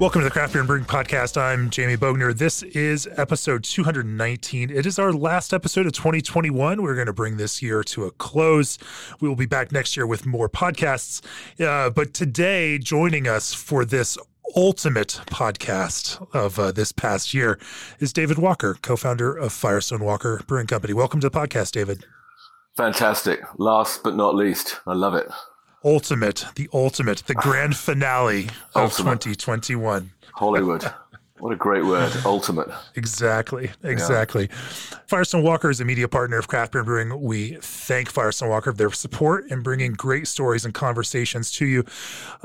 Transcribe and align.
Welcome 0.00 0.20
to 0.20 0.26
the 0.26 0.30
Craft 0.30 0.52
Beer 0.52 0.60
and 0.60 0.68
Brewing 0.68 0.84
Podcast. 0.84 1.36
I'm 1.36 1.70
Jamie 1.70 1.96
Bogner. 1.96 2.32
This 2.32 2.62
is 2.62 3.08
episode 3.16 3.64
219. 3.64 4.70
It 4.70 4.86
is 4.86 4.96
our 4.96 5.12
last 5.12 5.52
episode 5.52 5.86
of 5.86 5.92
2021. 5.92 6.80
We're 6.80 6.94
going 6.94 7.08
to 7.08 7.12
bring 7.12 7.36
this 7.36 7.60
year 7.60 7.82
to 7.82 8.04
a 8.04 8.12
close. 8.12 8.78
We 9.18 9.28
will 9.28 9.34
be 9.34 9.44
back 9.44 9.72
next 9.72 9.96
year 9.96 10.06
with 10.06 10.24
more 10.24 10.48
podcasts. 10.48 11.20
Uh, 11.60 11.90
but 11.90 12.14
today, 12.14 12.78
joining 12.78 13.26
us 13.26 13.52
for 13.52 13.84
this 13.84 14.16
ultimate 14.54 15.20
podcast 15.26 16.24
of 16.32 16.60
uh, 16.60 16.70
this 16.70 16.92
past 16.92 17.34
year 17.34 17.58
is 17.98 18.12
David 18.12 18.38
Walker, 18.38 18.76
co 18.80 18.94
founder 18.94 19.36
of 19.36 19.52
Firestone 19.52 20.04
Walker 20.04 20.40
Brewing 20.46 20.68
Company. 20.68 20.94
Welcome 20.94 21.18
to 21.22 21.28
the 21.28 21.36
podcast, 21.36 21.72
David. 21.72 22.04
Fantastic. 22.76 23.40
Last 23.58 24.04
but 24.04 24.14
not 24.14 24.36
least, 24.36 24.78
I 24.86 24.94
love 24.94 25.14
it 25.16 25.28
ultimate, 25.84 26.44
the 26.54 26.68
ultimate, 26.72 27.18
the 27.26 27.34
grand 27.34 27.76
finale 27.76 28.48
of 28.74 28.96
2021. 28.96 30.10
Hollywood. 30.34 30.84
What 31.40 31.52
a 31.52 31.56
great 31.56 31.84
word, 31.84 32.12
ultimate. 32.24 32.68
Exactly, 32.96 33.70
exactly. 33.82 34.48
Yeah. 34.50 34.98
Firestone 35.06 35.42
Walker 35.42 35.70
is 35.70 35.80
a 35.80 35.84
media 35.84 36.08
partner 36.08 36.38
of 36.38 36.48
Craft 36.48 36.72
Beer 36.72 36.80
and 36.80 36.86
Brewing. 36.86 37.22
We 37.22 37.56
thank 37.60 38.10
Firestone 38.10 38.48
Walker 38.48 38.72
for 38.72 38.76
their 38.76 38.90
support 38.90 39.50
and 39.50 39.64
bringing 39.64 39.92
great 39.92 40.26
stories 40.26 40.64
and 40.64 40.74
conversations 40.74 41.50
to 41.52 41.66
you. 41.66 41.84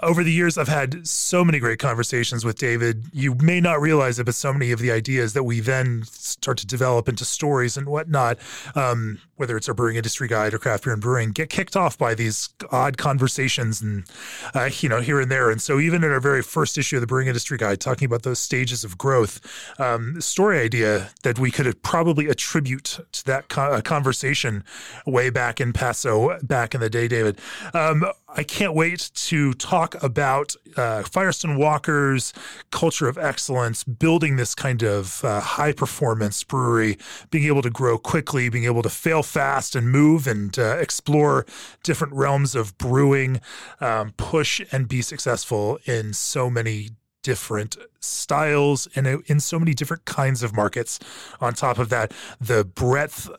Over 0.02 0.24
the 0.24 0.32
years, 0.32 0.58
I've 0.58 0.68
had 0.68 1.08
so 1.08 1.44
many 1.44 1.60
great 1.60 1.80
conversations 1.80 2.46
with 2.46 2.58
David. 2.58 3.06
You 3.12 3.36
may 3.36 3.60
not 3.60 3.82
realize 3.82 4.20
it, 4.20 4.26
but 4.26 4.36
so 4.36 4.54
many 4.54 4.72
of 4.72 4.80
the 4.80 4.92
ideas 4.92 5.34
that 5.34 5.44
we 5.44 5.60
then 5.60 6.04
start 6.06 6.58
to 6.60 6.68
develop 6.68 7.10
into 7.10 7.26
stories 7.26 7.76
and 7.76 7.88
whatnot, 7.88 8.38
um, 8.76 9.20
whether 9.36 9.58
it's 9.58 9.68
our 9.68 9.74
brewing 9.74 9.96
industry 9.98 10.28
guide 10.28 10.54
or 10.54 10.60
craft 10.60 10.84
beer 10.84 10.94
and 10.94 11.02
brewing, 11.02 11.32
get 11.32 11.50
kicked 11.50 11.76
off 11.76 11.98
by 11.98 12.14
these 12.14 12.50
odd 12.72 12.98
conversations 12.98 13.82
and 13.82 14.06
uh, 14.54 14.70
you 14.80 14.88
know 14.88 15.02
here 15.02 15.20
and 15.20 15.32
there. 15.32 15.50
And 15.50 15.62
so 15.62 15.80
even 15.80 16.04
in 16.04 16.12
our 16.12 16.20
very 16.20 16.42
first 16.42 16.78
issue 16.78 16.98
of 16.98 17.02
the 17.02 17.08
brewing 17.08 17.28
industry 17.28 17.58
guide, 17.58 17.82
talking 17.82 18.06
about 18.06 18.24
those 18.24 18.40
stages 18.40 18.83
of 18.84 18.98
growth. 18.98 19.40
Um, 19.80 20.20
story 20.22 20.60
idea 20.60 21.10
that 21.24 21.40
we 21.40 21.52
could 21.52 21.82
probably 21.84 22.28
attribute 22.28 23.00
to 23.12 23.26
that 23.26 23.58
uh, 23.58 23.82
conversation 23.82 24.64
way 25.06 25.30
back 25.30 25.60
in 25.60 25.74
Paso, 25.74 26.40
back 26.42 26.74
in 26.74 26.82
the 26.82 26.90
day, 26.90 27.08
David. 27.08 27.40
Um, 27.74 28.06
I 28.36 28.44
can't 28.44 28.74
wait 28.74 29.12
to 29.14 29.54
talk 29.54 30.02
about 30.02 30.56
uh, 30.76 31.04
Firestone 31.04 31.58
Walker's 31.58 32.34
culture 32.72 33.08
of 33.08 33.18
excellence, 33.18 33.84
building 33.84 34.38
this 34.38 34.56
kind 34.56 34.82
of 34.82 35.24
uh, 35.24 35.40
high 35.40 35.72
performance 35.72 36.44
brewery, 36.44 36.98
being 37.30 37.46
able 37.46 37.62
to 37.62 37.70
grow 37.70 37.98
quickly, 37.98 38.50
being 38.50 38.66
able 38.66 38.82
to 38.82 38.90
fail 38.90 39.22
fast 39.22 39.76
and 39.76 39.92
move 39.92 40.26
and 40.26 40.58
uh, 40.58 40.78
explore 40.78 41.46
different 41.84 42.14
realms 42.14 42.56
of 42.56 42.76
brewing, 42.78 43.40
um, 43.80 44.14
push 44.18 44.62
and 44.72 44.88
be 44.88 45.02
successful 45.02 45.78
in 45.86 46.14
so 46.14 46.50
many 46.50 46.90
different 47.24 47.78
styles 48.00 48.88
and 48.96 49.08
in 49.08 49.40
so 49.40 49.58
many 49.58 49.74
different 49.74 50.06
kinds 50.06 50.44
of 50.44 50.54
markets. 50.56 51.00
On 51.42 51.54
top 51.54 51.80
of 51.80 51.90
that, 51.90 52.12
the 52.40 52.64
breadth 52.64 53.30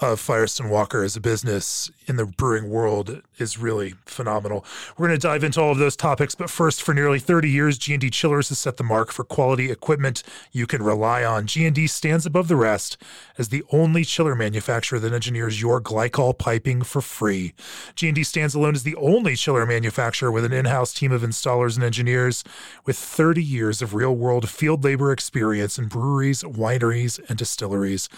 of 0.00 0.18
Firestone 0.18 0.70
Walker 0.70 1.02
as 1.02 1.16
a 1.16 1.20
business 1.20 1.90
in 2.06 2.16
the 2.16 2.26
brewing 2.26 2.70
world 2.70 3.22
is 3.38 3.58
really 3.58 3.94
phenomenal. 4.06 4.64
We're 4.96 5.08
going 5.08 5.20
to 5.20 5.26
dive 5.26 5.44
into 5.44 5.60
all 5.60 5.72
of 5.72 5.78
those 5.78 5.94
topics, 5.94 6.34
but 6.34 6.50
first, 6.50 6.82
for 6.82 6.94
nearly 6.94 7.18
30 7.18 7.48
years, 7.48 7.78
G&D 7.78 8.10
Chillers 8.10 8.48
has 8.48 8.58
set 8.58 8.76
the 8.78 8.84
mark 8.84 9.12
for 9.12 9.24
quality 9.24 9.70
equipment 9.70 10.22
you 10.52 10.66
can 10.66 10.82
rely 10.82 11.22
on. 11.22 11.46
G&D 11.46 11.86
stands 11.86 12.26
above 12.26 12.48
the 12.48 12.56
rest 12.56 12.96
as 13.36 13.50
the 13.50 13.62
only 13.70 14.04
chiller 14.04 14.34
manufacturer 14.34 14.98
that 14.98 15.12
engineers 15.12 15.60
your 15.60 15.80
glycol 15.80 16.36
piping 16.36 16.82
for 16.82 17.00
free. 17.00 17.54
G&D 17.94 18.24
stands 18.24 18.54
alone 18.54 18.74
as 18.74 18.82
the 18.82 18.96
only 18.96 19.36
chiller 19.36 19.66
manufacturer 19.66 20.32
with 20.32 20.44
an 20.44 20.52
in-house 20.52 20.92
team 20.94 21.12
of 21.12 21.22
installers 21.22 21.76
and 21.76 21.84
engineers 21.84 22.42
with 22.84 22.96
30 22.96 23.42
years 23.42 23.82
of 23.82 23.94
real-world 23.94 24.48
field 24.48 24.82
labor 24.82 25.12
experience 25.12 25.78
in 25.78 25.86
breweries, 25.86 26.42
wineries, 26.42 27.20
and 27.28 27.38
distilleries. 27.38 28.08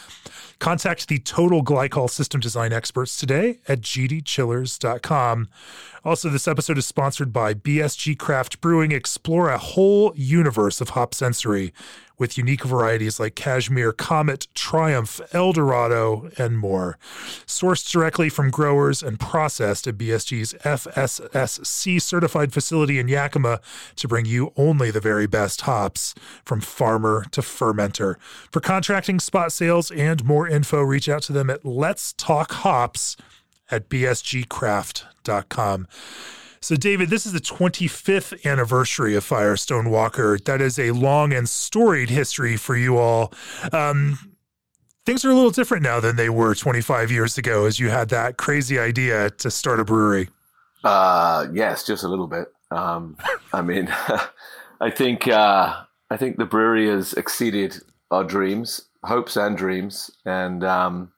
Contact 0.59 1.09
the 1.09 1.19
Total 1.19 1.50
Glycol 1.59 2.09
System 2.09 2.41
Design 2.41 2.72
experts 2.72 3.16
today 3.16 3.59
at 3.66 3.81
gdchillers.com. 3.81 5.49
Also, 6.05 6.28
this 6.31 6.49
episode 6.49 6.78
is 6.78 6.87
sponsored 6.87 7.33
by 7.33 7.53
BSG 7.53 8.16
Craft 8.16 8.61
Brewing. 8.61 8.93
Explore 8.93 9.50
a 9.50 9.59
whole 9.59 10.12
universe 10.15 10.81
of 10.81 10.91
hop 10.91 11.12
sensory 11.12 11.75
with 12.20 12.38
unique 12.38 12.62
varieties 12.62 13.19
like 13.19 13.34
Cashmere, 13.34 13.92
Comet, 13.92 14.47
Triumph, 14.54 15.20
Eldorado, 15.32 16.31
and 16.36 16.58
more. 16.58 16.98
Sourced 17.47 17.91
directly 17.91 18.28
from 18.28 18.50
growers 18.50 19.03
and 19.03 19.19
processed 19.19 19.86
at 19.86 19.97
BSG's 19.97 20.53
FSSC 20.62 22.00
certified 22.00 22.53
facility 22.53 22.98
in 22.98 23.09
Yakima 23.09 23.60
to 23.97 24.06
bring 24.06 24.26
you 24.26 24.53
only 24.56 24.91
the 24.91 25.00
very 25.00 25.26
best 25.26 25.62
hops 25.62 26.14
from 26.44 26.60
farmer 26.60 27.25
to 27.30 27.41
fermenter. 27.41 28.16
For 28.53 28.60
contracting, 28.60 29.19
spot 29.19 29.50
sales, 29.50 29.91
and 29.91 30.25
more 30.25 30.47
info, 30.47 30.82
reach 30.82 31.09
out 31.09 31.22
to 31.22 31.32
them 31.32 31.48
at 31.48 31.64
Let's 31.64 32.12
Talk 32.12 32.53
Hops 32.53 33.16
at 33.70 33.88
bsgcraft.com. 33.88 35.88
So, 36.62 36.76
David, 36.76 37.09
this 37.09 37.25
is 37.25 37.32
the 37.32 37.41
25th 37.41 38.44
anniversary 38.44 39.15
of 39.15 39.25
Firestone 39.25 39.88
Walker. 39.88 40.38
That 40.44 40.60
is 40.60 40.78
a 40.78 40.91
long 40.91 41.32
and 41.32 41.48
storied 41.48 42.10
history 42.10 42.59
for 42.59 42.76
you 42.76 42.98
all. 42.98 43.32
Um, 43.72 44.19
things 45.06 45.25
are 45.25 45.31
a 45.31 45.34
little 45.34 45.50
different 45.50 45.82
now 45.82 46.00
than 46.00 46.16
they 46.16 46.28
were 46.28 46.54
25 46.54 47.10
years 47.10 47.38
ago 47.38 47.65
as 47.65 47.81
you 47.81 47.88
had 47.88 48.10
that 48.10 48.37
crazy 48.37 48.78
idea 48.78 49.31
to 49.31 49.50
start 49.50 49.81
a 49.81 49.87
brewery. 49.87 50.28
Uh, 50.84 51.47
yes, 51.50 51.87
just 51.87 52.04
a 52.04 52.09
little 52.09 52.26
bit. 52.26 52.48
Um, 52.71 53.16
I 53.54 53.62
mean, 53.62 53.88
I 54.82 54.91
think 54.91 55.28
uh, 55.28 55.84
I 56.10 56.16
think 56.19 56.37
the 56.37 56.44
brewery 56.44 56.88
has 56.88 57.15
exceeded 57.15 57.77
our 58.10 58.22
dreams, 58.25 58.82
hopes, 59.03 59.37
and 59.37 59.56
dreams, 59.56 60.10
and 60.27 60.62
um, 60.62 61.12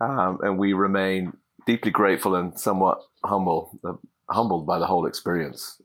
um, 0.00 0.38
and 0.42 0.58
we 0.58 0.72
remain 0.72 1.34
deeply 1.66 1.92
grateful 1.92 2.34
and 2.34 2.58
somewhat 2.58 3.00
humble 3.24 3.78
humbled 4.30 4.66
by 4.66 4.78
the 4.78 4.86
whole 4.86 5.06
experience. 5.06 5.80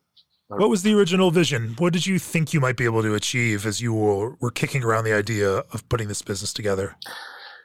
What 0.48 0.70
was 0.70 0.84
the 0.84 0.94
original 0.94 1.32
vision? 1.32 1.76
What 1.80 1.92
did 1.92 2.06
you 2.06 2.20
think 2.20 2.54
you 2.54 2.60
might 2.60 2.78
be 2.78 2.86
able 2.86 3.02
to 3.02 3.16
achieve 3.16 3.66
as 3.66 3.82
you 3.82 3.94
were, 3.94 4.36
were 4.36 4.52
kicking 4.52 4.84
around 4.84 5.04
the 5.06 5.14
idea 5.14 5.50
of 5.50 5.88
putting 5.90 6.08
this 6.08 6.22
business 6.22 6.54
together? 6.54 6.96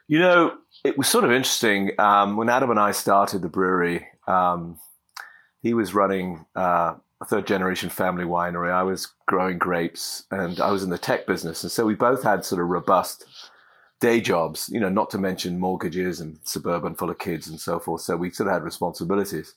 You 0.07 0.19
know, 0.19 0.57
it 0.83 0.97
was 0.97 1.07
sort 1.07 1.23
of 1.23 1.31
interesting. 1.31 1.91
Um, 1.99 2.37
when 2.37 2.49
Adam 2.49 2.71
and 2.71 2.79
I 2.79 2.91
started 2.91 3.43
the 3.43 3.49
brewery, 3.49 4.07
um, 4.27 4.79
he 5.61 5.75
was 5.75 5.93
running 5.93 6.45
uh, 6.55 6.95
a 7.21 7.25
third 7.25 7.45
generation 7.45 7.89
family 7.89 8.25
winery. 8.25 8.71
I 8.71 8.81
was 8.81 9.07
growing 9.27 9.59
grapes 9.59 10.23
and 10.31 10.59
I 10.59 10.71
was 10.71 10.81
in 10.81 10.89
the 10.89 10.97
tech 10.97 11.27
business. 11.27 11.61
And 11.61 11.71
so 11.71 11.85
we 11.85 11.93
both 11.93 12.23
had 12.23 12.43
sort 12.43 12.61
of 12.61 12.67
robust 12.67 13.25
day 13.99 14.19
jobs, 14.19 14.69
you 14.73 14.79
know, 14.79 14.89
not 14.89 15.11
to 15.11 15.19
mention 15.19 15.59
mortgages 15.59 16.19
and 16.19 16.39
suburban 16.43 16.95
full 16.95 17.11
of 17.11 17.19
kids 17.19 17.47
and 17.47 17.59
so 17.59 17.79
forth. 17.79 18.01
So 18.01 18.17
we 18.17 18.31
sort 18.31 18.47
of 18.47 18.53
had 18.53 18.63
responsibilities. 18.63 19.53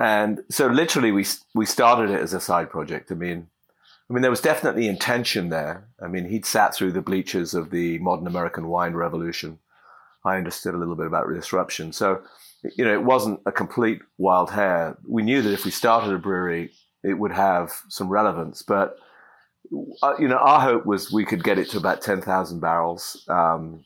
And 0.00 0.42
so 0.50 0.66
literally 0.66 1.12
we, 1.12 1.24
we 1.54 1.66
started 1.66 2.10
it 2.10 2.20
as 2.20 2.34
a 2.34 2.40
side 2.40 2.70
project. 2.70 3.12
I 3.12 3.14
mean, 3.14 3.48
I 4.08 4.12
mean, 4.12 4.22
there 4.22 4.30
was 4.30 4.40
definitely 4.40 4.86
intention 4.86 5.48
there. 5.48 5.88
I 6.02 6.08
mean, 6.08 6.28
he'd 6.28 6.44
sat 6.44 6.74
through 6.74 6.92
the 6.92 7.00
bleachers 7.00 7.54
of 7.54 7.70
the 7.70 7.98
modern 8.00 8.26
American 8.26 8.68
wine 8.68 8.94
revolution. 8.94 9.58
I 10.24 10.36
understood 10.36 10.74
a 10.74 10.78
little 10.78 10.96
bit 10.96 11.06
about 11.06 11.32
disruption. 11.32 11.92
So, 11.92 12.22
you 12.76 12.84
know, 12.84 12.92
it 12.92 13.02
wasn't 13.02 13.40
a 13.46 13.52
complete 13.52 14.02
wild 14.18 14.50
hair. 14.50 14.98
We 15.06 15.22
knew 15.22 15.40
that 15.42 15.52
if 15.52 15.64
we 15.64 15.70
started 15.70 16.12
a 16.12 16.18
brewery, 16.18 16.72
it 17.02 17.14
would 17.14 17.32
have 17.32 17.72
some 17.88 18.08
relevance. 18.08 18.62
But, 18.62 18.96
uh, 20.02 20.14
you 20.18 20.28
know, 20.28 20.36
our 20.36 20.60
hope 20.60 20.86
was 20.86 21.12
we 21.12 21.24
could 21.24 21.44
get 21.44 21.58
it 21.58 21.70
to 21.70 21.78
about 21.78 22.02
10,000 22.02 22.60
barrels. 22.60 23.24
Um, 23.28 23.84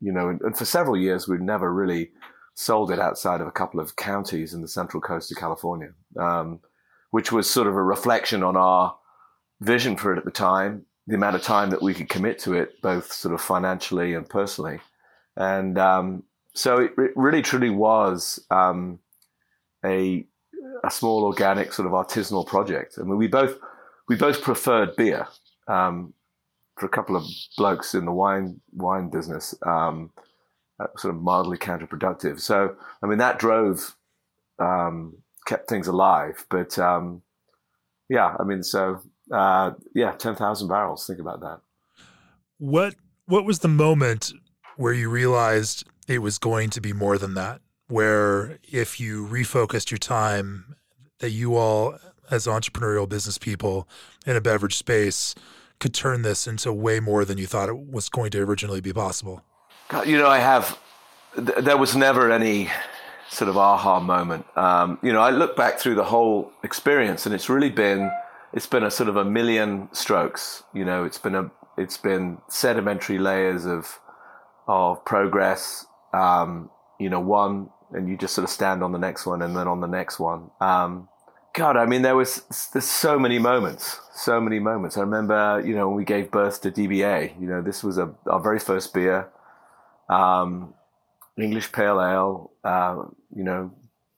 you 0.00 0.12
know, 0.12 0.28
and, 0.28 0.40
and, 0.40 0.56
for 0.56 0.64
several 0.64 0.96
years, 0.96 1.28
we've 1.28 1.40
never 1.40 1.72
really 1.72 2.10
sold 2.54 2.90
it 2.90 2.98
outside 2.98 3.40
of 3.40 3.46
a 3.46 3.52
couple 3.52 3.80
of 3.80 3.96
counties 3.96 4.54
in 4.54 4.60
the 4.60 4.68
central 4.68 5.00
coast 5.00 5.30
of 5.30 5.38
California, 5.38 5.90
um, 6.18 6.60
which 7.10 7.32
was 7.32 7.48
sort 7.48 7.66
of 7.66 7.74
a 7.74 7.82
reflection 7.82 8.42
on 8.42 8.56
our 8.56 8.96
vision 9.60 9.96
for 9.96 10.12
it 10.12 10.18
at 10.18 10.24
the 10.24 10.30
time, 10.30 10.84
the 11.06 11.14
amount 11.14 11.36
of 11.36 11.42
time 11.42 11.70
that 11.70 11.82
we 11.82 11.94
could 11.94 12.08
commit 12.08 12.38
to 12.40 12.52
it, 12.52 12.80
both 12.82 13.12
sort 13.12 13.34
of 13.34 13.40
financially 13.40 14.14
and 14.14 14.28
personally. 14.28 14.80
And 15.36 15.78
um, 15.78 16.24
so 16.54 16.78
it, 16.78 16.92
it, 16.98 17.12
really 17.16 17.42
truly 17.42 17.70
was 17.70 18.44
um, 18.50 18.98
a 19.84 20.26
a 20.84 20.90
small 20.90 21.24
organic 21.24 21.72
sort 21.72 21.86
of 21.86 21.92
artisanal 21.92 22.46
project. 22.46 22.98
I 22.98 23.02
mean, 23.02 23.16
we 23.16 23.28
both 23.28 23.58
we 24.08 24.16
both 24.16 24.42
preferred 24.42 24.96
beer. 24.96 25.26
Um, 25.68 26.12
for 26.76 26.86
a 26.86 26.88
couple 26.88 27.16
of 27.16 27.24
blokes 27.56 27.94
in 27.94 28.04
the 28.04 28.12
wine 28.12 28.60
wine 28.72 29.08
business, 29.08 29.54
um, 29.64 30.10
sort 30.96 31.14
of 31.14 31.22
mildly 31.22 31.58
counterproductive. 31.58 32.40
So, 32.40 32.76
I 33.02 33.06
mean, 33.06 33.18
that 33.18 33.38
drove 33.38 33.96
um, 34.58 35.16
kept 35.46 35.68
things 35.68 35.86
alive. 35.86 36.44
But 36.50 36.78
um, 36.78 37.22
yeah, 38.08 38.36
I 38.38 38.44
mean, 38.44 38.62
so 38.62 39.00
uh, 39.32 39.72
yeah, 39.94 40.12
ten 40.12 40.34
thousand 40.34 40.68
barrels. 40.68 41.06
Think 41.06 41.20
about 41.20 41.40
that. 41.40 41.60
What 42.58 42.94
What 43.26 43.44
was 43.44 43.60
the 43.60 43.68
moment 43.68 44.32
where 44.76 44.92
you 44.92 45.08
realized 45.08 45.84
it 46.08 46.18
was 46.18 46.38
going 46.38 46.70
to 46.70 46.80
be 46.80 46.92
more 46.92 47.18
than 47.18 47.34
that? 47.34 47.60
Where 47.88 48.58
if 48.70 48.98
you 48.98 49.26
refocused 49.26 49.90
your 49.90 49.98
time, 49.98 50.76
that 51.18 51.30
you 51.30 51.56
all, 51.56 51.98
as 52.30 52.46
entrepreneurial 52.46 53.08
business 53.08 53.38
people 53.38 53.88
in 54.26 54.34
a 54.34 54.40
beverage 54.40 54.76
space, 54.76 55.34
could 55.78 55.92
turn 55.92 56.22
this 56.22 56.46
into 56.46 56.72
way 56.72 57.00
more 57.00 57.24
than 57.24 57.38
you 57.38 57.46
thought 57.46 57.68
it 57.68 57.78
was 57.78 58.08
going 58.08 58.30
to 58.30 58.40
originally 58.40 58.80
be 58.80 58.92
possible? 58.92 59.44
God, 59.92 60.06
you 60.06 60.16
know, 60.16 60.26
I 60.26 60.38
have. 60.38 60.78
Th- 61.36 61.58
there 61.58 61.76
was 61.76 61.94
never 61.94 62.32
any 62.32 62.70
sort 63.28 63.50
of 63.50 63.58
aha 63.58 64.00
moment. 64.00 64.46
Um, 64.56 64.98
you 65.02 65.12
know, 65.12 65.20
I 65.20 65.28
look 65.28 65.54
back 65.54 65.78
through 65.78 65.96
the 65.96 66.04
whole 66.04 66.50
experience, 66.62 67.26
and 67.26 67.34
it's 67.34 67.50
really 67.50 67.68
been 67.68 68.10
it's 68.54 68.66
been 68.66 68.84
a 68.84 68.90
sort 68.90 69.10
of 69.10 69.16
a 69.16 69.24
million 69.24 69.90
strokes. 69.92 70.62
You 70.72 70.86
know, 70.86 71.04
it's 71.04 71.18
been 71.18 71.34
a 71.34 71.50
it's 71.76 71.98
been 71.98 72.38
sedimentary 72.48 73.18
layers 73.18 73.66
of 73.66 74.00
of 74.66 75.04
progress. 75.04 75.84
Um, 76.14 76.70
you 76.98 77.10
know, 77.10 77.20
one, 77.20 77.68
and 77.92 78.08
you 78.08 78.16
just 78.16 78.34
sort 78.34 78.44
of 78.44 78.50
stand 78.50 78.82
on 78.82 78.92
the 78.92 78.98
next 78.98 79.26
one, 79.26 79.42
and 79.42 79.54
then 79.54 79.68
on 79.68 79.82
the 79.82 79.88
next 79.88 80.18
one. 80.18 80.52
Um, 80.62 81.10
God, 81.52 81.76
I 81.76 81.84
mean, 81.84 82.00
there 82.00 82.16
was 82.16 82.70
there's 82.72 82.88
so 82.88 83.18
many 83.18 83.38
moments, 83.38 84.00
so 84.14 84.40
many 84.40 84.58
moments. 84.58 84.96
I 84.96 85.02
remember, 85.02 85.62
you 85.62 85.74
know, 85.74 85.88
when 85.88 85.98
we 85.98 86.04
gave 86.06 86.30
birth 86.30 86.62
to 86.62 86.70
DBA. 86.70 87.38
You 87.38 87.46
know, 87.46 87.60
this 87.60 87.84
was 87.84 87.98
a 87.98 88.14
our 88.24 88.40
very 88.40 88.58
first 88.58 88.94
beer. 88.94 89.28
Um, 90.08 90.74
English 91.38 91.72
Pale 91.72 92.00
Ale, 92.00 92.50
uh, 92.64 93.02
you 93.34 93.44
know, 93.44 93.72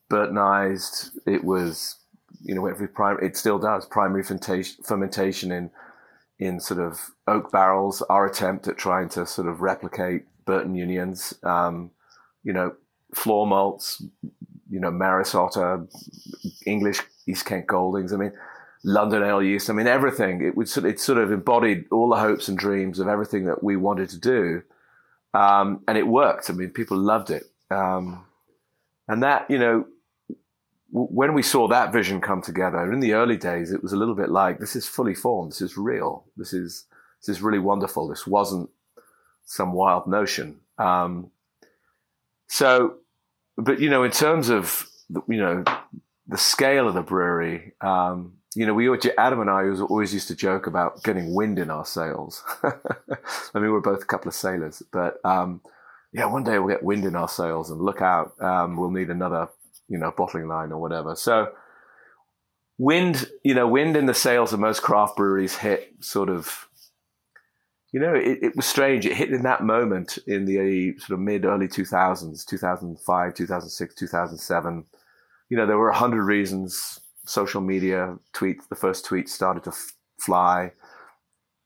Burtonized. 0.09 1.11
It 1.25 1.43
was, 1.43 1.95
you 2.43 2.53
know, 2.53 2.67
every 2.67 2.87
prime. 2.87 3.17
It 3.21 3.37
still 3.37 3.59
does 3.59 3.85
primary 3.85 4.23
fermentation, 4.23 4.83
fermentation 4.83 5.51
in 5.51 5.71
in 6.37 6.59
sort 6.59 6.79
of 6.79 7.11
oak 7.27 7.51
barrels. 7.51 8.01
Our 8.03 8.25
attempt 8.25 8.67
at 8.67 8.77
trying 8.77 9.09
to 9.09 9.25
sort 9.25 9.47
of 9.47 9.61
replicate 9.61 10.25
Burton 10.45 10.75
Unions. 10.75 11.33
Um, 11.43 11.91
you 12.43 12.53
know, 12.53 12.75
floor 13.13 13.47
malts. 13.47 14.03
You 14.69 14.79
know, 14.79 14.91
Maris 14.91 15.33
Otter, 15.35 15.87
English 16.65 17.01
East 17.27 17.45
Kent 17.45 17.67
Goldings. 17.67 18.11
I 18.11 18.17
mean, 18.17 18.33
London 18.83 19.23
Ale 19.23 19.41
yeast. 19.41 19.69
I 19.69 19.73
mean, 19.73 19.87
everything. 19.87 20.41
It 20.41 20.57
would 20.57 20.67
sort. 20.67 20.85
it 20.85 20.99
sort 20.99 21.17
of 21.17 21.31
embodied 21.31 21.85
all 21.91 22.09
the 22.09 22.17
hopes 22.17 22.47
and 22.47 22.57
dreams 22.57 22.99
of 22.99 23.07
everything 23.07 23.45
that 23.45 23.63
we 23.63 23.77
wanted 23.77 24.09
to 24.09 24.19
do 24.19 24.63
um, 25.35 25.81
and 25.87 25.97
it 25.97 26.07
worked. 26.07 26.49
I 26.49 26.53
mean, 26.53 26.69
people 26.69 26.97
loved 26.97 27.29
it. 27.29 27.43
Um, 27.69 28.25
and 29.07 29.21
that, 29.23 29.49
you 29.49 29.59
know, 29.59 29.85
w- 30.93 31.09
when 31.19 31.33
we 31.33 31.41
saw 31.41 31.67
that 31.67 31.91
vision 31.91 32.21
come 32.21 32.41
together 32.41 32.91
in 32.93 32.99
the 32.99 33.13
early 33.13 33.37
days, 33.37 33.71
it 33.71 33.83
was 33.83 33.93
a 33.93 33.97
little 33.97 34.15
bit 34.15 34.29
like, 34.29 34.59
this 34.59 34.75
is 34.75 34.87
fully 34.87 35.13
formed. 35.13 35.51
This 35.51 35.61
is 35.61 35.77
real. 35.77 36.25
This 36.37 36.53
is, 36.53 36.85
this 37.21 37.35
is 37.35 37.41
really 37.41 37.59
wonderful. 37.59 38.07
This 38.07 38.25
wasn't 38.25 38.69
some 39.43 39.73
wild 39.73 40.07
notion. 40.07 40.59
Um, 40.77 41.31
so, 42.47 42.97
but, 43.57 43.79
you 43.79 43.89
know, 43.89 44.03
in 44.03 44.11
terms 44.11 44.49
of, 44.49 44.87
you 45.27 45.37
know, 45.37 45.63
the 46.27 46.37
scale 46.37 46.87
of 46.87 46.93
the 46.93 47.01
brewery, 47.01 47.73
um, 47.81 48.33
you 48.55 48.65
know, 48.65 48.73
we 48.73 48.89
Adam 49.17 49.41
and 49.41 49.49
I 49.49 49.69
always 49.81 50.13
used 50.13 50.29
to 50.29 50.35
joke 50.35 50.65
about 50.65 51.03
getting 51.03 51.35
wind 51.35 51.59
in 51.59 51.69
our 51.69 51.85
sails. 51.85 52.41
I 52.63 53.59
mean, 53.59 53.71
we're 53.71 53.81
both 53.81 54.01
a 54.01 54.05
couple 54.05 54.29
of 54.29 54.33
sailors, 54.33 54.81
but 54.93 55.23
um, 55.25 55.61
yeah, 56.13 56.25
one 56.25 56.45
day 56.45 56.57
we'll 56.57 56.73
get 56.73 56.83
wind 56.83 57.03
in 57.03 57.17
our 57.17 57.27
sails 57.27 57.69
and 57.69 57.81
look 57.81 58.01
out. 58.01 58.41
Um, 58.41 58.77
we'll 58.77 58.91
need 58.91 59.09
another, 59.09 59.49
you 59.89 59.97
know, 59.97 60.13
bottling 60.15 60.47
line 60.47 60.71
or 60.71 60.79
whatever. 60.79 61.15
So, 61.15 61.51
wind, 62.77 63.29
you 63.43 63.53
know, 63.53 63.67
wind 63.67 63.97
in 63.97 64.05
the 64.05 64.13
sails 64.13 64.53
of 64.53 64.61
most 64.61 64.81
craft 64.81 65.17
breweries 65.17 65.57
hit 65.57 65.93
sort 65.99 66.29
of. 66.29 66.67
You 67.91 68.01
know, 68.01 68.13
it, 68.13 68.39
it 68.41 68.55
was 68.55 68.65
strange. 68.65 69.05
It 69.05 69.15
hit 69.15 69.31
in 69.31 69.43
that 69.43 69.63
moment 69.63 70.17
in 70.27 70.45
the 70.45 70.97
sort 70.99 71.11
of 71.11 71.19
mid 71.19 71.45
early 71.45 71.67
2000s, 71.67 72.45
2005, 72.45 73.33
2006, 73.33 73.95
2007. 73.95 74.85
You 75.49 75.57
know, 75.57 75.65
there 75.65 75.77
were 75.77 75.89
a 75.89 75.95
hundred 75.95 76.23
reasons 76.23 76.99
social 77.25 77.61
media 77.61 78.17
tweets, 78.33 78.67
the 78.69 78.75
first 78.75 79.05
tweets 79.05 79.29
started 79.29 79.63
to 79.63 79.71
f- 79.71 79.93
fly. 80.19 80.71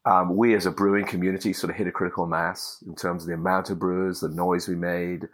Um, 0.05 0.35
we 0.35 0.55
as 0.55 0.65
a 0.65 0.71
brewing 0.71 1.05
community 1.05 1.53
sort 1.53 1.69
of 1.71 1.75
hit 1.75 1.87
a 1.87 1.91
critical 1.91 2.25
mass 2.25 2.83
in 2.87 2.95
terms 2.95 3.23
of 3.23 3.27
the 3.27 3.33
amount 3.33 3.69
of 3.69 3.79
brewers, 3.79 4.21
the 4.21 4.29
noise 4.29 4.67
we 4.67 4.75
made, 4.75 5.27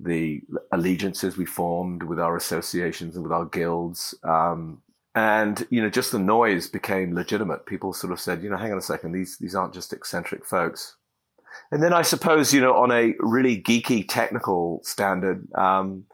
the 0.00 0.40
allegiances 0.72 1.36
we 1.36 1.44
formed 1.44 2.02
with 2.04 2.20
our 2.20 2.36
associations 2.36 3.16
and 3.16 3.24
with 3.24 3.32
our 3.32 3.44
guilds. 3.44 4.14
Um, 4.22 4.82
and, 5.14 5.66
you 5.70 5.82
know, 5.82 5.90
just 5.90 6.12
the 6.12 6.18
noise 6.18 6.68
became 6.68 7.14
legitimate. 7.14 7.66
People 7.66 7.92
sort 7.92 8.12
of 8.12 8.20
said, 8.20 8.42
you 8.42 8.48
know, 8.48 8.56
hang 8.56 8.72
on 8.72 8.78
a 8.78 8.82
second, 8.82 9.12
these, 9.12 9.36
these 9.38 9.54
aren't 9.54 9.74
just 9.74 9.92
eccentric 9.92 10.46
folks. 10.46 10.94
And 11.72 11.82
then 11.82 11.92
I 11.92 12.02
suppose, 12.02 12.54
you 12.54 12.60
know, 12.60 12.74
on 12.74 12.92
a 12.92 13.14
really 13.18 13.60
geeky 13.60 14.06
technical 14.08 14.80
standard, 14.84 15.48
um, 15.54 16.04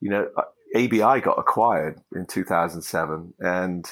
you 0.00 0.10
know, 0.10 0.28
ABI 0.74 1.20
got 1.20 1.38
acquired 1.38 2.00
in 2.14 2.26
2007, 2.26 3.34
and 3.38 3.88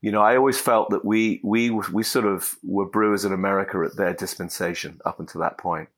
you 0.00 0.12
know 0.12 0.22
I 0.22 0.36
always 0.36 0.60
felt 0.60 0.90
that 0.90 1.04
we 1.04 1.40
we 1.42 1.70
we 1.70 2.02
sort 2.02 2.26
of 2.26 2.56
were 2.62 2.86
brewers 2.86 3.24
in 3.24 3.32
America 3.32 3.82
at 3.84 3.96
their 3.96 4.14
dispensation 4.14 5.00
up 5.06 5.20
until 5.20 5.40
that 5.40 5.58
point, 5.58 5.88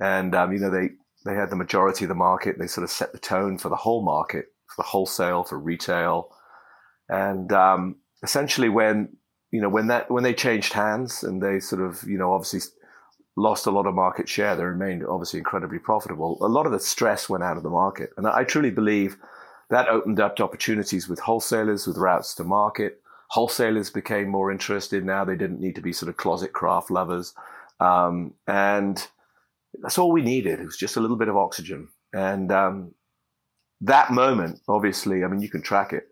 and 0.00 0.34
um, 0.34 0.52
you 0.52 0.58
know 0.58 0.70
they 0.70 0.90
they 1.24 1.34
had 1.34 1.50
the 1.50 1.56
majority 1.56 2.04
of 2.04 2.08
the 2.08 2.14
market. 2.14 2.58
They 2.58 2.66
sort 2.66 2.84
of 2.84 2.90
set 2.90 3.12
the 3.12 3.18
tone 3.18 3.58
for 3.58 3.68
the 3.68 3.76
whole 3.76 4.02
market, 4.02 4.46
for 4.74 4.82
wholesale, 4.82 5.44
for 5.44 5.58
retail, 5.58 6.34
and 7.08 7.52
um, 7.52 7.96
essentially 8.22 8.70
when 8.70 9.16
you 9.50 9.60
know 9.60 9.68
when 9.68 9.88
that 9.88 10.10
when 10.10 10.24
they 10.24 10.34
changed 10.34 10.72
hands 10.72 11.22
and 11.22 11.42
they 11.42 11.60
sort 11.60 11.82
of 11.82 12.02
you 12.04 12.16
know 12.16 12.32
obviously 12.32 12.60
lost 13.36 13.66
a 13.66 13.70
lot 13.70 13.86
of 13.86 13.94
market 13.94 14.28
share, 14.28 14.56
they 14.56 14.64
remained 14.64 15.04
obviously 15.06 15.38
incredibly 15.38 15.78
profitable. 15.78 16.38
A 16.40 16.48
lot 16.48 16.66
of 16.66 16.72
the 16.72 16.80
stress 16.80 17.28
went 17.28 17.44
out 17.44 17.56
of 17.56 17.62
the 17.62 17.70
market, 17.70 18.10
and 18.16 18.26
I 18.26 18.44
truly 18.44 18.70
believe 18.70 19.18
that 19.70 19.88
opened 19.88 20.20
up 20.20 20.40
opportunities 20.40 21.08
with 21.08 21.20
wholesalers 21.20 21.86
with 21.86 21.96
routes 21.96 22.34
to 22.34 22.44
market. 22.44 23.00
Wholesalers 23.28 23.90
became 23.90 24.28
more 24.28 24.50
interested 24.50 25.04
now. 25.04 25.24
They 25.24 25.36
didn't 25.36 25.60
need 25.60 25.76
to 25.76 25.80
be 25.80 25.92
sort 25.92 26.08
of 26.08 26.16
closet 26.16 26.52
craft 26.52 26.90
lovers. 26.90 27.32
Um, 27.78 28.34
and 28.46 29.06
that's 29.80 29.98
all 29.98 30.10
we 30.10 30.22
needed. 30.22 30.58
It 30.60 30.66
was 30.66 30.76
just 30.76 30.96
a 30.96 31.00
little 31.00 31.16
bit 31.16 31.28
of 31.28 31.36
oxygen. 31.36 31.88
And 32.12 32.50
um, 32.50 32.94
that 33.80 34.10
moment, 34.10 34.60
obviously, 34.68 35.22
I 35.22 35.28
mean, 35.28 35.40
you 35.40 35.48
can 35.48 35.62
track 35.62 35.92
it. 35.92 36.08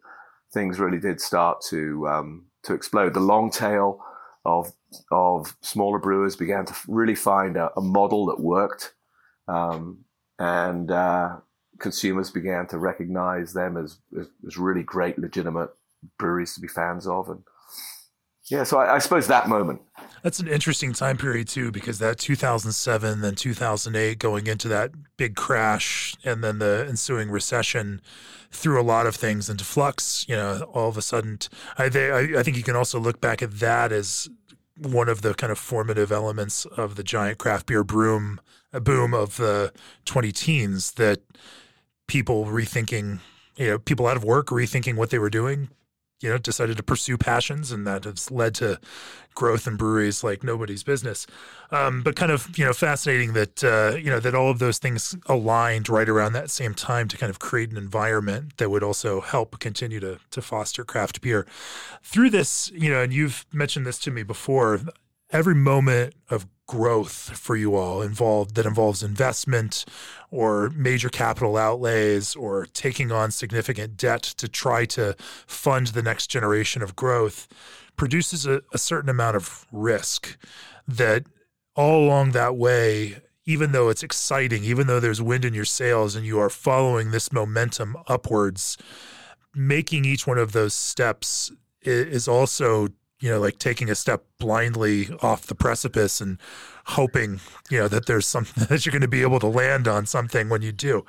Things 0.55 0.79
really 0.79 1.01
did 1.01 1.21
start 1.21 1.61
to 1.69 2.09
um, 2.09 2.47
to 2.63 2.75
explode. 2.75 3.13
The 3.13 3.21
long 3.21 3.51
tail 3.51 4.01
of 4.45 4.73
of 5.11 5.57
smaller 5.61 5.99
brewers 5.99 6.37
began 6.37 6.65
to 6.65 6.75
really 6.87 7.15
find 7.15 7.57
a, 7.57 7.71
a 7.77 7.83
model 7.83 8.27
that 8.27 8.41
worked, 8.41 8.95
um, 9.47 10.05
and 10.39 10.91
uh, 10.91 11.37
consumers 11.79 12.31
began 12.31 12.67
to 12.69 12.79
recognize 12.79 13.53
them 13.53 13.77
as, 13.77 13.99
as, 14.19 14.27
as, 14.47 14.57
really 14.57 14.83
great, 14.83 15.19
legitimate 15.19 15.71
breweries 16.19 16.55
to 16.55 16.61
be 16.61 16.69
fans 16.69 17.07
of. 17.07 17.29
And 17.29 17.43
yeah, 18.51 18.65
so 18.65 18.79
I, 18.79 18.97
I, 18.97 18.99
suppose 18.99 19.27
that 19.27 19.49
moment. 19.49 19.83
That's 20.23 20.41
an 20.41 20.49
interesting 20.49 20.93
time 20.93 21.17
period 21.17 21.49
too, 21.49 21.71
because 21.71 21.99
that 21.99 22.19
2007, 22.19 23.21
then 23.21 23.35
2008, 23.35 24.19
going 24.19 24.47
into 24.47 24.69
that 24.69 24.91
big 25.17 25.37
crash, 25.37 26.15
and 26.25 26.43
then 26.43 26.59
the 26.59 26.87
ensuing 26.89 27.31
recession 27.31 28.01
threw 28.51 28.81
a 28.81 28.83
lot 28.83 29.07
of 29.07 29.15
things 29.15 29.49
into 29.49 29.65
flux. 29.65 30.27
You 30.29 30.37
know, 30.37 30.63
all 30.73 30.89
of 30.89 30.97
a 30.97 31.03
sudden, 31.03 31.39
I, 31.77 31.85
I, 31.85 32.39
I 32.39 32.43
think 32.43 32.57
you 32.57 32.63
can 32.63 32.77
also 32.77 32.99
look 32.99 33.21
back 33.21 33.43
at 33.43 33.59
that 33.61 33.93
as 33.93 34.29
one 34.77 35.09
of 35.09 35.23
the 35.23 35.35
kind 35.35 35.51
of 35.51 35.59
formative 35.59 36.13
elements 36.13 36.65
of 36.65 36.95
the 36.95 37.03
giant 37.03 37.39
craft 37.39 37.67
beer 37.67 37.83
broom 37.83 38.41
uh, 38.73 38.81
boom 38.81 39.15
of 39.15 39.37
the 39.37 39.73
20 40.05 40.31
teens 40.33 40.93
that 40.93 41.21
people 42.09 42.47
rethinking, 42.47 43.21
you 43.57 43.69
know, 43.69 43.79
people 43.79 44.09
out 44.09 44.17
of 44.17 44.25
work 44.25 44.49
rethinking 44.49 44.97
what 44.97 45.11
they 45.11 45.19
were 45.21 45.31
doing, 45.31 45.69
you 46.21 46.29
know, 46.29 46.39
decided 46.39 46.77
to 46.77 46.83
pursue 46.83 47.17
passions, 47.17 47.71
and 47.71 47.87
that 47.87 48.03
has 48.03 48.29
led 48.31 48.55
to 48.57 48.81
growth 49.35 49.69
in 49.69 49.77
breweries 49.77 50.25
like 50.25 50.43
nobody's 50.43 50.83
business. 50.83 51.29
Um, 51.71 52.03
but 52.03 52.17
kind 52.17 52.33
of, 52.33 52.59
you 52.59 52.65
know, 52.65 52.73
fascinating 52.73 53.35
that 53.35 53.63
uh, 53.63 53.97
you 53.97 54.11
know 54.11 54.19
that 54.19 54.35
all 54.35 54.51
of 54.51 54.59
those 54.59 54.79
things 54.79 55.15
aligned 55.27 55.89
right 55.89 56.09
around 56.09 56.33
that 56.33 56.51
same 56.51 56.75
time 56.75 57.07
to 57.09 57.17
kind 57.17 57.31
of 57.31 57.39
create 57.39 57.71
an 57.71 57.77
environment 57.77 58.57
that 58.57 58.69
would 58.69 58.83
also 58.83 59.21
help 59.21 59.61
continue 59.61 60.01
to 60.01 60.19
to 60.33 60.43
foster 60.43 60.85
craft 60.85 61.21
beer. 61.21 61.47
Through 62.03 62.31
this, 62.31 62.73
you 62.75 62.91
know, 62.91 63.03
and 63.03 63.13
you've 63.13 63.47
mentioned 63.53 63.87
this 63.87 64.01
to 64.01 64.11
me 64.11 64.25
before, 64.25 64.81
every 65.31 65.55
moment 65.55 66.15
of 66.31 66.47
growth 66.67 67.37
for 67.37 67.57
you 67.57 67.75
all 67.75 68.03
involved 68.03 68.55
that 68.55 68.67
involves 68.67 69.03
investment 69.03 69.87
or 70.31 70.71
major 70.71 71.09
capital 71.09 71.57
outlays 71.57 72.37
or 72.37 72.67
taking 72.67 73.11
on 73.11 73.31
significant 73.31 73.97
debt 73.97 74.23
to 74.23 74.47
try 74.47 74.85
to 74.85 75.15
fund 75.47 75.89
the 75.89 76.03
next 76.03 76.27
generation 76.27 76.83
of 76.83 76.95
growth 76.95 77.49
produces 77.97 78.47
a, 78.47 78.63
a 78.73 78.79
certain 78.79 79.09
amount 79.09 79.35
of 79.35 79.67
risk 79.73 80.39
that 80.87 81.25
all 81.75 82.05
along 82.05 82.33
that 82.33 82.57
way, 82.57 83.17
even 83.47 83.73
though 83.73 83.89
it's 83.89 84.03
exciting, 84.03 84.63
even 84.63 84.87
though 84.87 85.01
there's 85.01 85.23
wind 85.23 85.45
in 85.45 85.55
your 85.55 85.65
sails 85.65 86.15
and 86.15 86.27
you 86.27 86.39
are 86.39 86.51
following 86.51 87.11
this 87.11 87.33
momentum 87.33 87.97
upwards, 88.07 88.77
making 89.55 90.05
each 90.05 90.27
one 90.27 90.39
of 90.39 90.53
those 90.53 90.75
steps 90.75 91.51
is 91.83 92.29
also, 92.29 92.89
you 93.21 93.31
know, 93.31 93.41
like 93.41 93.59
taking 93.59 93.91
a 93.91 93.95
step 93.95 94.25
blindly 94.39 95.09
off 95.23 95.47
the 95.47 95.55
precipice 95.55 96.21
and 96.21 96.39
hoping, 96.87 97.41
you 97.71 97.79
know, 97.79 97.89
that 97.89 98.07
there's 98.07 98.27
something 98.27 98.65
that 98.69 98.87
you're 98.87 98.93
going 98.93 99.03
to 99.03 99.09
be 99.09 99.23
able 99.23 99.41
to 99.41 99.47
land 99.47 99.89
on 99.89 100.07
something 100.07 100.49
when 100.49 100.63
you 100.63 100.73
do. 100.73 101.05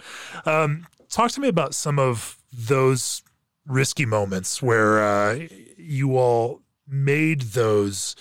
Um, 0.46 0.88
talk 1.10 1.32
to 1.32 1.42
me 1.42 1.48
about 1.48 1.76
some 1.76 2.00
of 2.00 2.38
those 2.52 3.22
risky 3.66 4.06
moments 4.06 4.62
where 4.62 5.04
uh, 5.04 5.40
you 5.78 6.18
all 6.18 6.62
made 6.88 7.42
those, 7.42 8.16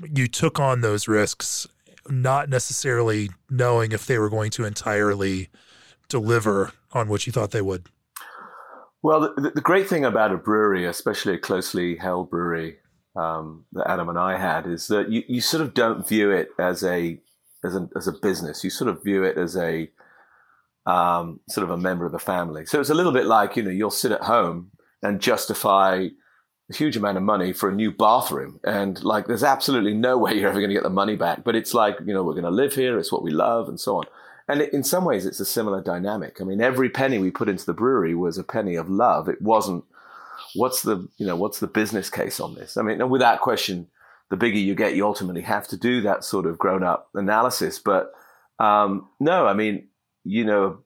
you 0.00 0.28
took 0.28 0.60
on 0.60 0.80
those 0.80 1.08
risks 1.08 1.66
not 2.08 2.48
necessarily 2.48 3.30
knowing 3.50 3.92
if 3.92 4.06
they 4.06 4.18
were 4.18 4.30
going 4.30 4.50
to 4.50 4.64
entirely 4.64 5.48
deliver 6.08 6.72
on 6.92 7.08
what 7.08 7.26
you 7.26 7.32
thought 7.32 7.50
they 7.50 7.60
would? 7.60 7.86
Well, 9.02 9.20
the, 9.20 9.52
the 9.54 9.60
great 9.60 9.88
thing 9.88 10.04
about 10.04 10.32
a 10.32 10.36
brewery, 10.36 10.86
especially 10.86 11.34
a 11.34 11.38
closely 11.38 11.96
held 11.96 12.30
brewery 12.30 12.78
um, 13.18 13.64
that 13.72 13.90
Adam 13.90 14.08
and 14.08 14.18
I 14.18 14.38
had, 14.38 14.66
is 14.66 14.88
that 14.88 15.10
you, 15.10 15.22
you 15.28 15.40
sort 15.40 15.62
of 15.62 15.74
don't 15.74 16.06
view 16.06 16.30
it 16.30 16.50
as 16.58 16.84
a 16.84 17.18
as 17.64 17.74
a 17.74 17.88
as 17.96 18.06
a 18.06 18.12
business. 18.12 18.62
You 18.62 18.70
sort 18.70 18.88
of 18.88 19.02
view 19.02 19.24
it 19.24 19.36
as 19.36 19.56
a 19.56 19.90
um, 20.86 21.40
sort 21.48 21.64
of 21.64 21.70
a 21.70 21.76
member 21.76 22.06
of 22.06 22.12
the 22.12 22.18
family. 22.18 22.66
So 22.66 22.80
it's 22.80 22.90
a 22.90 22.94
little 22.94 23.12
bit 23.12 23.26
like 23.26 23.56
you 23.56 23.62
know 23.62 23.70
you'll 23.70 23.90
sit 23.90 24.12
at 24.12 24.22
home 24.22 24.70
and 25.02 25.20
justify 25.20 26.08
a 26.70 26.76
huge 26.76 26.96
amount 26.96 27.16
of 27.16 27.22
money 27.22 27.52
for 27.52 27.68
a 27.68 27.74
new 27.74 27.90
bathroom. 27.90 28.60
And 28.64 29.02
like, 29.02 29.26
there's 29.26 29.42
absolutely 29.42 29.94
no 29.94 30.18
way 30.18 30.34
you're 30.34 30.50
ever 30.50 30.60
going 30.60 30.70
to 30.70 30.74
get 30.74 30.82
the 30.82 30.90
money 30.90 31.16
back. 31.16 31.44
But 31.44 31.56
it's 31.56 31.72
like, 31.72 31.96
you 32.04 32.12
know, 32.12 32.22
we're 32.22 32.32
going 32.32 32.44
to 32.44 32.50
live 32.50 32.74
here. 32.74 32.98
It's 32.98 33.12
what 33.12 33.22
we 33.22 33.30
love 33.30 33.68
and 33.68 33.80
so 33.80 33.96
on. 33.96 34.04
And 34.48 34.62
in 34.62 34.82
some 34.82 35.04
ways, 35.04 35.26
it's 35.26 35.40
a 35.40 35.46
similar 35.46 35.82
dynamic. 35.82 36.40
I 36.40 36.44
mean, 36.44 36.60
every 36.60 36.88
penny 36.88 37.18
we 37.18 37.30
put 37.30 37.48
into 37.48 37.66
the 37.66 37.74
brewery 37.74 38.14
was 38.14 38.38
a 38.38 38.44
penny 38.44 38.76
of 38.76 38.88
love. 38.88 39.28
It 39.28 39.42
wasn't, 39.42 39.84
what's 40.54 40.82
the, 40.82 41.08
you 41.18 41.26
know, 41.26 41.36
what's 41.36 41.60
the 41.60 41.66
business 41.66 42.10
case 42.10 42.40
on 42.40 42.54
this? 42.54 42.76
I 42.76 42.82
mean, 42.82 43.08
without 43.08 43.40
question, 43.40 43.88
the 44.30 44.36
bigger 44.36 44.58
you 44.58 44.74
get, 44.74 44.94
you 44.94 45.06
ultimately 45.06 45.42
have 45.42 45.66
to 45.68 45.76
do 45.76 46.00
that 46.02 46.24
sort 46.24 46.46
of 46.46 46.58
grown 46.58 46.82
up 46.82 47.08
analysis. 47.14 47.78
But 47.78 48.12
um, 48.58 49.08
no, 49.20 49.46
I 49.46 49.54
mean, 49.54 49.88
you 50.24 50.44
know, 50.44 50.78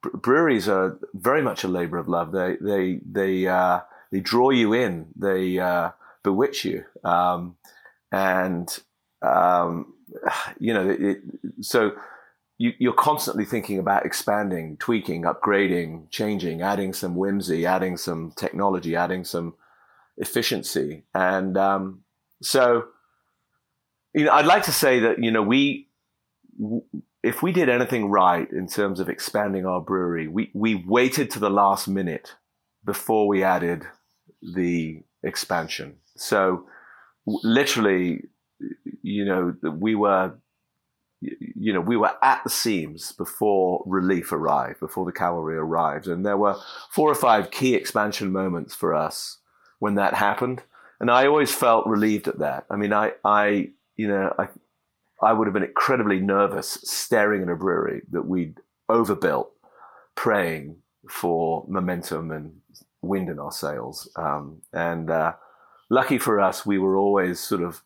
breweries 0.00 0.68
are 0.68 0.98
very 1.14 1.42
much 1.42 1.64
a 1.64 1.68
labor 1.68 1.98
of 1.98 2.08
love. 2.08 2.32
They, 2.32 2.56
they, 2.60 3.00
they, 3.04 3.46
uh, 3.46 3.80
they 4.10 4.20
draw 4.20 4.50
you 4.50 4.72
in, 4.72 5.08
they 5.16 5.58
uh, 5.58 5.90
bewitch 6.22 6.64
you, 6.64 6.84
um, 7.02 7.56
and 8.12 8.78
um, 9.22 9.92
you 10.58 10.72
know, 10.72 10.88
it, 10.88 11.18
so 11.60 11.92
you, 12.58 12.90
are 12.90 12.94
constantly 12.94 13.44
thinking 13.44 13.78
about 13.78 14.06
expanding, 14.06 14.76
tweaking, 14.76 15.22
upgrading, 15.22 16.10
changing, 16.10 16.62
adding 16.62 16.92
some 16.92 17.16
whimsy, 17.16 17.66
adding 17.66 17.96
some 17.96 18.32
technology, 18.36 18.94
adding 18.94 19.24
some 19.24 19.54
efficiency, 20.16 21.04
and 21.14 21.56
um, 21.56 22.04
so 22.42 22.84
you 24.14 24.24
know, 24.24 24.32
I'd 24.32 24.46
like 24.46 24.62
to 24.64 24.72
say 24.72 25.00
that 25.00 25.22
you 25.22 25.30
know 25.30 25.42
we. 25.42 25.88
If 27.24 27.42
we 27.42 27.52
did 27.52 27.70
anything 27.70 28.10
right 28.10 28.46
in 28.52 28.68
terms 28.68 29.00
of 29.00 29.08
expanding 29.08 29.64
our 29.64 29.80
brewery, 29.80 30.28
we, 30.28 30.50
we 30.52 30.74
waited 30.74 31.30
to 31.30 31.38
the 31.38 31.48
last 31.48 31.88
minute 31.88 32.34
before 32.84 33.26
we 33.26 33.42
added 33.42 33.86
the 34.42 35.02
expansion. 35.22 35.96
So 36.16 36.66
literally, 37.26 38.24
you 39.02 39.24
know, 39.24 39.54
we 39.70 39.94
were, 39.94 40.34
you 41.56 41.72
know, 41.72 41.80
we 41.80 41.96
were 41.96 42.12
at 42.22 42.42
the 42.44 42.50
seams 42.50 43.12
before 43.12 43.82
relief 43.86 44.32
arrived, 44.32 44.80
before 44.80 45.04
the 45.04 45.12
cavalry 45.12 45.56
arrived. 45.56 46.06
And 46.06 46.24
there 46.24 46.36
were 46.36 46.56
four 46.90 47.10
or 47.10 47.14
five 47.14 47.50
key 47.50 47.74
expansion 47.74 48.32
moments 48.32 48.74
for 48.74 48.94
us 48.94 49.38
when 49.78 49.94
that 49.94 50.14
happened. 50.14 50.62
And 51.00 51.10
I 51.10 51.26
always 51.26 51.54
felt 51.54 51.86
relieved 51.86 52.28
at 52.28 52.38
that. 52.38 52.66
I 52.70 52.76
mean, 52.76 52.92
I, 52.92 53.12
I, 53.24 53.70
you 53.96 54.08
know, 54.08 54.32
I, 54.38 54.48
I 55.22 55.32
would 55.32 55.46
have 55.46 55.54
been 55.54 55.64
incredibly 55.64 56.20
nervous 56.20 56.78
staring 56.84 57.42
at 57.42 57.48
a 57.48 57.56
brewery 57.56 58.02
that 58.10 58.26
we'd 58.26 58.60
overbuilt, 58.88 59.50
praying 60.14 60.76
for 61.08 61.64
momentum 61.68 62.30
and 62.30 62.60
wind 63.02 63.28
in 63.28 63.38
our 63.38 63.52
sails. 63.52 64.08
Um, 64.16 64.62
and 64.72 65.10
uh, 65.10 65.34
lucky 65.90 66.18
for 66.18 66.40
us, 66.40 66.64
we 66.64 66.78
were 66.78 66.96
always 66.96 67.40
sort 67.40 67.62
of 67.62 67.82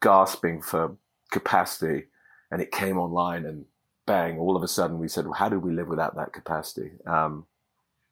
gasping 0.00 0.62
for 0.62 0.96
capacity, 1.30 2.06
and 2.50 2.60
it 2.60 2.72
came 2.72 2.98
online, 2.98 3.44
and 3.44 3.64
bang! 4.06 4.38
All 4.38 4.56
of 4.56 4.62
a 4.62 4.68
sudden, 4.68 4.98
we 4.98 5.08
said, 5.08 5.24
well, 5.24 5.34
"How 5.34 5.48
do 5.48 5.58
we 5.58 5.72
live 5.72 5.88
without 5.88 6.16
that 6.16 6.32
capacity?" 6.32 6.92
Um, 7.06 7.46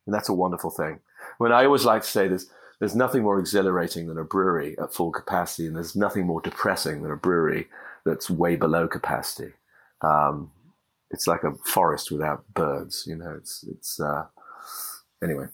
and 0.06 0.14
that's 0.14 0.28
a 0.28 0.34
wonderful 0.34 0.70
thing. 0.70 1.00
When 1.38 1.52
I 1.52 1.64
always 1.64 1.84
like 1.84 2.02
to 2.02 2.08
say 2.08 2.28
this, 2.28 2.46
there's 2.78 2.96
nothing 2.96 3.22
more 3.22 3.38
exhilarating 3.38 4.06
than 4.06 4.18
a 4.18 4.24
brewery 4.24 4.76
at 4.78 4.94
full 4.94 5.10
capacity, 5.10 5.66
and 5.66 5.76
there's 5.76 5.96
nothing 5.96 6.26
more 6.26 6.40
depressing 6.40 7.02
than 7.02 7.10
a 7.10 7.16
brewery 7.16 7.68
that's 8.04 8.30
way 8.30 8.56
below 8.56 8.88
capacity. 8.88 9.52
Um, 10.02 10.52
it's 11.10 11.26
like 11.26 11.42
a 11.42 11.54
forest 11.54 12.10
without 12.10 12.44
birds, 12.54 13.04
you 13.06 13.16
know. 13.16 13.34
It's 13.36 13.64
it's 13.68 13.98
uh, 14.00 14.26
anyway 15.22 15.46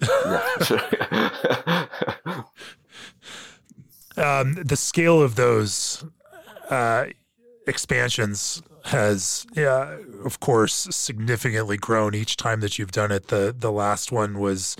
yeah, 0.00 0.40
um, 4.16 4.54
the 4.54 4.76
scale 4.76 5.22
of 5.22 5.36
those 5.36 6.04
uh, 6.70 7.06
expansions 7.66 8.62
has, 8.84 9.46
yeah, 9.54 9.96
of 10.24 10.40
course, 10.40 10.74
significantly 10.90 11.76
grown 11.76 12.14
each 12.14 12.36
time 12.36 12.60
that 12.60 12.78
you've 12.78 12.92
done 12.92 13.10
it. 13.12 13.28
The 13.28 13.54
the 13.56 13.72
last 13.72 14.12
one 14.12 14.38
was 14.38 14.76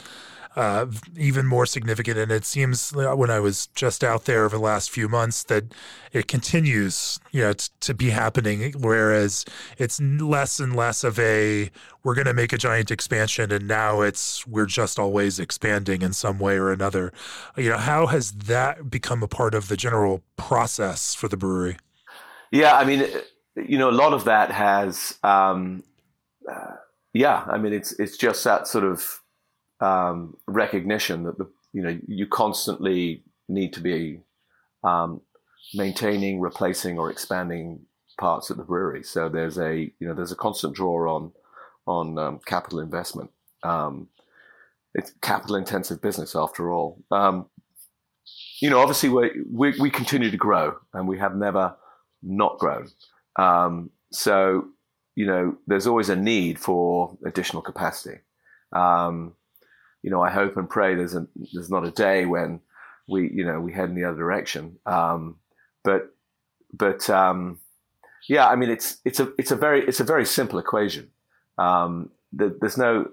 uh, 0.56 0.86
even 1.16 1.46
more 1.46 1.66
significant. 1.66 2.18
And 2.18 2.30
it 2.30 2.44
seems 2.44 2.92
when 2.92 3.30
I 3.30 3.40
was 3.40 3.66
just 3.74 4.04
out 4.04 4.24
there 4.24 4.44
over 4.44 4.56
the 4.56 4.62
last 4.62 4.90
few 4.90 5.08
months 5.08 5.42
that 5.44 5.74
it 6.12 6.28
continues, 6.28 7.18
you 7.32 7.42
know, 7.42 7.54
t- 7.54 7.68
to 7.80 7.94
be 7.94 8.10
happening. 8.10 8.72
Whereas 8.78 9.44
it's 9.78 10.00
less 10.00 10.60
and 10.60 10.76
less 10.76 11.02
of 11.02 11.18
a 11.18 11.70
we're 12.04 12.14
going 12.14 12.26
to 12.26 12.34
make 12.34 12.52
a 12.52 12.58
giant 12.58 12.90
expansion, 12.90 13.50
and 13.50 13.66
now 13.66 14.02
it's 14.02 14.46
we're 14.46 14.66
just 14.66 14.98
always 14.98 15.40
expanding 15.40 16.02
in 16.02 16.12
some 16.12 16.38
way 16.38 16.56
or 16.56 16.70
another. 16.70 17.12
You 17.56 17.70
know, 17.70 17.78
how 17.78 18.06
has 18.06 18.32
that 18.32 18.90
become 18.90 19.22
a 19.22 19.28
part 19.28 19.54
of 19.54 19.68
the 19.68 19.76
general 19.76 20.22
process 20.36 21.14
for 21.14 21.28
the 21.28 21.36
brewery? 21.36 21.78
Yeah, 22.54 22.76
I 22.76 22.84
mean, 22.84 23.04
you 23.56 23.78
know, 23.78 23.90
a 23.90 23.98
lot 24.04 24.12
of 24.12 24.24
that 24.26 24.52
has. 24.52 25.18
Um, 25.24 25.82
uh, 26.48 26.76
yeah, 27.12 27.44
I 27.48 27.58
mean, 27.58 27.72
it's 27.72 27.90
it's 27.98 28.16
just 28.16 28.44
that 28.44 28.68
sort 28.68 28.84
of 28.84 29.20
um, 29.80 30.36
recognition 30.46 31.24
that 31.24 31.36
the 31.36 31.50
you 31.72 31.82
know 31.82 31.98
you 32.06 32.28
constantly 32.28 33.24
need 33.48 33.72
to 33.72 33.80
be 33.80 34.20
um, 34.84 35.20
maintaining, 35.74 36.40
replacing, 36.40 36.96
or 36.96 37.10
expanding 37.10 37.86
parts 38.20 38.50
of 38.50 38.56
the 38.56 38.62
brewery. 38.62 39.02
So 39.02 39.28
there's 39.28 39.58
a 39.58 39.90
you 39.98 40.06
know 40.06 40.14
there's 40.14 40.30
a 40.30 40.36
constant 40.36 40.76
draw 40.76 41.12
on 41.12 41.32
on 41.88 42.18
um, 42.18 42.40
capital 42.46 42.78
investment. 42.78 43.30
Um, 43.64 44.06
it's 44.94 45.12
capital 45.22 45.56
intensive 45.56 46.00
business 46.00 46.36
after 46.36 46.70
all. 46.70 47.02
Um, 47.10 47.46
you 48.60 48.70
know, 48.70 48.78
obviously 48.78 49.08
we, 49.08 49.76
we 49.80 49.90
continue 49.90 50.30
to 50.30 50.36
grow, 50.36 50.76
and 50.92 51.08
we 51.08 51.18
have 51.18 51.34
never 51.34 51.74
not 52.24 52.58
grown. 52.58 52.88
Um, 53.36 53.90
so 54.10 54.68
you 55.16 55.26
know, 55.26 55.56
there's 55.66 55.86
always 55.86 56.08
a 56.08 56.16
need 56.16 56.58
for 56.58 57.16
additional 57.24 57.62
capacity. 57.62 58.18
Um, 58.72 59.34
you 60.02 60.10
know, 60.10 60.22
I 60.22 60.30
hope 60.30 60.56
and 60.56 60.68
pray 60.68 60.94
there's 60.94 61.14
a, 61.14 61.26
there's 61.52 61.70
not 61.70 61.86
a 61.86 61.90
day 61.90 62.26
when 62.26 62.60
we, 63.08 63.30
you 63.30 63.44
know, 63.44 63.60
we 63.60 63.72
head 63.72 63.88
in 63.88 63.94
the 63.94 64.04
other 64.04 64.16
direction. 64.16 64.78
Um, 64.86 65.36
but, 65.84 66.14
but, 66.72 67.08
um, 67.08 67.60
yeah, 68.28 68.48
I 68.48 68.56
mean, 68.56 68.70
it's, 68.70 68.98
it's 69.04 69.20
a, 69.20 69.32
it's 69.38 69.50
a 69.50 69.56
very, 69.56 69.86
it's 69.86 70.00
a 70.00 70.04
very 70.04 70.26
simple 70.26 70.58
equation. 70.58 71.10
Um, 71.58 72.10
the, 72.32 72.56
there's 72.60 72.76
no, 72.76 73.10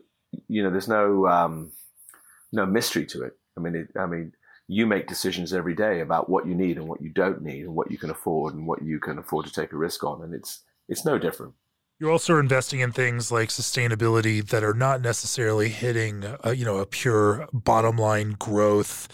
you 0.47 0.63
know, 0.63 0.71
there's 0.71 0.87
no, 0.87 1.27
um, 1.27 1.71
no 2.51 2.65
mystery 2.65 3.05
to 3.07 3.23
it. 3.23 3.37
I 3.57 3.61
mean, 3.61 3.75
it, 3.75 3.89
I 3.95 4.05
mean, 4.07 4.33
you 4.71 4.87
make 4.87 5.05
decisions 5.05 5.51
every 5.53 5.75
day 5.75 5.99
about 5.99 6.29
what 6.29 6.47
you 6.47 6.55
need 6.55 6.77
and 6.77 6.87
what 6.87 7.01
you 7.01 7.09
don't 7.09 7.41
need 7.41 7.65
and 7.65 7.75
what 7.75 7.91
you 7.91 7.97
can 7.97 8.09
afford 8.09 8.53
and 8.53 8.65
what 8.65 8.81
you 8.81 8.99
can 8.99 9.17
afford 9.17 9.45
to 9.45 9.51
take 9.51 9.73
a 9.73 9.77
risk 9.77 10.01
on. 10.01 10.23
And 10.23 10.33
it's, 10.33 10.61
it's 10.87 11.03
no 11.03 11.19
different. 11.19 11.55
You're 11.99 12.09
also 12.09 12.39
investing 12.39 12.79
in 12.79 12.93
things 12.93 13.33
like 13.33 13.49
sustainability 13.49 14.47
that 14.47 14.63
are 14.63 14.73
not 14.73 15.01
necessarily 15.01 15.67
hitting, 15.67 16.23
a, 16.41 16.55
you 16.55 16.63
know, 16.63 16.77
a 16.77 16.85
pure 16.85 17.49
bottom 17.51 17.97
line 17.97 18.37
growth. 18.39 19.09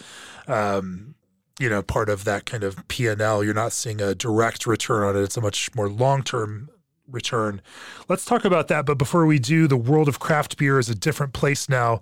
Um, 0.46 1.16
you 1.58 1.68
know, 1.68 1.82
part 1.82 2.08
of 2.08 2.22
that 2.22 2.46
kind 2.46 2.62
of 2.62 2.86
P 2.86 3.08
and 3.08 3.20
L. 3.20 3.42
You're 3.42 3.52
not 3.52 3.72
seeing 3.72 4.00
a 4.00 4.14
direct 4.14 4.64
return 4.64 5.02
on 5.02 5.16
it. 5.16 5.24
It's 5.24 5.36
a 5.36 5.40
much 5.40 5.74
more 5.74 5.88
long 5.88 6.22
term 6.22 6.70
return. 7.08 7.60
Let's 8.08 8.24
talk 8.24 8.44
about 8.44 8.68
that. 8.68 8.86
But 8.86 8.96
before 8.96 9.26
we 9.26 9.40
do, 9.40 9.66
the 9.66 9.76
world 9.76 10.08
of 10.08 10.20
craft 10.20 10.56
beer 10.56 10.78
is 10.78 10.88
a 10.88 10.94
different 10.94 11.32
place 11.32 11.68
now. 11.68 12.00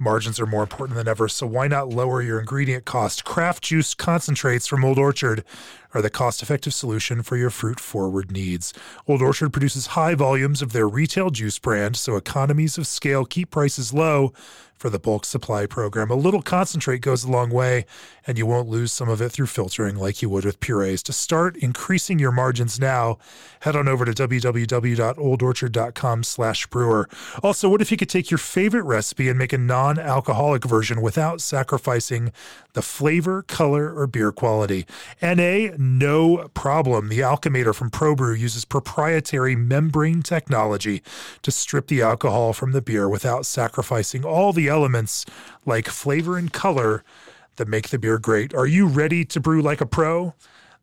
Margins 0.00 0.38
are 0.38 0.46
more 0.46 0.62
important 0.62 0.96
than 0.96 1.08
ever, 1.08 1.26
so 1.26 1.44
why 1.44 1.66
not 1.66 1.88
lower 1.88 2.22
your 2.22 2.38
ingredient 2.38 2.84
cost? 2.84 3.24
Craft 3.24 3.64
juice 3.64 3.94
concentrates 3.94 4.68
from 4.68 4.84
Old 4.84 4.96
Orchard 4.96 5.44
are 5.92 6.00
the 6.00 6.10
cost 6.10 6.40
effective 6.40 6.72
solution 6.72 7.22
for 7.22 7.36
your 7.36 7.50
fruit 7.50 7.80
forward 7.80 8.30
needs. 8.30 8.72
Old 9.08 9.22
Orchard 9.22 9.52
produces 9.52 9.88
high 9.88 10.14
volumes 10.14 10.62
of 10.62 10.72
their 10.72 10.88
retail 10.88 11.30
juice 11.30 11.58
brand, 11.58 11.96
so 11.96 12.14
economies 12.14 12.78
of 12.78 12.86
scale 12.86 13.24
keep 13.24 13.50
prices 13.50 13.92
low 13.92 14.32
for 14.78 14.88
the 14.88 14.98
bulk 14.98 15.24
supply 15.24 15.66
program. 15.66 16.10
A 16.10 16.14
little 16.14 16.42
concentrate 16.42 17.00
goes 17.00 17.24
a 17.24 17.30
long 17.30 17.50
way, 17.50 17.84
and 18.26 18.38
you 18.38 18.46
won't 18.46 18.68
lose 18.68 18.92
some 18.92 19.08
of 19.08 19.20
it 19.20 19.30
through 19.30 19.46
filtering 19.46 19.96
like 19.96 20.22
you 20.22 20.30
would 20.30 20.44
with 20.44 20.60
purees. 20.60 21.02
To 21.04 21.12
start 21.12 21.56
increasing 21.56 22.18
your 22.18 22.30
margins 22.30 22.78
now, 22.78 23.18
head 23.60 23.74
on 23.74 23.88
over 23.88 24.04
to 24.04 24.12
www.oldorchard.com 24.12 26.22
slash 26.22 26.66
brewer. 26.68 27.08
Also, 27.42 27.68
what 27.68 27.82
if 27.82 27.90
you 27.90 27.96
could 27.96 28.08
take 28.08 28.30
your 28.30 28.38
favorite 28.38 28.84
recipe 28.84 29.28
and 29.28 29.38
make 29.38 29.52
a 29.52 29.58
non-alcoholic 29.58 30.64
version 30.64 31.00
without 31.00 31.40
sacrificing 31.40 32.32
the 32.74 32.82
flavor, 32.82 33.42
color, 33.42 33.92
or 33.92 34.06
beer 34.06 34.30
quality? 34.30 34.86
NA, 35.20 35.70
no 35.76 36.48
problem. 36.54 37.08
The 37.08 37.20
Alchemator 37.20 37.74
from 37.74 37.90
ProBrew 37.90 38.38
uses 38.38 38.64
proprietary 38.64 39.56
membrane 39.56 40.22
technology 40.22 41.02
to 41.42 41.50
strip 41.50 41.88
the 41.88 42.02
alcohol 42.02 42.52
from 42.52 42.72
the 42.72 42.82
beer 42.82 43.08
without 43.08 43.46
sacrificing 43.46 44.24
all 44.24 44.52
the 44.52 44.67
elements 44.68 45.24
like 45.66 45.88
flavor 45.88 46.36
and 46.36 46.52
color 46.52 47.04
that 47.56 47.68
make 47.68 47.88
the 47.88 47.98
beer 47.98 48.18
great. 48.18 48.54
Are 48.54 48.66
you 48.66 48.86
ready 48.86 49.24
to 49.26 49.40
brew 49.40 49.60
like 49.60 49.80
a 49.80 49.86
pro? 49.86 50.34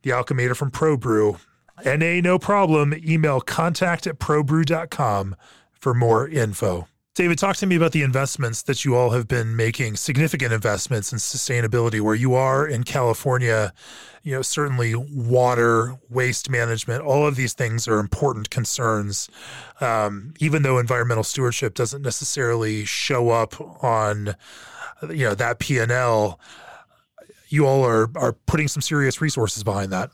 The 0.03 0.11
Alchemator 0.11 0.55
from 0.55 0.71
ProBrew. 0.71 1.39
NA, 1.83 2.21
no 2.21 2.39
problem. 2.39 2.93
Email 2.93 3.41
contact 3.41 4.07
at 4.07 4.19
probrew.com 4.19 5.35
for 5.73 5.93
more 5.93 6.27
info. 6.27 6.87
David, 7.15 7.37
talk 7.37 7.55
to 7.57 7.65
me 7.65 7.77
about 7.77 7.93
the 7.93 8.03
investments 8.03 8.61
that 8.63 8.83
you 8.83 8.93
all 8.93 9.11
have 9.11 9.25
been 9.25 9.55
making, 9.55 9.95
significant 9.95 10.51
investments 10.51 11.13
in 11.13 11.17
sustainability, 11.17 12.01
where 12.01 12.13
you 12.13 12.33
are 12.33 12.67
in 12.67 12.83
California. 12.83 13.73
You 14.23 14.33
know, 14.33 14.41
certainly 14.41 14.95
water, 14.95 15.97
waste 16.09 16.49
management, 16.49 17.03
all 17.03 17.25
of 17.25 17.37
these 17.37 17.53
things 17.53 17.87
are 17.87 17.99
important 17.99 18.49
concerns. 18.49 19.29
Um, 19.79 20.33
even 20.41 20.63
though 20.63 20.77
environmental 20.77 21.23
stewardship 21.23 21.73
doesn't 21.73 22.01
necessarily 22.01 22.83
show 22.83 23.29
up 23.29 23.61
on, 23.81 24.35
you 25.03 25.25
know, 25.25 25.35
that 25.35 25.59
P 25.59 25.79
and 25.79 25.93
L, 25.93 26.37
you 27.47 27.65
all 27.65 27.85
are 27.85 28.09
are 28.17 28.33
putting 28.33 28.67
some 28.67 28.81
serious 28.81 29.21
resources 29.21 29.63
behind 29.63 29.89
that. 29.93 30.09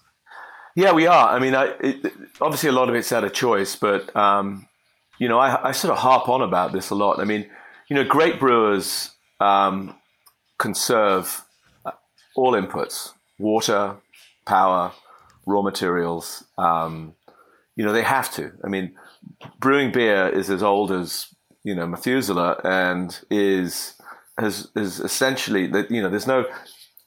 Yeah, 0.75 0.91
we 0.91 1.07
are. 1.07 1.29
I 1.29 1.39
mean, 1.39 1.55
I, 1.55 1.73
it, 1.79 2.13
obviously 2.39 2.69
a 2.69 2.73
lot 2.73 2.89
of 2.89 2.95
it's 2.95 3.11
out 3.11 3.23
of 3.23 3.33
choice, 3.33 3.75
but 3.75 4.15
um, 4.15 4.67
you 5.21 5.27
know, 5.27 5.37
I, 5.37 5.69
I, 5.69 5.71
sort 5.71 5.91
of 5.91 5.99
harp 5.99 6.27
on 6.29 6.41
about 6.41 6.71
this 6.71 6.89
a 6.89 6.95
lot. 6.95 7.19
I 7.19 7.25
mean, 7.25 7.47
you 7.87 7.95
know, 7.95 8.03
great 8.03 8.39
brewers 8.39 9.11
um, 9.39 9.95
conserve 10.57 11.45
uh, 11.85 11.91
all 12.35 12.53
inputs: 12.53 13.11
water, 13.37 13.97
power, 14.47 14.91
raw 15.45 15.61
materials. 15.61 16.43
Um, 16.57 17.13
you 17.75 17.85
know, 17.85 17.93
they 17.93 18.01
have 18.01 18.33
to. 18.33 18.51
I 18.63 18.67
mean, 18.67 18.95
brewing 19.59 19.91
beer 19.91 20.27
is 20.27 20.49
as 20.49 20.63
old 20.63 20.91
as 20.91 21.27
you 21.63 21.75
know 21.75 21.85
Methuselah, 21.85 22.59
and 22.63 23.19
is 23.29 23.93
has 24.39 24.71
is 24.75 24.99
essentially 24.99 25.67
that. 25.67 25.91
You 25.91 26.01
know, 26.01 26.09
there's 26.09 26.25
no 26.25 26.45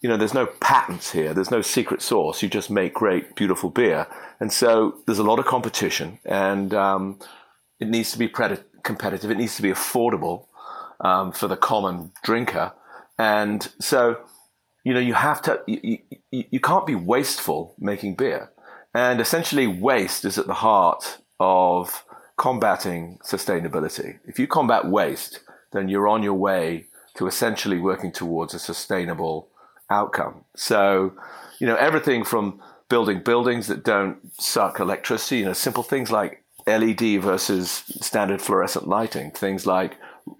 you 0.02 0.08
know, 0.08 0.16
there's 0.16 0.34
no 0.34 0.46
patents 0.60 1.10
here. 1.10 1.34
There's 1.34 1.50
no 1.50 1.62
secret 1.62 2.02
sauce. 2.02 2.42
You 2.42 2.48
just 2.50 2.70
make 2.70 2.92
great, 2.92 3.34
beautiful 3.34 3.70
beer. 3.70 4.06
And 4.38 4.52
so 4.52 4.98
there's 5.06 5.18
a 5.18 5.24
lot 5.24 5.38
of 5.40 5.46
competition, 5.46 6.20
and 6.26 6.74
um, 6.74 7.18
it 7.80 7.88
needs 7.88 8.12
to 8.12 8.18
be 8.18 8.28
pred- 8.28 8.64
competitive. 8.82 9.30
It 9.30 9.38
needs 9.38 9.56
to 9.56 9.62
be 9.62 9.70
affordable 9.70 10.46
um, 11.00 11.32
for 11.32 11.48
the 11.48 11.56
common 11.56 12.12
drinker. 12.22 12.72
And 13.18 13.68
so, 13.80 14.18
you 14.84 14.94
know, 14.94 15.00
you 15.00 15.14
have 15.14 15.42
to, 15.42 15.60
you, 15.66 15.98
you, 16.30 16.44
you 16.50 16.60
can't 16.60 16.86
be 16.86 16.94
wasteful 16.94 17.74
making 17.78 18.16
beer. 18.16 18.52
And 18.94 19.20
essentially, 19.20 19.66
waste 19.66 20.24
is 20.24 20.38
at 20.38 20.46
the 20.46 20.54
heart 20.54 21.18
of 21.40 22.04
combating 22.36 23.18
sustainability. 23.24 24.18
If 24.24 24.38
you 24.38 24.46
combat 24.46 24.86
waste, 24.86 25.40
then 25.72 25.88
you're 25.88 26.08
on 26.08 26.22
your 26.22 26.34
way 26.34 26.86
to 27.16 27.26
essentially 27.26 27.78
working 27.78 28.12
towards 28.12 28.54
a 28.54 28.58
sustainable 28.58 29.48
outcome. 29.90 30.44
So, 30.56 31.12
you 31.58 31.66
know, 31.66 31.76
everything 31.76 32.24
from 32.24 32.60
building 32.88 33.20
buildings 33.20 33.66
that 33.66 33.84
don't 33.84 34.18
suck 34.40 34.78
electricity, 34.78 35.38
you 35.38 35.44
know, 35.44 35.52
simple 35.52 35.82
things 35.82 36.10
like 36.10 36.43
LED 36.66 37.20
versus 37.22 37.70
standard 38.00 38.40
fluorescent 38.40 38.88
lighting, 38.88 39.30
things 39.30 39.66
like 39.66 39.96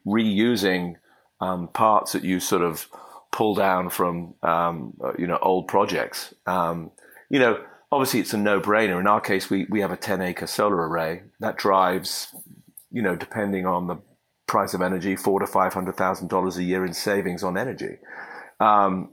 reusing 0.07 0.97
um, 1.41 1.69
parts 1.69 2.13
that 2.13 2.25
you 2.25 2.41
sort 2.41 2.63
of 2.63 2.89
pull 3.33 3.55
down 3.55 3.91
from, 3.91 4.35
um, 4.43 4.95
you 5.19 5.27
know, 5.27 5.39
old 5.43 5.69
projects. 5.69 6.33
Um, 6.47 6.93
you 7.29 7.39
know, 7.39 7.63
obviously 7.91 8.21
it's 8.21 8.33
a 8.33 8.39
no-brainer. 8.39 8.99
In 9.01 9.07
our 9.07 9.21
case, 9.21 9.51
we, 9.51 9.67
we 9.69 9.81
have 9.81 9.91
a 9.91 9.97
10 9.97 10.21
acre 10.23 10.47
solar 10.47 10.89
array 10.89 11.23
that 11.41 11.57
drives, 11.57 12.35
you 12.91 13.03
know, 13.03 13.17
depending 13.17 13.67
on 13.67 13.87
the 13.89 13.97
price 14.47 14.75
of 14.75 14.83
energy, 14.83 15.17
four 15.17 15.41
to 15.41 15.47
five 15.47 15.73
hundred 15.75 15.97
thousand 15.97 16.29
dollars 16.29 16.57
a 16.57 16.63
year 16.63 16.85
in 16.85 16.93
savings 16.93 17.43
on 17.43 17.57
energy. 17.57 17.99
Um, 18.61 19.11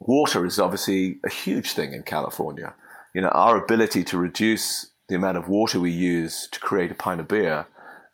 water 0.00 0.44
is 0.44 0.58
obviously 0.58 1.18
a 1.24 1.30
huge 1.30 1.72
thing 1.72 1.92
in 1.92 2.02
California. 2.02 2.74
You 3.14 3.22
know, 3.22 3.28
our 3.28 3.62
ability 3.62 4.04
to 4.04 4.18
reduce 4.18 4.90
the 5.08 5.14
amount 5.14 5.36
of 5.36 5.48
water 5.48 5.80
we 5.80 5.90
use 5.90 6.48
to 6.50 6.60
create 6.60 6.90
a 6.90 6.94
pint 6.94 7.20
of 7.20 7.28
beer 7.28 7.66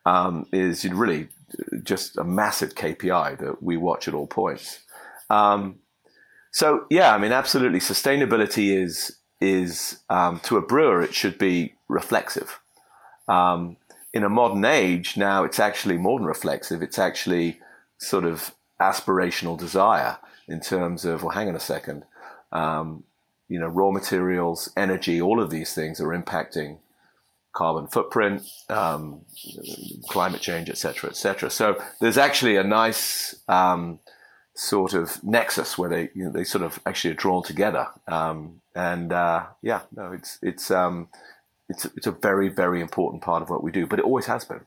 um, 0.07 0.47
is 0.53 0.85
really 0.85 1.29
just 1.83 2.17
a 2.19 2.25
massive 2.25 2.75
KPI 2.75 3.39
that 3.39 3.63
we 3.63 3.77
watch 3.77 4.09
at 4.09 4.15
all 4.15 4.27
points. 4.27 4.81
Um, 5.29 5.77
so 6.53 6.87
yeah, 6.91 7.15
I 7.15 7.19
mean, 7.19 7.33
absolutely, 7.33 7.81
sustainability 7.81 8.77
is 8.77 9.17
is 9.41 10.01
um, 10.11 10.41
to 10.41 10.57
a 10.59 10.63
brewer 10.63 11.03
it 11.03 11.15
should 11.15 11.39
be 11.39 11.75
reflexive. 11.89 12.61
Um, 13.29 13.77
in 14.13 14.25
a 14.25 14.29
modern 14.29 14.65
age, 14.65 15.17
now 15.17 15.45
it's 15.45 15.61
actually 15.61 15.97
more 15.97 16.19
than 16.19 16.27
reflexive. 16.27 16.83
It's 16.83 16.99
actually 16.99 17.61
sort 17.99 18.25
of 18.25 18.55
aspirational 18.81 19.59
desire 19.59 20.19
in 20.49 20.61
terms 20.61 21.05
of, 21.05 21.23
well, 21.23 21.31
hang 21.31 21.49
on 21.49 21.55
a 21.55 21.61
second, 21.61 22.05
um, 22.53 23.05
you 23.51 23.59
know, 23.59 23.67
raw 23.67 23.91
materials, 23.91 24.71
energy, 24.77 25.21
all 25.21 25.43
of 25.43 25.51
these 25.51 25.75
things 25.75 26.01
are 26.01 26.19
impacting 26.21 26.79
carbon 27.53 27.89
footprint, 27.89 28.43
um, 28.69 29.23
climate 30.09 30.41
change, 30.41 30.71
et 30.71 30.79
cetera, 30.79 31.11
et 31.11 31.17
cetera. 31.17 31.51
So 31.51 31.83
there's 32.01 32.17
actually 32.17 32.57
a 32.57 32.63
nice 32.63 33.35
um, 33.49 33.99
sort 34.55 34.95
of 34.95 35.23
nexus 35.25 35.77
where 35.77 35.91
they 35.91 36.11
you 36.15 36.25
know, 36.25 36.31
they 36.31 36.45
sort 36.45 36.63
of 36.63 36.79
actually 36.87 37.11
are 37.11 37.23
drawn 37.25 37.43
together. 37.43 37.89
Um, 38.07 38.61
and 38.77 39.13
uh, 39.13 39.47
yeah, 39.63 39.81
no, 39.97 40.13
it's 40.13 40.39
it's 40.43 40.71
um, 40.71 41.09
it's 41.69 41.87
it's 41.97 42.07
a 42.07 42.13
very 42.13 42.49
very 42.49 42.81
important 42.81 43.21
part 43.23 43.43
of 43.43 43.51
what 43.51 43.65
we 43.65 43.73
do, 43.73 43.85
but 43.87 43.99
it 43.99 44.05
always 44.05 44.27
has 44.27 44.45
been. 44.45 44.61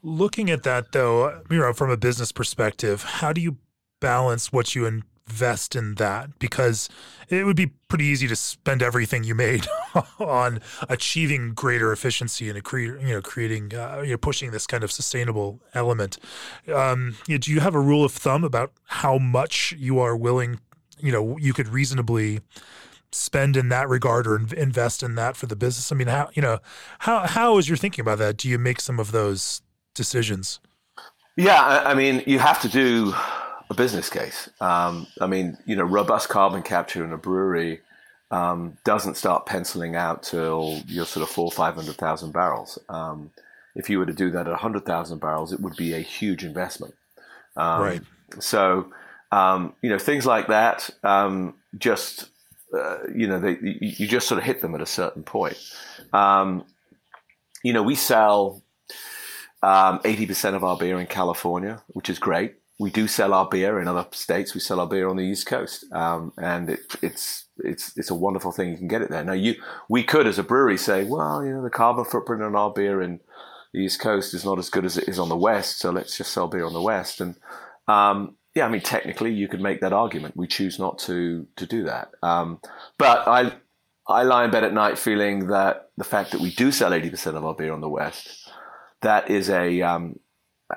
Looking 0.00 0.48
at 0.48 0.62
that 0.62 0.92
though, 0.92 1.42
know, 1.58 1.72
from 1.72 1.90
a 1.90 1.96
business 1.96 2.30
perspective, 2.30 3.02
how 3.02 3.32
do 3.32 3.40
you 3.40 3.56
balance 4.00 4.52
what 4.52 4.76
you 4.76 4.86
invest 5.28 5.76
in 5.76 5.94
that 5.96 6.38
because 6.38 6.88
it 7.28 7.44
would 7.44 7.56
be 7.56 7.66
pretty 7.88 8.04
easy 8.04 8.26
to 8.26 8.36
spend 8.36 8.82
everything 8.82 9.24
you 9.24 9.34
made 9.34 9.66
on 10.18 10.60
achieving 10.88 11.52
greater 11.54 11.92
efficiency 11.92 12.48
and 12.48 12.64
cre- 12.64 12.78
you 12.78 13.14
know 13.14 13.20
creating 13.20 13.74
uh, 13.74 14.00
you 14.04 14.12
know 14.12 14.16
pushing 14.16 14.50
this 14.50 14.66
kind 14.66 14.82
of 14.82 14.90
sustainable 14.90 15.60
element. 15.74 16.18
Um, 16.72 17.16
you 17.26 17.34
know, 17.34 17.38
do 17.38 17.52
you 17.52 17.60
have 17.60 17.74
a 17.74 17.80
rule 17.80 18.04
of 18.04 18.12
thumb 18.12 18.44
about 18.44 18.72
how 18.86 19.18
much 19.18 19.74
you 19.78 19.98
are 20.00 20.16
willing 20.16 20.60
you 20.98 21.12
know 21.12 21.36
you 21.38 21.52
could 21.52 21.68
reasonably 21.68 22.40
spend 23.12 23.56
in 23.56 23.68
that 23.70 23.88
regard 23.88 24.26
or 24.26 24.36
invest 24.56 25.02
in 25.02 25.14
that 25.16 25.36
for 25.36 25.46
the 25.46 25.56
business? 25.56 25.92
I 25.92 25.94
mean, 25.94 26.08
how 26.08 26.30
you 26.32 26.42
know 26.42 26.58
how 27.00 27.26
how 27.26 27.58
is 27.58 27.68
your 27.68 27.76
thinking 27.76 28.02
about 28.02 28.18
that? 28.18 28.38
Do 28.38 28.48
you 28.48 28.58
make 28.58 28.80
some 28.80 28.98
of 28.98 29.12
those 29.12 29.60
decisions? 29.94 30.60
Yeah, 31.36 31.62
I, 31.62 31.92
I 31.92 31.94
mean, 31.94 32.24
you 32.26 32.40
have 32.40 32.60
to 32.62 32.68
do 32.68 33.14
a 33.70 33.74
business 33.74 34.08
case. 34.08 34.48
Um, 34.60 35.06
I 35.20 35.26
mean, 35.26 35.58
you 35.66 35.76
know, 35.76 35.84
robust 35.84 36.28
carbon 36.28 36.62
capture 36.62 37.04
in 37.04 37.12
a 37.12 37.18
brewery 37.18 37.80
um, 38.30 38.76
doesn't 38.84 39.16
start 39.16 39.46
penciling 39.46 39.96
out 39.96 40.22
till 40.22 40.82
you're 40.86 41.06
sort 41.06 41.28
of 41.28 41.34
four, 41.34 41.50
five 41.50 41.74
hundred 41.74 41.96
thousand 41.96 42.32
barrels. 42.32 42.78
Um, 42.88 43.30
if 43.74 43.88
you 43.88 43.98
were 43.98 44.06
to 44.06 44.12
do 44.12 44.30
that 44.30 44.46
at 44.46 44.54
hundred 44.58 44.84
thousand 44.84 45.20
barrels, 45.20 45.52
it 45.52 45.60
would 45.60 45.76
be 45.76 45.94
a 45.94 46.00
huge 46.00 46.44
investment. 46.44 46.94
Um, 47.56 47.82
right. 47.82 48.02
So, 48.40 48.92
um, 49.32 49.74
you 49.82 49.90
know, 49.90 49.98
things 49.98 50.26
like 50.26 50.48
that, 50.48 50.90
um, 51.02 51.54
just 51.76 52.28
uh, 52.74 52.98
you 53.14 53.26
know, 53.26 53.38
they, 53.38 53.56
you 53.60 54.06
just 54.06 54.28
sort 54.28 54.38
of 54.38 54.44
hit 54.44 54.60
them 54.60 54.74
at 54.74 54.82
a 54.82 54.86
certain 54.86 55.22
point. 55.22 55.56
you 57.62 57.72
know, 57.72 57.82
we 57.82 57.94
sell 57.94 58.62
eighty 60.04 60.26
percent 60.26 60.54
of 60.54 60.64
our 60.64 60.76
beer 60.76 60.98
in 61.00 61.06
California, 61.06 61.82
which 61.88 62.10
is 62.10 62.18
great 62.18 62.56
we 62.78 62.90
do 62.90 63.08
sell 63.08 63.34
our 63.34 63.48
beer 63.48 63.80
in 63.80 63.88
other 63.88 64.06
states. 64.12 64.54
We 64.54 64.60
sell 64.60 64.80
our 64.80 64.86
beer 64.86 65.08
on 65.08 65.16
the 65.16 65.24
East 65.24 65.46
Coast, 65.46 65.84
um, 65.92 66.32
and 66.38 66.70
it, 66.70 66.96
it's 67.02 67.46
it's 67.58 67.96
it's 67.96 68.10
a 68.10 68.14
wonderful 68.14 68.52
thing. 68.52 68.70
You 68.70 68.76
can 68.76 68.88
get 68.88 69.02
it 69.02 69.10
there. 69.10 69.24
Now, 69.24 69.32
you 69.32 69.56
we 69.88 70.04
could 70.04 70.26
as 70.26 70.38
a 70.38 70.44
brewery 70.44 70.78
say, 70.78 71.04
well, 71.04 71.44
you 71.44 71.52
know, 71.52 71.62
the 71.62 71.70
carbon 71.70 72.04
footprint 72.04 72.42
on 72.42 72.54
our 72.54 72.72
beer 72.72 73.02
in 73.02 73.20
the 73.72 73.80
East 73.80 74.00
Coast 74.00 74.32
is 74.32 74.44
not 74.44 74.58
as 74.58 74.70
good 74.70 74.84
as 74.84 74.96
it 74.96 75.08
is 75.08 75.18
on 75.18 75.28
the 75.28 75.36
West, 75.36 75.80
so 75.80 75.90
let's 75.90 76.16
just 76.16 76.32
sell 76.32 76.48
beer 76.48 76.64
on 76.64 76.72
the 76.72 76.82
West. 76.82 77.20
And 77.20 77.34
um, 77.88 78.36
yeah, 78.54 78.66
I 78.66 78.68
mean, 78.68 78.80
technically, 78.80 79.32
you 79.32 79.48
could 79.48 79.60
make 79.60 79.80
that 79.80 79.92
argument. 79.92 80.36
We 80.36 80.46
choose 80.46 80.78
not 80.78 80.98
to 81.00 81.46
to 81.56 81.66
do 81.66 81.84
that. 81.84 82.10
Um, 82.22 82.60
but 82.96 83.26
I 83.26 83.52
I 84.08 84.22
lie 84.22 84.44
in 84.44 84.50
bed 84.50 84.64
at 84.64 84.72
night 84.72 84.98
feeling 84.98 85.48
that 85.48 85.90
the 85.98 86.04
fact 86.04 86.30
that 86.30 86.40
we 86.40 86.50
do 86.50 86.72
sell 86.72 86.92
80% 86.92 87.36
of 87.36 87.44
our 87.44 87.54
beer 87.54 87.74
on 87.74 87.82
the 87.82 87.90
West, 87.90 88.50
that 89.02 89.30
is 89.30 89.50
a, 89.50 89.82
um, 89.82 90.18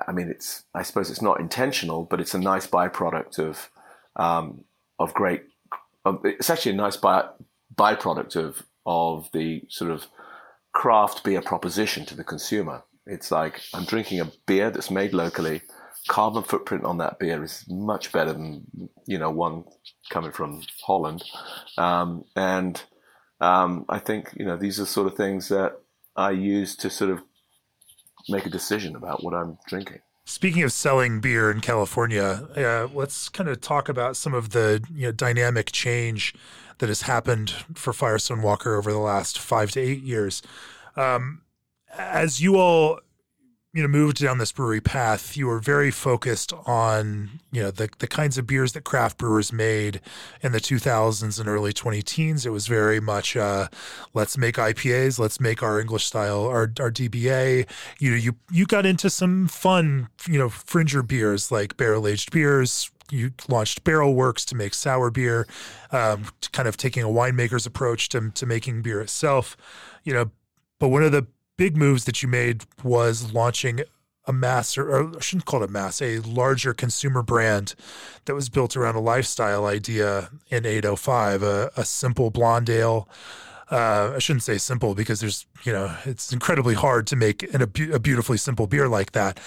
I 0.06 0.12
mean, 0.12 0.28
it's, 0.28 0.64
I 0.74 0.82
suppose 0.82 1.10
it's 1.10 1.22
not 1.22 1.40
intentional, 1.40 2.04
but 2.04 2.20
it's 2.20 2.34
a 2.34 2.38
nice 2.38 2.66
byproduct 2.66 3.38
of, 3.38 3.70
um, 4.16 4.64
of 4.98 5.12
great, 5.14 5.42
of, 6.04 6.20
it's 6.24 6.50
actually 6.50 6.72
a 6.72 6.76
nice 6.76 6.96
by, 6.96 7.28
byproduct 7.74 8.36
of, 8.36 8.62
of 8.86 9.30
the 9.32 9.62
sort 9.68 9.90
of 9.90 10.06
craft 10.72 11.24
beer 11.24 11.42
proposition 11.42 12.06
to 12.06 12.16
the 12.16 12.24
consumer. 12.24 12.84
It's 13.06 13.30
like 13.30 13.60
I'm 13.74 13.84
drinking 13.84 14.20
a 14.20 14.32
beer 14.46 14.70
that's 14.70 14.90
made 14.90 15.12
locally. 15.12 15.62
Carbon 16.08 16.42
footprint 16.42 16.84
on 16.84 16.98
that 16.98 17.18
beer 17.18 17.42
is 17.42 17.64
much 17.68 18.12
better 18.12 18.32
than 18.32 18.66
you 19.06 19.18
know 19.18 19.30
one 19.30 19.64
coming 20.10 20.32
from 20.32 20.62
Holland, 20.84 21.22
um, 21.78 22.24
and 22.34 22.82
um, 23.40 23.84
I 23.88 23.98
think 23.98 24.30
you 24.36 24.44
know 24.44 24.56
these 24.56 24.80
are 24.80 24.86
sort 24.86 25.06
of 25.06 25.16
things 25.16 25.48
that 25.48 25.78
I 26.16 26.32
use 26.32 26.74
to 26.76 26.90
sort 26.90 27.10
of 27.10 27.20
make 28.28 28.46
a 28.46 28.50
decision 28.50 28.96
about 28.96 29.22
what 29.22 29.34
I'm 29.34 29.58
drinking. 29.66 30.00
Speaking 30.24 30.62
of 30.62 30.72
selling 30.72 31.20
beer 31.20 31.50
in 31.50 31.60
California, 31.60 32.46
uh, 32.56 32.88
let's 32.94 33.28
kind 33.28 33.48
of 33.50 33.60
talk 33.60 33.88
about 33.88 34.16
some 34.16 34.34
of 34.34 34.50
the 34.50 34.84
you 34.94 35.06
know, 35.06 35.12
dynamic 35.12 35.72
change 35.72 36.34
that 36.78 36.88
has 36.88 37.02
happened 37.02 37.50
for 37.74 37.92
Firestone 37.92 38.40
Walker 38.40 38.76
over 38.76 38.92
the 38.92 38.98
last 38.98 39.38
five 39.38 39.72
to 39.72 39.80
eight 39.80 40.02
years. 40.02 40.42
Um, 40.96 41.42
as 41.96 42.40
you 42.40 42.56
all 42.56 43.00
you 43.74 43.80
know 43.80 43.88
moved 43.88 44.18
down 44.18 44.38
this 44.38 44.52
brewery 44.52 44.80
path, 44.80 45.36
you 45.36 45.46
were 45.46 45.58
very 45.58 45.90
focused 45.90 46.52
on 46.66 47.40
you 47.50 47.62
know 47.62 47.70
the 47.70 47.88
the 47.98 48.06
kinds 48.06 48.36
of 48.36 48.46
beers 48.46 48.72
that 48.72 48.84
craft 48.84 49.16
brewers 49.16 49.52
made 49.52 50.00
in 50.42 50.52
the 50.52 50.60
2000s 50.60 51.40
and 51.40 51.48
early 51.48 51.72
20 51.72 52.02
teens. 52.02 52.44
It 52.44 52.50
was 52.50 52.66
very 52.66 53.00
much 53.00 53.34
uh, 53.34 53.68
let's 54.12 54.36
make 54.36 54.56
IPAs, 54.56 55.18
let's 55.18 55.40
make 55.40 55.62
our 55.62 55.80
English 55.80 56.04
style, 56.04 56.44
our 56.44 56.70
our 56.80 56.90
DBA. 56.90 57.66
You 57.98 58.10
know, 58.10 58.16
you 58.16 58.36
you 58.50 58.66
got 58.66 58.84
into 58.84 59.08
some 59.08 59.48
fun 59.48 60.08
you 60.28 60.38
know 60.38 60.50
fringer 60.50 61.02
beers 61.02 61.50
like 61.50 61.76
barrel 61.76 62.06
aged 62.06 62.30
beers. 62.30 62.90
You 63.10 63.32
launched 63.46 63.84
Barrel 63.84 64.14
Works 64.14 64.42
to 64.46 64.54
make 64.54 64.72
sour 64.72 65.10
beer, 65.10 65.46
um, 65.90 66.24
kind 66.52 66.66
of 66.66 66.78
taking 66.78 67.02
a 67.02 67.08
winemaker's 67.08 67.66
approach 67.66 68.08
to 68.10 68.30
to 68.30 68.46
making 68.46 68.82
beer 68.82 69.00
itself. 69.00 69.56
You 70.04 70.12
know, 70.12 70.30
but 70.78 70.88
one 70.88 71.02
of 71.02 71.12
the 71.12 71.26
big 71.56 71.76
moves 71.76 72.04
that 72.04 72.22
you 72.22 72.28
made 72.28 72.64
was 72.82 73.32
launching 73.32 73.82
a 74.26 74.32
mass, 74.32 74.78
or, 74.78 75.16
I 75.16 75.20
shouldn't 75.20 75.46
call 75.46 75.62
it 75.62 75.68
a 75.68 75.72
mass, 75.72 76.00
a 76.00 76.20
larger 76.20 76.74
consumer 76.74 77.22
brand 77.22 77.74
that 78.24 78.34
was 78.34 78.48
built 78.48 78.76
around 78.76 78.94
a 78.94 79.00
lifestyle 79.00 79.66
idea 79.66 80.30
in 80.48 80.64
805, 80.64 81.42
a, 81.42 81.70
a 81.76 81.84
simple 81.84 82.30
blonde 82.30 82.70
ale. 82.70 83.08
Uh, 83.70 84.12
I 84.14 84.18
shouldn't 84.18 84.42
say 84.42 84.58
simple 84.58 84.94
because 84.94 85.20
there's, 85.20 85.46
you 85.64 85.72
know, 85.72 85.96
it's 86.04 86.32
incredibly 86.32 86.74
hard 86.74 87.06
to 87.06 87.16
make 87.16 87.42
an, 87.54 87.62
a, 87.62 87.94
a, 87.94 87.98
beautifully 87.98 88.36
simple 88.36 88.66
beer 88.66 88.86
like 88.86 89.12
that. 89.12 89.40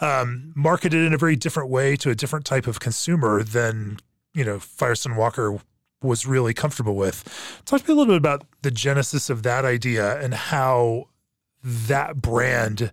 Um, 0.00 0.52
marketed 0.54 1.02
in 1.02 1.14
a 1.14 1.18
very 1.18 1.34
different 1.34 1.70
way 1.70 1.96
to 1.96 2.10
a 2.10 2.14
different 2.14 2.44
type 2.44 2.66
of 2.66 2.78
consumer 2.78 3.42
than, 3.42 3.98
you 4.34 4.44
know, 4.44 4.58
Firestone 4.58 5.16
Walker 5.16 5.58
was 6.02 6.26
really 6.26 6.52
comfortable 6.52 6.94
with. 6.94 7.24
Talk 7.64 7.82
to 7.82 7.88
me 7.88 7.94
a 7.94 7.96
little 7.96 8.12
bit 8.12 8.18
about 8.18 8.44
the 8.62 8.70
genesis 8.70 9.30
of 9.30 9.42
that 9.44 9.64
idea 9.64 10.20
and 10.20 10.34
how 10.34 11.08
that 11.62 12.16
brand 12.16 12.92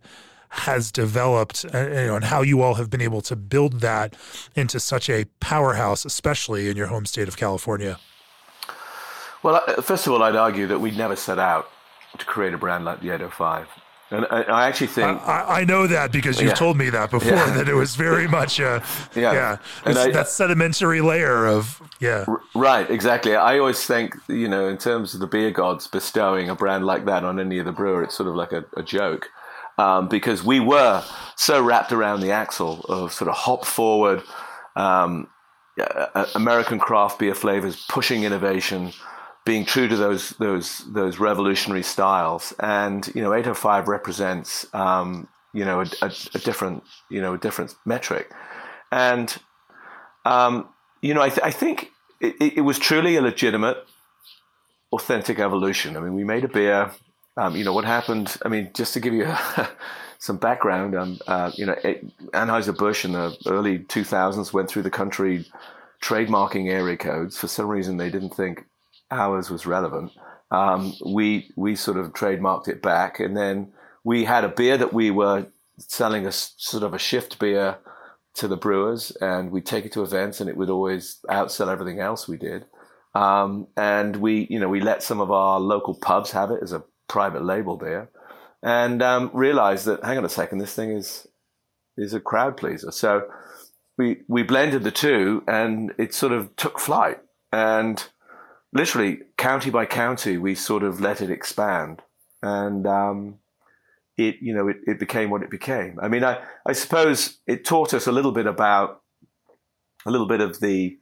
has 0.49 0.91
developed 0.91 1.65
uh, 1.73 1.77
you 1.77 2.07
know, 2.07 2.15
and 2.15 2.25
how 2.25 2.41
you 2.41 2.61
all 2.61 2.75
have 2.75 2.89
been 2.89 3.01
able 3.01 3.21
to 3.21 3.35
build 3.35 3.81
that 3.81 4.15
into 4.55 4.79
such 4.79 5.09
a 5.09 5.25
powerhouse, 5.39 6.05
especially 6.05 6.69
in 6.69 6.77
your 6.77 6.87
home 6.87 7.05
state 7.05 7.27
of 7.27 7.37
California. 7.37 7.99
Well, 9.43 9.61
uh, 9.67 9.81
first 9.81 10.07
of 10.07 10.13
all, 10.13 10.23
I'd 10.23 10.35
argue 10.35 10.67
that 10.67 10.79
we 10.79 10.91
never 10.91 11.15
set 11.15 11.37
out 11.37 11.69
to 12.17 12.25
create 12.25 12.53
a 12.53 12.57
brand 12.57 12.85
like 12.85 13.01
the 13.01 13.09
805. 13.09 13.67
And 14.09 14.25
I, 14.29 14.67
actually 14.69 14.87
think 14.87 15.21
I, 15.27 15.61
I, 15.61 15.63
know 15.65 15.85
that 15.85 16.13
because 16.13 16.39
you've 16.39 16.51
yeah. 16.51 16.55
told 16.55 16.77
me 16.77 16.89
that 16.91 17.11
before 17.11 17.33
yeah. 17.33 17.51
that 17.51 17.67
it 17.67 17.73
was 17.73 17.97
very 17.97 18.25
much 18.39 18.57
a, 18.57 18.81
yeah, 19.13 19.33
yeah 19.33 19.57
I, 19.83 20.11
that 20.11 20.29
sedimentary 20.29 21.01
layer 21.01 21.45
of 21.45 21.81
yeah 21.99 22.25
right 22.55 22.89
exactly. 22.89 23.35
I 23.35 23.59
always 23.59 23.83
think 23.83 24.15
you 24.29 24.47
know 24.47 24.69
in 24.69 24.77
terms 24.77 25.13
of 25.13 25.19
the 25.19 25.27
beer 25.27 25.51
gods 25.51 25.87
bestowing 25.87 26.49
a 26.49 26.55
brand 26.55 26.85
like 26.85 27.03
that 27.03 27.25
on 27.25 27.37
any 27.37 27.59
of 27.59 27.65
the 27.65 27.73
brewer, 27.73 28.01
it's 28.01 28.15
sort 28.15 28.29
of 28.29 28.35
like 28.35 28.53
a, 28.53 28.63
a 28.77 28.83
joke 28.83 29.29
um, 29.77 30.07
because 30.07 30.43
we 30.43 30.61
were 30.61 31.03
so 31.35 31.61
wrapped 31.61 31.91
around 31.91 32.21
the 32.21 32.31
axle 32.31 32.85
of 32.87 33.11
sort 33.11 33.29
of 33.29 33.35
hop 33.35 33.65
forward 33.65 34.23
um, 34.77 35.27
American 36.35 36.79
craft 36.79 37.19
beer 37.19 37.35
flavors, 37.35 37.85
pushing 37.87 38.23
innovation 38.23 38.93
being 39.47 39.63
true 39.63 39.87
to 39.87 39.95
those 39.95 40.31
those 40.31 40.79
those 40.93 41.19
revolutionary 41.19 41.81
styles. 41.81 42.53
And 42.59 43.09
you 43.15 43.21
know, 43.21 43.33
805 43.33 43.87
represents 43.87 44.67
um, 44.73 45.29
you 45.53 45.63
know 45.63 45.79
a, 45.79 45.85
a, 46.01 46.11
a, 46.35 46.39
different 46.39 46.83
you 47.09 47.21
know 47.21 47.33
a 47.33 47.37
different 47.37 47.73
metric. 47.85 48.29
And 48.91 49.35
um, 50.25 50.67
you 51.01 51.13
know, 51.13 51.21
I, 51.21 51.29
th- 51.29 51.41
I 51.41 51.51
think 51.51 51.91
it, 52.19 52.57
it, 52.57 52.61
was 52.61 52.77
truly 52.77 53.15
a 53.15 53.21
legitimate, 53.21 53.77
authentic 54.91 55.39
evolution. 55.39 55.95
I 55.95 56.01
mean, 56.01 56.13
we 56.13 56.25
made 56.25 56.43
a 56.43 56.49
beer. 56.49 56.91
Um, 57.37 57.55
you 57.55 57.63
know 57.63 57.73
what 57.73 57.85
happened? 57.85 58.35
I 58.43 58.49
mean, 58.49 58.71
just 58.73 58.93
to 58.95 58.99
give 58.99 59.13
you 59.13 59.33
some 60.19 60.37
background, 60.37 60.95
um, 60.95 61.19
uh, 61.27 61.51
you 61.55 61.65
know, 61.65 61.75
Anheuser 62.33 62.77
Busch 62.77 63.05
in 63.05 63.13
the 63.13 63.37
early 63.45 63.79
2000s 63.79 64.51
went 64.51 64.69
through 64.69 64.81
the 64.81 64.89
country 64.89 65.45
trademarking 66.01 66.69
area 66.69 66.97
codes. 66.97 67.37
For 67.37 67.47
some 67.47 67.67
reason, 67.67 67.95
they 67.97 68.09
didn't 68.09 68.35
think 68.35 68.65
ours 69.11 69.49
was 69.49 69.65
relevant. 69.65 70.11
Um, 70.51 70.93
we 71.05 71.51
we 71.55 71.75
sort 71.75 71.97
of 71.97 72.13
trademarked 72.13 72.67
it 72.67 72.81
back, 72.81 73.19
and 73.19 73.35
then 73.35 73.73
we 74.03 74.23
had 74.23 74.43
a 74.43 74.49
beer 74.49 74.77
that 74.77 74.93
we 74.93 75.11
were 75.11 75.47
selling 75.77 76.25
a 76.25 76.31
sort 76.31 76.83
of 76.83 76.93
a 76.93 76.99
shift 76.99 77.39
beer 77.39 77.77
to 78.35 78.47
the 78.47 78.57
brewers, 78.57 79.11
and 79.19 79.51
we'd 79.51 79.65
take 79.65 79.85
it 79.85 79.91
to 79.93 80.03
events, 80.03 80.39
and 80.39 80.49
it 80.49 80.57
would 80.57 80.69
always 80.69 81.19
outsell 81.29 81.71
everything 81.71 81.99
else 81.99 82.27
we 82.27 82.37
did. 82.37 82.65
Um, 83.15 83.67
and 83.75 84.17
we, 84.17 84.47
you 84.49 84.59
know, 84.59 84.69
we 84.69 84.79
let 84.79 85.01
some 85.01 85.19
of 85.19 85.31
our 85.31 85.59
local 85.59 85.95
pubs 85.95 86.31
have 86.31 86.51
it 86.51 86.59
as 86.61 86.71
a 86.71 86.83
private 87.07 87.43
label 87.43 87.75
beer, 87.75 88.09
and 88.61 89.01
um, 89.01 89.31
realized 89.33 89.85
that 89.85 90.03
hang 90.03 90.17
on 90.17 90.25
a 90.25 90.29
second, 90.29 90.59
this 90.59 90.73
thing 90.73 90.91
is 90.91 91.27
is 91.97 92.13
a 92.13 92.19
crowd 92.19 92.55
pleaser. 92.55 92.91
So 92.91 93.27
we 93.97 94.21
we 94.27 94.43
blended 94.43 94.83
the 94.83 94.91
two, 94.91 95.43
and 95.47 95.93
it 95.97 96.13
sort 96.13 96.31
of 96.31 96.55
took 96.55 96.79
flight. 96.79 97.19
And 97.51 98.05
literally 98.77 99.19
county 99.37 99.69
by 99.69 99.85
county, 99.85 100.37
we 100.37 100.55
sort 100.55 100.83
of 100.83 101.01
let 101.01 101.21
it 101.21 101.29
expand, 101.29 102.01
and 102.41 102.87
um, 102.87 103.39
it 104.17 104.35
you 104.41 104.53
know 104.53 104.67
it, 104.67 104.77
it 104.85 104.99
became 104.99 105.29
what 105.29 105.43
it 105.43 105.49
became. 105.49 105.99
I 106.01 106.07
mean, 106.07 106.23
I 106.23 106.41
I 106.65 106.73
suppose 106.73 107.39
it 107.45 107.65
taught 107.65 107.93
us 107.93 108.07
a 108.07 108.11
little 108.11 108.31
bit 108.31 108.47
about 108.47 109.01
a 110.05 110.11
little 110.11 110.27
bit 110.27 110.41
of 110.41 110.59
the 110.59 110.97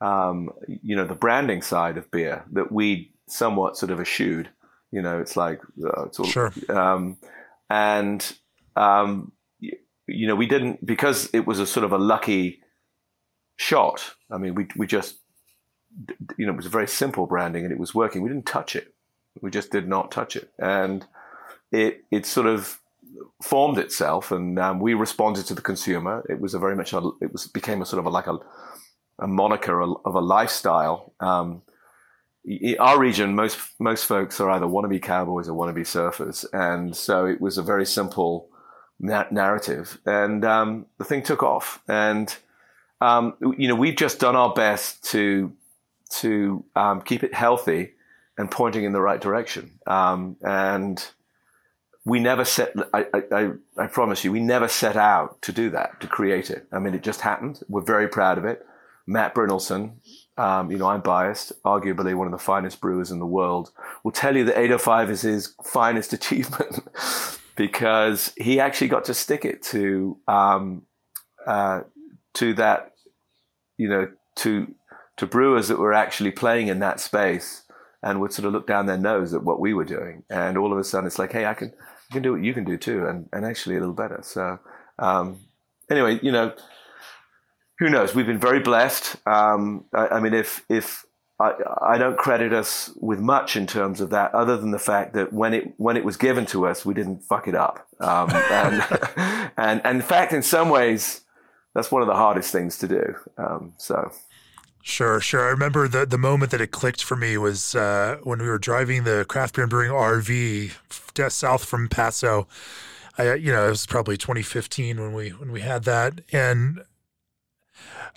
um, 0.00 0.50
you 0.66 0.96
know 0.96 1.06
the 1.06 1.14
branding 1.14 1.62
side 1.62 1.96
of 1.96 2.10
beer 2.10 2.44
that 2.52 2.72
we 2.72 3.12
somewhat 3.28 3.76
sort 3.76 3.92
of 3.92 4.00
eschewed. 4.00 4.48
You 4.92 5.02
know, 5.02 5.20
it's 5.20 5.36
like 5.36 5.60
uh, 5.84 6.04
it's 6.06 6.18
all, 6.18 6.26
sure, 6.26 6.52
um, 6.68 7.18
and 7.68 8.32
um, 8.76 9.32
you, 9.58 9.72
you 10.06 10.26
know 10.26 10.36
we 10.36 10.46
didn't 10.46 10.84
because 10.84 11.28
it 11.32 11.46
was 11.46 11.60
a 11.60 11.66
sort 11.66 11.84
of 11.84 11.92
a 11.92 11.98
lucky 11.98 12.60
shot. 13.56 14.14
I 14.30 14.38
mean, 14.38 14.54
we 14.54 14.68
we 14.76 14.86
just 14.86 15.16
you 16.36 16.46
know, 16.46 16.52
it 16.52 16.56
was 16.56 16.66
a 16.66 16.70
very 16.70 16.88
simple 16.88 17.26
branding 17.26 17.64
and 17.64 17.72
it 17.72 17.78
was 17.78 17.94
working. 17.94 18.22
We 18.22 18.28
didn't 18.28 18.46
touch 18.46 18.76
it. 18.76 18.94
We 19.40 19.50
just 19.50 19.70
did 19.70 19.88
not 19.88 20.10
touch 20.10 20.36
it. 20.36 20.50
And 20.58 21.06
it, 21.72 22.04
it 22.10 22.26
sort 22.26 22.46
of 22.46 22.80
formed 23.42 23.78
itself 23.78 24.30
and 24.30 24.58
um, 24.58 24.80
we 24.80 24.94
responded 24.94 25.46
to 25.46 25.54
the 25.54 25.62
consumer. 25.62 26.24
It 26.28 26.40
was 26.40 26.54
a 26.54 26.58
very 26.58 26.76
much, 26.76 26.92
a, 26.92 27.10
it 27.20 27.32
was, 27.32 27.46
became 27.46 27.82
a 27.82 27.86
sort 27.86 28.00
of 28.00 28.06
a, 28.06 28.10
like 28.10 28.26
a, 28.26 28.38
a 29.18 29.26
moniker 29.26 29.80
of 29.80 30.14
a 30.14 30.20
lifestyle. 30.20 31.12
Um, 31.20 31.62
our 32.78 32.98
region, 32.98 33.34
most 33.34 33.58
most 33.80 34.04
folks 34.04 34.40
are 34.40 34.50
either 34.50 34.66
wannabe 34.66 35.02
cowboys 35.02 35.48
or 35.48 35.58
wannabe 35.58 35.80
surfers, 35.80 36.44
and 36.52 36.96
so 36.96 37.26
it 37.26 37.40
was 37.40 37.58
a 37.58 37.62
very 37.62 37.84
simple 37.84 38.48
na- 39.00 39.26
narrative, 39.30 39.98
and 40.06 40.44
um, 40.44 40.86
the 40.98 41.04
thing 41.04 41.22
took 41.22 41.42
off. 41.42 41.82
And 41.88 42.34
um, 43.00 43.34
you 43.58 43.66
know, 43.66 43.74
we've 43.74 43.96
just 43.96 44.20
done 44.20 44.36
our 44.36 44.54
best 44.54 45.02
to 45.10 45.52
to 46.08 46.64
um, 46.74 47.02
keep 47.02 47.22
it 47.22 47.34
healthy 47.34 47.92
and 48.38 48.50
pointing 48.50 48.84
in 48.84 48.92
the 48.92 49.00
right 49.00 49.20
direction. 49.20 49.78
Um, 49.86 50.36
and 50.42 51.04
we 52.04 52.20
never 52.20 52.44
set, 52.44 52.72
I, 52.92 53.06
I, 53.32 53.50
I, 53.76 53.86
promise 53.88 54.24
you, 54.24 54.30
we 54.30 54.40
never 54.40 54.68
set 54.68 54.96
out 54.96 55.42
to 55.42 55.52
do 55.52 55.70
that, 55.70 56.00
to 56.00 56.06
create 56.06 56.50
it. 56.50 56.66
I 56.70 56.78
mean, 56.78 56.94
it 56.94 57.02
just 57.02 57.22
happened. 57.22 57.60
We're 57.68 57.82
very 57.82 58.08
proud 58.08 58.38
of 58.38 58.44
it. 58.44 58.64
Matt 59.08 59.34
Brynildson, 59.34 59.94
um, 60.36 60.70
you 60.70 60.78
know, 60.78 60.86
I'm 60.86 61.00
biased, 61.00 61.52
arguably 61.62 62.14
one 62.14 62.26
of 62.26 62.32
the 62.32 62.38
finest 62.38 62.80
brewers 62.80 63.10
in 63.10 63.18
the 63.18 63.26
world, 63.26 63.70
will 64.04 64.12
tell 64.12 64.36
you 64.36 64.44
that 64.44 64.58
805 64.58 65.10
is 65.10 65.22
his 65.22 65.54
finest 65.64 66.12
achievement 66.12 66.78
because 67.56 68.32
he 68.36 68.60
actually 68.60 68.88
got 68.88 69.04
to 69.06 69.14
stick 69.14 69.44
it 69.44 69.62
to, 69.64 70.18
um, 70.28 70.82
uh, 71.46 71.82
to 72.34 72.54
that, 72.54 72.92
you 73.78 73.88
know, 73.88 74.08
to 74.36 74.74
to 75.16 75.26
brewers 75.26 75.68
that 75.68 75.78
were 75.78 75.94
actually 75.94 76.30
playing 76.30 76.68
in 76.68 76.78
that 76.80 77.00
space 77.00 77.62
and 78.02 78.20
would 78.20 78.32
sort 78.32 78.46
of 78.46 78.52
look 78.52 78.66
down 78.66 78.86
their 78.86 78.98
nose 78.98 79.34
at 79.34 79.42
what 79.42 79.60
we 79.60 79.74
were 79.74 79.84
doing. 79.84 80.22
And 80.30 80.56
all 80.58 80.72
of 80.72 80.78
a 80.78 80.84
sudden, 80.84 81.06
it's 81.06 81.18
like, 81.18 81.32
hey, 81.32 81.46
I 81.46 81.54
can, 81.54 81.72
I 82.10 82.12
can 82.12 82.22
do 82.22 82.32
what 82.32 82.44
you 82.44 82.54
can 82.54 82.64
do 82.64 82.76
too, 82.76 83.06
and, 83.06 83.28
and 83.32 83.44
actually 83.44 83.76
a 83.76 83.80
little 83.80 83.94
better. 83.94 84.20
So, 84.22 84.58
um, 84.98 85.40
anyway, 85.90 86.20
you 86.22 86.30
know, 86.30 86.54
who 87.78 87.90
knows? 87.90 88.14
We've 88.14 88.26
been 88.26 88.38
very 88.38 88.60
blessed. 88.60 89.16
Um, 89.26 89.84
I, 89.92 90.08
I, 90.08 90.20
mean, 90.20 90.34
if 90.34 90.64
if 90.68 91.04
I, 91.38 91.52
I 91.82 91.98
don't 91.98 92.16
credit 92.16 92.52
us 92.52 92.90
with 92.96 93.20
much 93.20 93.56
in 93.56 93.66
terms 93.66 94.00
of 94.00 94.10
that, 94.10 94.34
other 94.34 94.56
than 94.56 94.70
the 94.70 94.78
fact 94.78 95.12
that 95.14 95.32
when 95.32 95.52
it 95.52 95.74
when 95.76 95.96
it 95.96 96.04
was 96.04 96.16
given 96.16 96.46
to 96.46 96.66
us, 96.66 96.86
we 96.86 96.94
didn't 96.94 97.22
fuck 97.24 97.48
it 97.48 97.54
up. 97.54 97.86
Um, 98.00 98.30
and, 98.30 98.82
and, 99.56 99.80
and 99.84 99.96
in 99.96 100.02
fact, 100.02 100.32
in 100.32 100.42
some 100.42 100.68
ways, 100.68 101.22
that's 101.74 101.90
one 101.90 102.02
of 102.02 102.08
the 102.08 102.14
hardest 102.14 102.52
things 102.52 102.78
to 102.78 102.88
do. 102.88 103.14
Um, 103.36 103.74
so. 103.78 104.12
Sure, 104.88 105.20
sure. 105.20 105.44
I 105.44 105.50
remember 105.50 105.88
the 105.88 106.06
the 106.06 106.16
moment 106.16 106.52
that 106.52 106.60
it 106.60 106.68
clicked 106.70 107.02
for 107.02 107.16
me 107.16 107.36
was 107.36 107.74
uh, 107.74 108.18
when 108.22 108.38
we 108.38 108.46
were 108.46 108.56
driving 108.56 109.02
the 109.02 109.26
craft 109.28 109.56
beer 109.56 109.64
and 109.64 109.70
brewing 109.70 109.90
RV 109.90 110.70
south 111.32 111.64
from 111.64 111.88
Paso. 111.88 112.46
I, 113.18 113.34
you 113.34 113.50
know, 113.50 113.66
it 113.66 113.70
was 113.70 113.84
probably 113.84 114.16
2015 114.16 115.00
when 115.00 115.12
we 115.12 115.30
when 115.30 115.50
we 115.50 115.62
had 115.62 115.82
that, 115.84 116.20
and 116.30 116.84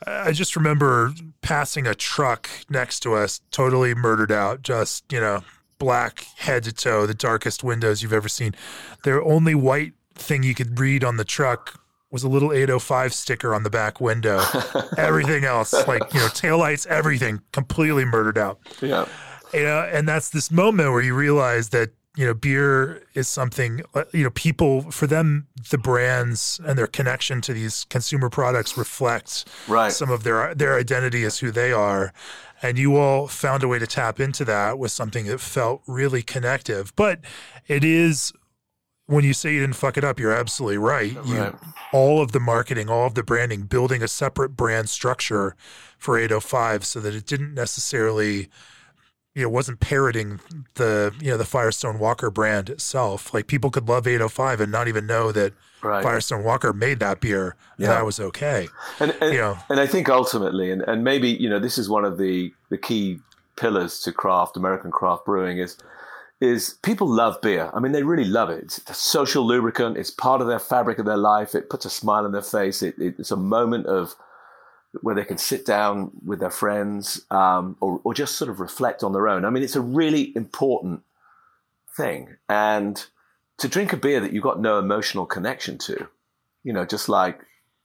I 0.06 0.32
just 0.32 0.56
remember 0.56 1.12
passing 1.42 1.88
a 1.88 1.96
truck 1.96 2.48
next 2.70 3.00
to 3.00 3.16
us, 3.16 3.42
totally 3.50 3.96
murdered 3.96 4.32
out, 4.32 4.62
just, 4.62 5.12
you 5.12 5.20
know, 5.20 5.44
black 5.80 6.28
head 6.38 6.66
to 6.66 6.72
toe, 6.72 7.08
the 7.08 7.16
darkest 7.16 7.64
windows 7.64 8.04
you've 8.04 8.14
ever 8.14 8.30
seen. 8.30 8.54
The 9.04 9.20
only 9.24 9.56
white 9.56 9.94
thing 10.14 10.44
you 10.44 10.54
could 10.54 10.80
read 10.80 11.04
on 11.04 11.18
the 11.18 11.26
truck 11.26 11.82
was 12.12 12.24
a 12.24 12.30
little 12.30 12.52
805 12.52 13.13
sticker 13.13 13.54
on 13.54 13.63
the 13.63 13.69
back 13.69 14.02
window. 14.02 14.41
everything 14.98 15.45
else, 15.45 15.74
like, 15.88 16.13
you 16.13 16.19
know, 16.19 16.28
taillights, 16.28 16.88
everything 16.88 17.41
completely 17.52 18.06
murdered 18.06 18.38
out. 18.38 18.60
Yeah. 18.82 19.06
You 19.54 19.63
know, 19.63 19.89
and 19.91 20.08
that's 20.08 20.30
this 20.30 20.52
moment 20.52 20.91
where 20.91 21.02
you 21.02 21.15
realize 21.15 21.69
that 21.69 21.91
you 22.19 22.26
know, 22.26 22.34
beer 22.34 23.04
is 23.13 23.30
something, 23.30 23.82
uh, 23.93 24.04
you 24.12 24.24
know, 24.24 24.30
people, 24.32 24.91
for 24.91 25.08
them, 25.08 25.48
the 25.69 25.78
brands 25.78 26.60
and 26.65 26.78
their 26.78 26.86
connection 26.86 27.39
to 27.39 27.54
these 27.54 27.86
consumer 27.86 28.30
products 28.30 28.78
reflects 28.78 29.45
right. 29.69 29.91
some 29.91 30.10
of 30.10 30.24
their 30.24 30.54
their 30.54 30.78
identity 30.78 31.24
as 31.24 31.39
who 31.39 31.50
they 31.50 31.72
are. 31.72 32.12
And 32.62 32.78
you 32.78 32.98
all 32.98 33.28
found 33.28 33.63
a 33.63 33.69
way 33.69 33.80
to 33.80 33.88
tap 33.88 34.19
into 34.19 34.43
that 34.45 34.78
with 34.78 34.91
something 34.91 35.28
that 35.28 35.39
felt 35.39 35.82
really 35.88 36.22
connective. 36.22 36.93
But 36.98 37.22
it 37.67 37.86
is 37.86 38.34
when 39.10 39.24
you 39.24 39.34
say 39.34 39.54
you 39.54 39.62
didn't 39.62 39.76
fuck 39.76 39.98
it 39.98 40.04
up, 40.04 40.19
you're 40.19 40.34
absolutely 40.34 40.78
right. 40.78 41.13
You, 41.26 41.38
right. 41.39 41.56
All 41.91 42.22
of 42.22 42.32
the 42.32 42.39
marketing, 42.39 42.89
all 42.89 43.08
of 43.08 43.15
the 43.15 43.24
branding, 43.24 43.63
building 43.63 44.04
a 44.04 44.08
separate 44.08 44.50
brand 44.50 44.88
structure 44.88 45.56
for 45.98 46.17
805 46.17 46.86
so 46.86 47.00
that 47.00 47.15
it 47.15 47.26
didn't 47.26 47.56
necessarily 47.56 48.50
you 49.34 49.43
know 49.43 49.50
wasn't 49.50 49.80
parroting 49.80 50.39
the 50.76 51.13
you 51.19 51.32
know 51.32 51.38
the 51.38 51.45
Firestone 51.45 51.98
Walker 51.98 52.30
brand 52.30 52.69
itself. 52.69 53.34
Like 53.34 53.48
people 53.48 53.72
could 53.72 53.89
love 53.89 54.06
805 54.06 54.62
and 54.62 54.72
not 54.72 54.88
even 54.88 55.08
know 55.08 55.32
that 55.32 55.54
right. 55.82 56.04
Firestone 56.04 56.43
Walker 56.43 56.72
made 56.72 57.00
that 57.00 57.19
beer. 57.19 57.56
And 57.78 57.88
yeah. 57.88 57.95
that 57.95 58.06
was 58.06 58.19
okay. 58.19 58.67
And, 59.00 59.15
and 59.22 59.34
you 59.34 59.39
know, 59.39 59.58
and 59.69 59.80
I 59.80 59.88
think 59.88 60.08
ultimately, 60.08 60.72
and, 60.72 60.84
and 60.84 61.04
maybe 61.04 61.30
you 61.30 61.50
know 61.50 61.58
this 61.58 61.80
is 61.80 61.89
one 61.89 62.06
of 62.06 62.19
the 62.19 62.54
the 62.69 62.78
key 62.78 63.22
pillars 63.56 64.00
to 64.02 64.12
craft 64.12 64.56
American 64.56 64.91
craft 64.91 65.26
brewing 65.26 65.58
is 65.58 65.78
is 66.41 66.75
people 66.84 67.08
love 67.08 67.41
beer. 67.41 67.69
I 67.73 67.80
mean, 67.80 67.91
they 67.91 68.04
really 68.04 68.25
love 68.25 68.49
it. 68.49 68.63
It's 68.63 68.89
a 68.89 68.93
social 68.93 69.45
lubricant. 69.45 69.97
It's 69.97 70.12
part 70.12 70.41
of 70.41 70.47
their 70.47 70.60
fabric 70.60 70.97
of 70.97 71.06
their 71.06 71.17
life. 71.17 71.54
It 71.54 71.69
puts 71.69 71.86
a 71.86 71.89
smile 71.89 72.25
on 72.25 72.32
their 72.32 72.41
face. 72.41 72.82
It, 72.82 72.97
it, 72.97 73.15
it's 73.19 73.32
a 73.32 73.38
moment 73.38 73.88
of 73.88 74.15
where 75.02 75.15
they 75.15 75.25
can 75.25 75.38
sit 75.38 75.65
down 75.65 76.12
with 76.25 76.39
their 76.39 76.49
friends 76.49 77.25
um, 77.30 77.75
or, 77.80 78.02
or 78.04 78.13
just 78.13 78.36
sort 78.36 78.49
of 78.49 78.60
reflect 78.60 79.04
on 79.04 79.13
their 79.13 79.28
own. 79.28 79.45
I 79.45 79.49
mean, 79.49 79.63
it's 79.63 79.75
a 79.75 79.82
really 79.82 80.34
important 80.36 81.02
thing. 81.95 82.38
And 82.47 83.04
to 83.58 83.67
drink 83.67 83.93
a 83.93 83.97
beer 83.97 84.19
that 84.19 84.32
you've 84.32 84.43
got 84.43 84.62
no 84.62 84.80
emotional 84.80 85.25
connection 85.25 85.78
to, 85.80 86.08
you 86.63 86.73
know, 86.73 86.86
just 86.86 87.10
like 87.10 87.41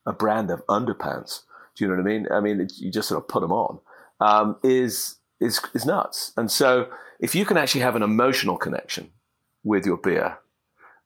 a 0.06 0.12
brand 0.12 0.50
of 0.50 0.64
underpants, 0.66 1.42
do 1.76 1.84
you 1.84 1.88
know 1.88 1.96
what 1.96 2.08
I 2.08 2.12
mean? 2.12 2.26
I 2.30 2.40
mean, 2.40 2.68
you 2.76 2.90
just 2.90 3.08
sort 3.08 3.22
of 3.22 3.28
put 3.28 3.40
them 3.40 3.52
on, 3.52 3.80
um, 4.20 4.56
is, 4.62 5.16
is, 5.44 5.60
is 5.74 5.84
nuts. 5.84 6.32
And 6.36 6.50
so 6.50 6.88
if 7.20 7.34
you 7.34 7.44
can 7.44 7.56
actually 7.56 7.82
have 7.82 7.96
an 7.96 8.02
emotional 8.02 8.56
connection 8.56 9.10
with 9.62 9.86
your 9.86 9.96
beer, 9.96 10.38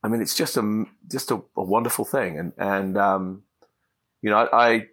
I 0.03 0.09
mean, 0.09 0.21
it's 0.21 0.37
just 0.37 0.57
a, 0.57 0.85
just 1.11 1.31
a, 1.31 1.43
a 1.57 1.63
wonderful 1.63 2.05
thing. 2.05 2.39
And, 2.39 2.53
and, 2.57 2.97
um, 2.97 3.43
you 4.23 4.31
know, 4.31 4.49
I, 4.53 4.53
I 4.53 4.87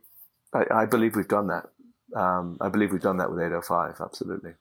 I, 0.71 0.85
believe 0.85 1.15
we've 1.15 1.27
done 1.27 1.47
that. 1.47 1.69
Um, 2.15 2.57
I 2.61 2.69
believe 2.69 2.91
we've 2.91 3.01
done 3.01 3.17
that 3.17 3.29
with 3.29 3.39
805. 3.39 3.95
Absolutely. 3.99 4.51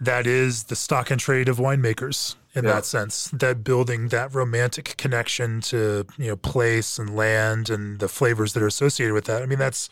That 0.00 0.26
is 0.26 0.64
the 0.64 0.76
stock 0.76 1.10
and 1.10 1.20
trade 1.20 1.48
of 1.48 1.58
winemakers 1.58 2.36
in 2.54 2.64
yeah. 2.64 2.72
that 2.72 2.84
sense. 2.84 3.28
That 3.32 3.64
building 3.64 4.08
that 4.08 4.34
romantic 4.34 4.96
connection 4.96 5.60
to 5.62 6.06
you 6.18 6.28
know 6.28 6.36
place 6.36 6.98
and 6.98 7.14
land 7.14 7.70
and 7.70 7.98
the 7.98 8.08
flavors 8.08 8.52
that 8.54 8.62
are 8.62 8.66
associated 8.66 9.14
with 9.14 9.26
that. 9.26 9.42
I 9.42 9.46
mean, 9.46 9.58
that's 9.58 9.88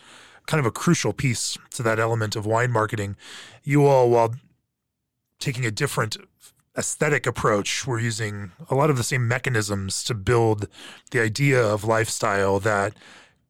kind 0.46 0.60
of 0.60 0.66
a 0.66 0.70
crucial 0.70 1.12
piece 1.12 1.56
to 1.70 1.82
that 1.82 1.98
element 1.98 2.36
of 2.36 2.46
wine 2.46 2.70
marketing. 2.70 3.16
You 3.62 3.86
all, 3.86 4.10
while 4.10 4.34
taking 5.38 5.64
a 5.64 5.70
different 5.70 6.16
aesthetic 6.76 7.26
approach, 7.26 7.86
we're 7.86 8.00
using 8.00 8.52
a 8.68 8.74
lot 8.74 8.90
of 8.90 8.96
the 8.96 9.04
same 9.04 9.26
mechanisms 9.26 10.04
to 10.04 10.14
build 10.14 10.68
the 11.10 11.20
idea 11.20 11.62
of 11.62 11.84
lifestyle 11.84 12.60
that 12.60 12.94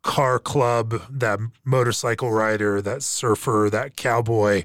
car 0.03 0.39
club, 0.39 1.03
that 1.11 1.39
motorcycle 1.65 2.33
rider, 2.33 2.81
that 2.81 3.03
surfer, 3.03 3.69
that 3.71 3.97
cowboy, 3.97 4.65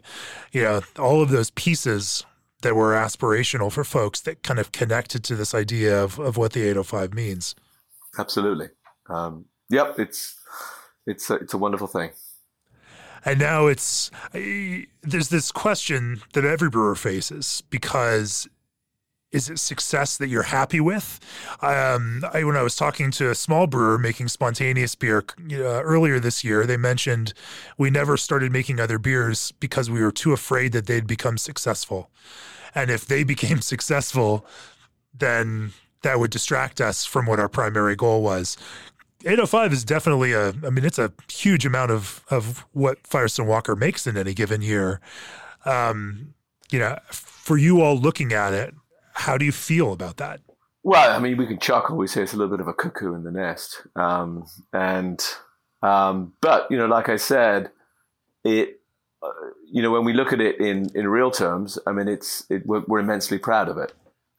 you 0.51 0.63
know, 0.63 0.81
all 0.97 1.21
of 1.21 1.29
those 1.29 1.51
pieces 1.51 2.25
that 2.61 2.75
were 2.75 2.93
aspirational 2.93 3.71
for 3.71 3.83
folks 3.83 4.21
that 4.21 4.43
kind 4.43 4.59
of 4.59 4.71
connected 4.71 5.23
to 5.23 5.35
this 5.35 5.53
idea 5.53 6.01
of, 6.01 6.17
of 6.19 6.37
what 6.37 6.53
the 6.53 6.61
805 6.63 7.13
means. 7.13 7.53
Absolutely. 8.17 8.69
Um, 9.09 9.45
yep. 9.69 9.99
It's, 9.99 10.35
it's 11.05 11.29
a, 11.29 11.35
it's 11.35 11.53
a 11.53 11.57
wonderful 11.57 11.87
thing. 11.87 12.11
And 13.23 13.39
now 13.39 13.65
it's, 13.65 14.11
there's 14.33 15.29
this 15.29 15.51
question 15.51 16.21
that 16.33 16.45
every 16.45 16.69
brewer 16.69 16.95
faces 16.95 17.63
because 17.71 18.47
is 19.31 19.49
it 19.49 19.59
success 19.59 20.17
that 20.17 20.29
you're 20.29 20.43
happy 20.43 20.79
with? 20.79 21.19
Um, 21.61 22.23
I, 22.31 22.45
when 22.45 22.55
I 22.55 22.61
was 22.61 22.75
talking 22.77 23.11
to 23.11 23.29
a 23.29 23.35
small 23.35 23.67
brewer 23.67 23.97
making 23.97 24.29
spontaneous 24.29 24.95
beer 24.95 25.25
uh, 25.51 25.55
earlier 25.83 26.19
this 26.19 26.43
year, 26.43 26.65
they 26.65 26.77
mentioned 26.77 27.33
we 27.77 27.89
never 27.89 28.15
started 28.15 28.53
making 28.53 28.79
other 28.79 28.97
beers 28.97 29.51
because 29.59 29.89
we 29.89 30.01
were 30.01 30.11
too 30.11 30.31
afraid 30.31 30.71
that 30.71 30.85
they'd 30.85 31.05
become 31.05 31.37
successful. 31.37 32.09
And 32.73 32.89
if 32.89 33.05
they 33.05 33.23
became 33.35 33.59
successful, 33.59 34.45
then 35.13 35.73
that 36.03 36.19
would 36.19 36.31
distract 36.31 36.79
us 36.79 37.03
from 37.03 37.25
what 37.25 37.39
our 37.39 37.49
primary 37.49 37.97
goal 37.97 38.23
was. 38.23 38.55
805 39.25 39.73
is 39.73 39.83
definitely 39.83 40.33
a, 40.33 40.49
I 40.49 40.69
mean, 40.69 40.85
it's 40.85 40.99
a 40.99 41.11
huge 41.31 41.65
amount 41.65 41.89
of, 41.91 42.23
of 42.29 42.65
what 42.73 43.05
Firestone 43.07 43.47
Walker 43.47 43.75
makes 43.75 44.05
in 44.05 44.17
any 44.17 44.35
given 44.35 44.61
year. 44.61 45.01
Um, 45.65 46.35
you 46.71 46.77
know, 46.77 46.99
for 47.09 47.57
you 47.57 47.81
all 47.81 47.97
looking 47.97 48.33
at 48.33 48.53
it, 48.53 48.75
how 49.13 49.37
do 49.37 49.45
you 49.45 49.51
feel 49.51 49.93
about 49.93 50.17
that? 50.17 50.41
Well, 50.83 51.15
I 51.15 51.19
mean, 51.19 51.37
we 51.37 51.47
can 51.47 51.57
chuckle. 51.57 51.97
We 51.97 52.05
say 52.05 52.21
it's 52.21 52.33
a 52.33 52.37
little 52.37 52.55
bit 52.55 52.61
of 52.61 52.67
a 52.67 52.73
cuckoo 52.73 53.15
in 53.15 53.23
the 53.23 53.31
nest, 53.31 53.81
um, 53.95 54.45
and 54.71 55.19
um, 55.81 56.33
but 56.41 56.67
you 56.69 56.77
know, 56.77 56.85
like 56.85 57.09
I 57.09 57.15
said, 57.15 57.71
it. 58.43 58.79
Uh, 59.23 59.29
you 59.71 59.81
know, 59.81 59.89
when 59.89 60.05
we 60.05 60.13
look 60.13 60.31
at 60.31 60.39
it 60.39 60.59
in 60.59 60.91
in 60.93 61.07
real 61.07 61.31
terms, 61.31 61.79
I 61.87 61.91
mean, 61.91 62.07
it's 62.07 62.45
it, 62.51 62.67
we're, 62.67 62.83
we're, 62.87 62.99
immensely 62.99 63.39
proud 63.39 63.67
of 63.67 63.79
it. 63.79 63.93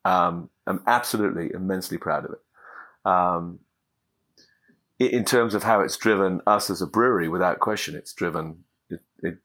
Um, 0.04 0.48
I'm 0.68 0.82
absolutely 0.86 1.52
immensely 1.52 1.98
proud 1.98 2.26
of 2.26 2.30
it. 2.32 3.10
Um, 3.10 3.58
in 4.98 5.24
terms 5.24 5.54
of 5.54 5.62
how 5.62 5.80
it's 5.80 5.96
driven 5.96 6.40
us 6.46 6.70
as 6.70 6.80
a 6.80 6.86
brewery, 6.86 7.28
without 7.28 7.60
question, 7.60 7.94
it's 7.94 8.12
driven 8.12 8.64
it, 8.90 9.00
it 9.22 9.38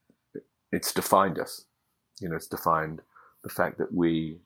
it's 0.71 0.93
defined 0.93 1.39
us. 1.39 1.65
You 2.19 2.29
know, 2.29 2.35
it's 2.35 2.47
defined 2.47 3.01
the 3.43 3.49
fact 3.49 3.77
that 3.79 3.93
we 3.93 4.39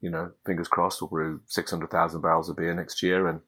you 0.00 0.10
know, 0.10 0.30
fingers 0.44 0.68
crossed, 0.68 1.00
we'll 1.00 1.08
brew 1.08 1.40
600,000 1.46 2.20
barrels 2.20 2.48
of 2.48 2.56
beer 2.56 2.74
next 2.74 3.02
year. 3.02 3.26
And 3.26 3.40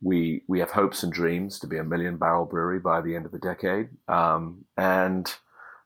we, 0.00 0.42
we 0.48 0.58
have 0.60 0.70
hopes 0.70 1.02
and 1.02 1.12
dreams 1.12 1.58
to 1.60 1.66
be 1.66 1.78
a 1.78 1.84
million 1.84 2.16
barrel 2.16 2.46
brewery 2.46 2.80
by 2.80 3.00
the 3.00 3.14
end 3.14 3.26
of 3.26 3.32
the 3.32 3.38
decade. 3.38 3.90
Um, 4.08 4.64
and, 4.76 5.32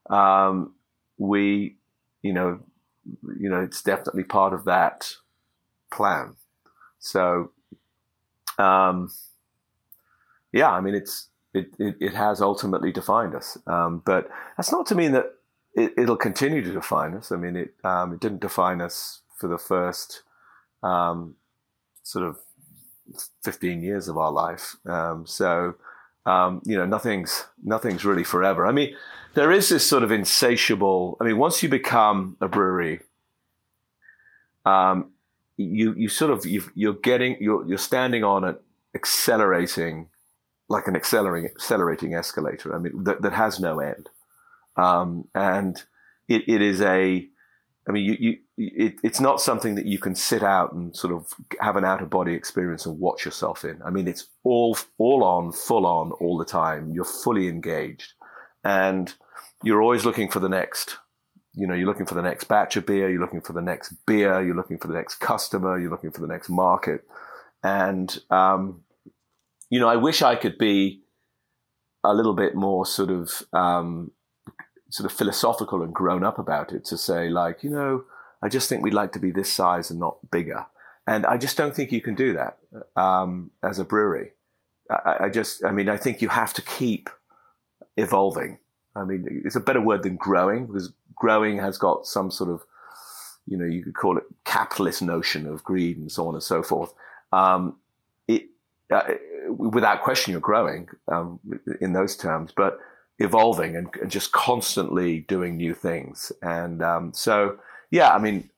um, 0.09 0.75
we, 1.19 1.77
you 2.23 2.33
know, 2.33 2.61
you 3.39 3.51
know, 3.51 3.61
it's 3.61 3.83
definitely 3.83 4.25
part 4.25 4.53
of 4.53 4.65
that 4.65 5.13
plan. 5.93 6.37
So, 6.99 7.53
um, 8.59 9.11
yeah, 10.57 10.71
I 10.71 10.81
mean, 10.81 10.95
it's, 10.95 11.29
it, 11.55 11.69
it, 11.79 11.97
it 12.01 12.15
has 12.15 12.41
ultimately 12.41 12.93
defined 12.93 13.35
us. 13.35 13.59
Um, 13.67 14.03
but 14.05 14.29
that's 14.57 14.73
not 14.73 14.87
to 14.87 14.95
mean 14.95 15.13
that 15.13 15.35
it, 15.75 15.93
will 15.97 16.17
continue 16.17 16.63
to 16.63 16.73
define 16.73 17.15
us. 17.15 17.31
I 17.31 17.37
mean, 17.37 17.57
it, 17.57 17.75
um, 17.85 18.15
it 18.15 18.21
didn't 18.21 18.41
define 18.41 18.81
us 18.81 19.21
for 19.37 19.49
the 19.49 19.59
first 19.59 20.23
um, 20.83 21.37
sort 22.03 22.27
of 22.27 22.39
15 23.45 23.83
years 23.83 24.09
of 24.09 24.17
our 24.17 24.33
life. 24.33 24.77
Um, 24.87 25.27
so, 25.27 25.75
um, 26.25 26.63
you 26.65 26.77
know, 26.77 26.87
nothing's, 26.87 27.47
nothing's 27.63 28.05
really 28.05 28.25
forever. 28.25 28.67
I 28.67 28.73
mean, 28.73 28.97
there 29.35 29.53
is 29.53 29.69
this 29.69 29.87
sort 29.87 30.03
of 30.03 30.11
insatiable, 30.11 31.17
I 31.21 31.25
mean, 31.25 31.37
once 31.37 31.63
you 31.63 31.69
become 31.69 32.37
a 32.41 32.49
brewery, 32.49 33.01
um, 34.65 35.13
you 35.57 35.95
you 35.95 36.09
sort 36.09 36.31
of 36.31 36.45
you 36.45 36.91
are 36.91 36.95
getting 36.95 37.37
you're 37.41 37.67
you're 37.67 37.79
standing 37.79 38.23
on 38.25 38.45
an 38.45 38.57
accelerating 38.95 40.09
like 40.69 40.87
an 40.87 40.97
accelerating 40.97 41.51
accelerating 41.51 42.15
escalator. 42.15 42.75
I 42.75 42.79
mean 42.79 43.05
that 43.05 43.23
that 43.23 43.33
has 43.33 43.61
no 43.61 43.81
end, 43.81 44.09
um, 44.77 45.29
and 45.35 45.83
it, 46.29 46.43
it 46.49 46.63
is 46.63 46.81
a. 46.81 47.29
I 47.89 47.93
mean, 47.93 48.05
you, 48.05 48.17
you 48.19 48.37
it, 48.59 48.95
it's 49.05 49.21
not 49.21 49.41
something 49.41 49.77
that 49.77 49.87
you 49.87 49.99
can 49.99 50.17
sit 50.17 50.43
out 50.43 50.73
and 50.73 50.97
sort 50.97 51.15
of 51.15 51.33
have 51.61 51.77
an 51.77 51.85
out 51.85 52.03
of 52.03 52.11
body 52.11 52.35
experience 52.35 52.85
and 52.85 52.99
watch 52.99 53.25
yourself 53.25 53.65
in. 53.65 53.81
I 53.85 53.91
mean, 53.91 54.09
it's 54.09 54.27
all 54.43 54.77
all 54.99 55.23
on, 55.23 55.53
full 55.53 55.87
on, 55.87 56.11
all 56.13 56.37
the 56.37 56.45
time. 56.45 56.91
You're 56.93 57.05
fully 57.05 57.47
engaged, 57.47 58.15
and 58.65 59.15
you're 59.63 59.83
always 59.83 60.05
looking 60.05 60.29
for 60.29 60.41
the 60.41 60.49
next 60.49 60.97
you 61.57 61.67
know, 61.67 61.75
you're 61.75 61.87
looking 61.87 62.07
for 62.07 62.15
the 62.15 62.23
next 62.23 62.45
batch 62.45 62.77
of 62.77 62.85
beer, 62.85 63.11
you're 63.11 63.21
looking 63.21 63.41
for 63.41 63.55
the 63.55 63.63
next 63.63 63.95
beer, 64.07 64.45
you're 64.45 64.55
looking 64.55 64.77
for 64.77 64.89
the 64.89 64.95
next 64.95 65.17
customer, 65.17 65.79
you're 65.79 65.91
looking 65.91 66.11
for 66.11 66.21
the 66.21 66.27
next 66.27 66.51
market. 66.51 67.03
And, 67.63 68.17
um, 68.31 68.83
you 69.71 69.81
know, 69.81 69.89
I 69.89 69.97
wish 69.97 70.23
I 70.23 70.37
could 70.37 70.59
be 70.59 71.03
a 72.05 72.15
little 72.15 72.35
bit 72.35 72.55
more 72.55 72.87
sort 72.87 73.11
of, 73.11 73.43
um, 73.53 74.13
sort 74.91 75.11
of 75.11 75.17
philosophical 75.17 75.83
and 75.83 75.93
grown 75.93 76.25
up 76.25 76.39
about 76.39 76.73
it 76.73 76.85
to 76.87 76.97
say 76.97 77.29
like, 77.29 77.63
you 77.65 77.71
know, 77.71 78.05
I 78.43 78.49
just 78.49 78.69
think 78.69 78.83
we'd 78.83 78.95
like 78.95 79.13
to 79.13 79.19
be 79.19 79.31
this 79.31 79.53
size 79.53 79.91
and 79.91 79.99
not 79.99 80.31
bigger. 80.31 80.67
And 81.07 81.27
I 81.27 81.37
just 81.37 81.57
don't 81.57 81.75
think 81.75 81.93
you 81.93 82.01
can 82.01 82.15
do 82.15 82.35
that, 82.35 82.59
um, 83.01 83.51
as 83.63 83.79
a 83.79 83.85
brewery. 83.85 84.33
I, 84.91 85.17
I 85.25 85.29
just, 85.29 85.65
I 85.65 85.73
mean, 85.73 85.89
I 85.89 85.97
think 85.97 86.23
you 86.23 86.29
have 86.29 86.53
to 86.55 86.63
keep 86.63 87.11
evolving. 87.97 88.59
I 88.95 89.05
mean, 89.05 89.43
it's 89.45 89.57
a 89.57 89.61
better 89.61 89.81
word 89.81 90.03
than 90.03 90.17
growing 90.17 90.67
because 90.67 90.93
growing 91.15 91.59
has 91.59 91.79
got 91.79 92.07
some 92.07 92.31
sort 92.31 92.51
of, 92.51 92.63
you 93.47 93.57
know, 93.57 93.65
you 93.65 93.83
could 93.83 93.95
call 93.95 94.17
it 94.19 94.25
capitalist 94.45 95.03
notion 95.03 95.47
of 95.47 95.63
greed 95.63 95.97
and 95.99 96.11
so 96.11 96.27
on 96.29 96.35
and 96.35 96.43
so 96.43 96.63
forth. 96.63 96.93
Um, 97.33 97.77
uh, 98.91 99.03
without 99.51 100.03
question, 100.03 100.33
you're 100.33 100.41
growing 100.41 100.89
um, 101.09 101.41
in 101.81 101.93
those 101.93 102.17
terms, 102.17 102.53
but 102.57 102.79
evolving 103.19 103.77
and, 103.77 103.89
and, 104.01 104.11
just 104.11 104.33
constantly 104.33 105.21
doing 105.21 105.57
new 105.57 105.75
things. 105.75 106.31
And 106.43 106.83
um, 106.83 107.13
so, 107.15 107.57
yeah, 107.91 108.15
I 108.15 108.19
mean, 108.19 108.51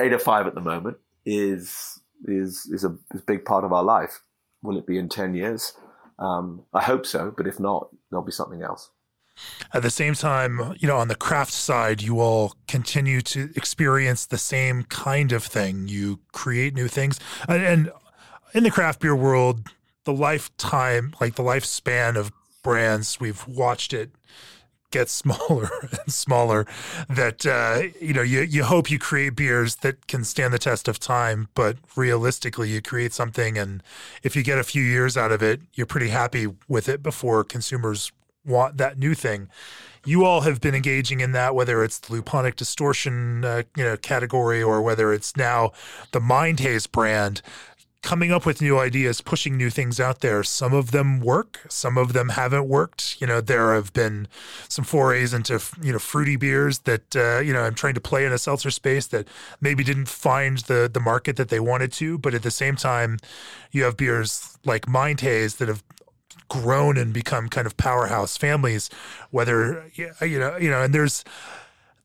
805 0.00 0.46
at 0.46 0.54
the 0.54 0.60
moment 0.60 0.96
is 1.26 2.00
is 2.24 2.66
is 2.72 2.84
a, 2.84 2.96
is 3.14 3.20
a 3.20 3.24
big 3.24 3.44
part 3.44 3.64
of 3.64 3.72
our 3.72 3.84
life. 3.84 4.20
Will 4.62 4.78
it 4.78 4.86
be 4.86 4.98
in 4.98 5.08
10 5.08 5.34
years? 5.34 5.74
Um, 6.18 6.64
I 6.74 6.82
hope 6.82 7.06
so, 7.06 7.32
but 7.36 7.46
if 7.46 7.60
not, 7.60 7.88
there'll 8.10 8.24
be 8.24 8.32
something 8.32 8.62
else. 8.62 8.90
At 9.72 9.82
the 9.82 9.90
same 9.90 10.14
time, 10.14 10.74
you 10.80 10.88
know, 10.88 10.96
on 10.96 11.06
the 11.06 11.14
craft 11.14 11.52
side, 11.52 12.02
you 12.02 12.18
all 12.20 12.54
continue 12.66 13.20
to 13.20 13.50
experience 13.54 14.26
the 14.26 14.38
same 14.38 14.82
kind 14.84 15.30
of 15.30 15.44
thing. 15.44 15.86
You 15.86 16.18
create 16.32 16.74
new 16.74 16.88
things. 16.88 17.20
And 17.46 17.92
in 18.54 18.64
the 18.64 18.70
craft 18.70 19.00
beer 19.00 19.16
world, 19.16 19.68
the 20.04 20.12
lifetime, 20.12 21.14
like 21.20 21.34
the 21.34 21.42
lifespan 21.42 22.16
of 22.16 22.32
brands, 22.62 23.20
we've 23.20 23.46
watched 23.46 23.92
it 23.92 24.10
get 24.90 25.08
smaller 25.10 25.68
and 25.82 26.12
smaller 26.12 26.66
that 27.10 27.44
uh, 27.44 27.82
you 28.00 28.14
know 28.14 28.22
you, 28.22 28.40
you 28.40 28.64
hope 28.64 28.90
you 28.90 28.98
create 28.98 29.36
beers 29.36 29.76
that 29.76 30.06
can 30.06 30.24
stand 30.24 30.54
the 30.54 30.58
test 30.58 30.88
of 30.88 30.98
time 30.98 31.46
but 31.54 31.76
realistically 31.94 32.70
you 32.70 32.80
create 32.80 33.12
something 33.12 33.58
and 33.58 33.82
if 34.22 34.34
you 34.34 34.42
get 34.42 34.58
a 34.58 34.64
few 34.64 34.82
years 34.82 35.14
out 35.14 35.30
of 35.30 35.42
it 35.42 35.60
you're 35.74 35.86
pretty 35.86 36.08
happy 36.08 36.46
with 36.68 36.88
it 36.88 37.02
before 37.02 37.44
consumers 37.44 38.12
want 38.48 38.78
that 38.78 38.98
new 38.98 39.14
thing. 39.14 39.48
You 40.04 40.24
all 40.24 40.40
have 40.40 40.60
been 40.60 40.74
engaging 40.74 41.20
in 41.20 41.32
that, 41.32 41.54
whether 41.54 41.84
it's 41.84 41.98
the 41.98 42.20
luponic 42.20 42.56
distortion 42.56 43.44
uh, 43.44 43.62
you 43.76 43.84
know 43.84 43.96
category 43.96 44.62
or 44.62 44.80
whether 44.80 45.12
it's 45.12 45.36
now 45.36 45.72
the 46.12 46.20
Mind 46.20 46.60
Haze 46.60 46.86
brand 46.86 47.42
coming 48.02 48.30
up 48.30 48.46
with 48.46 48.62
new 48.62 48.78
ideas, 48.78 49.20
pushing 49.20 49.56
new 49.56 49.70
things 49.70 49.98
out 49.98 50.20
there. 50.20 50.42
Some 50.42 50.72
of 50.72 50.92
them 50.92 51.20
work, 51.20 51.60
some 51.68 51.98
of 51.98 52.12
them 52.12 52.30
haven't 52.30 52.68
worked. 52.68 53.20
You 53.20 53.26
know, 53.26 53.40
there 53.40 53.74
have 53.74 53.92
been 53.92 54.28
some 54.68 54.84
forays 54.84 55.34
into 55.34 55.60
you 55.82 55.92
know 55.92 55.98
fruity 55.98 56.36
beers 56.36 56.80
that 56.80 57.16
uh, 57.16 57.40
you 57.40 57.52
know 57.52 57.62
I'm 57.62 57.74
trying 57.74 57.94
to 57.94 58.00
play 58.00 58.24
in 58.24 58.32
a 58.32 58.38
seltzer 58.38 58.70
space 58.70 59.06
that 59.08 59.26
maybe 59.60 59.84
didn't 59.84 60.08
find 60.08 60.58
the 60.58 60.90
the 60.92 61.00
market 61.00 61.36
that 61.36 61.48
they 61.48 61.60
wanted 61.60 61.92
to. 61.94 62.18
But 62.18 62.34
at 62.34 62.42
the 62.42 62.50
same 62.50 62.76
time, 62.76 63.18
you 63.72 63.84
have 63.84 63.96
beers 63.96 64.58
like 64.64 64.88
Mind 64.88 65.20
Haze 65.20 65.56
that 65.56 65.68
have 65.68 65.82
grown 66.48 66.96
and 66.96 67.12
become 67.12 67.48
kind 67.48 67.66
of 67.66 67.76
powerhouse 67.76 68.38
families 68.38 68.88
whether 69.30 69.90
you 69.94 70.38
know 70.38 70.56
you 70.56 70.70
know 70.70 70.82
and 70.82 70.94
there's 70.94 71.22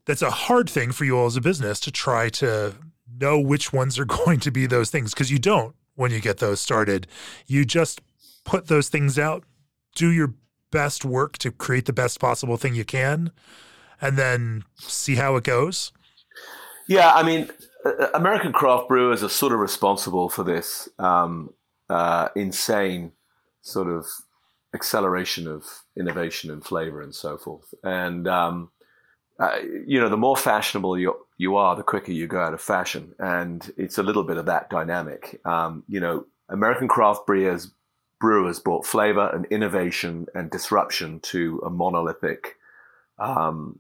that's 0.06 0.22
a 0.22 0.30
hard 0.30 0.70
thing 0.70 0.92
for 0.92 1.06
you 1.06 1.18
all 1.18 1.28
as 1.28 1.38
a 1.38 1.42
business 1.42 1.80
to 1.80 1.90
try 1.90 2.28
to 2.28 2.76
know 3.20 3.40
which 3.40 3.72
ones 3.72 3.98
are 3.98 4.06
going 4.26 4.40
to 4.42 4.52
be 4.52 4.66
those 4.66 4.90
things 4.90 5.14
because 5.14 5.32
you 5.32 5.40
don't 5.40 5.76
when 5.96 6.12
you 6.12 6.20
get 6.20 6.38
those 6.38 6.60
started 6.60 7.08
you 7.48 7.66
just 7.66 8.02
put 8.44 8.68
those 8.68 8.90
things 8.90 9.18
out 9.18 9.44
do 9.96 10.12
your 10.12 10.34
best 10.72 11.06
work 11.06 11.38
to 11.38 11.52
create 11.52 11.86
the 11.86 11.94
best 11.94 12.20
possible 12.20 12.58
thing 12.58 12.74
you 12.74 12.86
can 12.86 13.32
and 14.02 14.18
then 14.18 14.64
see 14.78 15.16
how 15.16 15.36
it 15.36 15.44
goes 15.44 15.92
yeah 16.88 17.14
i 17.14 17.24
mean 17.24 17.50
american 18.14 18.52
craft 18.52 18.88
brewers 18.88 19.24
are 19.24 19.30
sort 19.30 19.54
of 19.54 19.60
responsible 19.60 20.30
for 20.30 20.44
this 20.44 20.90
um, 21.00 21.54
uh, 21.90 22.30
insane 22.36 23.12
sort 23.62 23.88
of 23.88 24.06
acceleration 24.74 25.48
of 25.48 25.66
innovation 25.98 26.50
and 26.52 26.66
flavor 26.66 27.02
and 27.02 27.14
so 27.14 27.38
forth. 27.38 27.74
And 27.84 28.28
um, 28.28 28.72
uh, 29.40 29.58
you 29.86 30.00
know, 30.00 30.10
the 30.10 30.18
more 30.18 30.38
fashionable 30.38 30.98
you 30.98 31.23
you 31.38 31.56
are, 31.56 31.76
the 31.76 31.84
quicker 31.84 32.12
you 32.12 32.28
go 32.28 32.40
out 32.40 32.54
of 32.54 32.62
fashion, 32.62 33.14
and 33.20 33.72
it's 33.78 33.98
a 33.98 34.04
little 34.04 34.24
bit 34.24 34.38
of 34.38 34.46
that 34.46 34.70
dynamic. 34.70 35.42
Um, 35.46 35.84
you 35.88 36.00
know, 36.00 36.26
American 36.50 36.88
craft 36.88 37.26
brewers 37.26 37.72
brewers 38.20 38.60
brought 38.60 38.86
flavor 38.86 39.30
and 39.34 39.46
innovation 39.48 40.28
and 40.34 40.50
disruption 40.50 41.20
to 41.20 41.62
a 41.66 41.70
monolithic 41.70 42.56
um, 43.20 43.80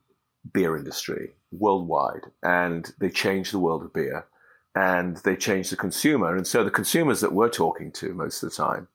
beer 0.52 0.76
industry 0.76 1.32
worldwide, 1.52 2.26
and 2.42 2.94
they 3.00 3.10
changed 3.10 3.54
the 3.54 3.60
world 3.60 3.84
of 3.84 3.94
beer, 3.94 4.26
and 4.76 5.18
they 5.18 5.36
changed 5.36 5.72
the 5.72 5.78
consumer. 5.78 6.36
And 6.36 6.46
so 6.46 6.64
the 6.64 6.72
consumers 6.72 7.22
that 7.22 7.34
we're 7.34 7.50
talking 7.50 7.92
to 7.94 8.14
most 8.14 8.44
of 8.44 8.50
the 8.50 8.56
time 8.56 8.88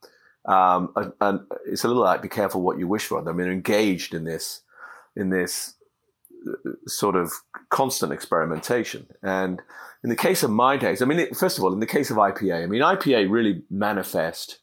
um, 0.48 0.92
and, 0.96 1.12
and, 1.20 1.40
it's 1.66 1.84
a 1.84 1.88
little 1.88 2.02
like 2.02 2.22
be 2.22 2.28
careful 2.28 2.62
what 2.62 2.78
you 2.78 2.88
wish 2.88 3.04
for. 3.04 3.26
I 3.28 3.32
mean, 3.32 3.48
engaged 3.48 4.14
in 4.14 4.24
this, 4.24 4.62
in 5.14 5.28
this 5.28 5.74
sort 6.86 7.16
of 7.16 7.32
constant 7.70 8.12
experimentation. 8.12 9.06
And 9.22 9.60
in 10.02 10.10
the 10.10 10.16
case 10.16 10.42
of 10.42 10.50
Mind 10.50 10.82
Haze, 10.82 11.02
I 11.02 11.04
mean, 11.04 11.18
it, 11.18 11.36
first 11.36 11.58
of 11.58 11.64
all, 11.64 11.72
in 11.72 11.80
the 11.80 11.86
case 11.86 12.10
of 12.10 12.16
IPA, 12.16 12.64
I 12.64 12.66
mean, 12.66 12.82
IPA 12.82 13.30
really 13.30 13.62
manifest 13.70 14.58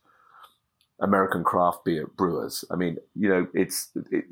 American 1.01 1.43
craft 1.43 1.83
beer 1.85 2.07
brewers. 2.07 2.63
I 2.71 2.75
mean, 2.75 2.97
you 3.15 3.29
know, 3.29 3.47
it's 3.53 3.89
it, 4.11 4.25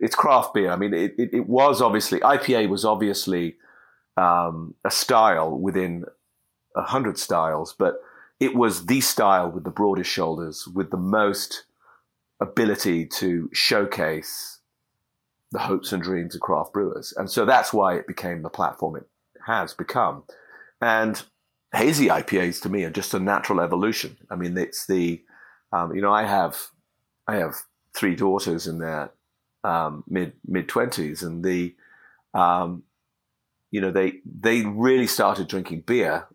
it's 0.00 0.14
craft 0.14 0.54
beer. 0.54 0.70
I 0.70 0.76
mean, 0.76 0.94
it, 0.94 1.14
it, 1.18 1.30
it 1.32 1.48
was 1.48 1.82
obviously 1.82 2.20
IPA 2.20 2.68
was 2.68 2.84
obviously 2.84 3.56
um, 4.16 4.74
a 4.84 4.90
style 4.90 5.58
within 5.58 6.04
a 6.76 6.82
hundred 6.82 7.18
styles, 7.18 7.74
but 7.76 8.00
it 8.40 8.54
was 8.54 8.86
the 8.86 9.00
style 9.00 9.50
with 9.50 9.64
the 9.64 9.70
broadest 9.70 10.10
shoulders, 10.10 10.68
with 10.68 10.90
the 10.90 10.96
most 10.96 11.64
ability 12.40 13.06
to 13.06 13.48
showcase 13.52 14.53
the 15.54 15.60
hopes 15.60 15.92
and 15.92 16.02
dreams 16.02 16.34
of 16.34 16.40
craft 16.40 16.72
brewers. 16.72 17.14
And 17.16 17.30
so 17.30 17.46
that's 17.46 17.72
why 17.72 17.94
it 17.94 18.06
became 18.06 18.42
the 18.42 18.50
platform 18.50 18.96
it 18.96 19.08
has 19.46 19.72
become. 19.72 20.24
And 20.80 21.22
hazy 21.72 22.08
IPAs 22.08 22.60
to 22.62 22.68
me 22.68 22.84
are 22.84 22.90
just 22.90 23.14
a 23.14 23.20
natural 23.20 23.60
evolution. 23.60 24.16
I 24.30 24.34
mean, 24.34 24.58
it's 24.58 24.86
the, 24.86 25.22
um, 25.72 25.94
you 25.94 26.02
know, 26.02 26.12
I 26.12 26.24
have, 26.24 26.58
I 27.28 27.36
have 27.36 27.54
three 27.96 28.16
daughters 28.16 28.66
in 28.66 28.80
their 28.80 29.12
um, 29.62 30.02
mid 30.08 30.34
mid 30.44 30.68
twenties, 30.68 31.22
and 31.22 31.42
the, 31.42 31.74
um, 32.34 32.82
you 33.70 33.80
know, 33.80 33.90
they 33.90 34.14
they 34.24 34.62
really 34.62 35.06
started 35.06 35.48
drinking 35.48 35.84
beer 35.86 36.28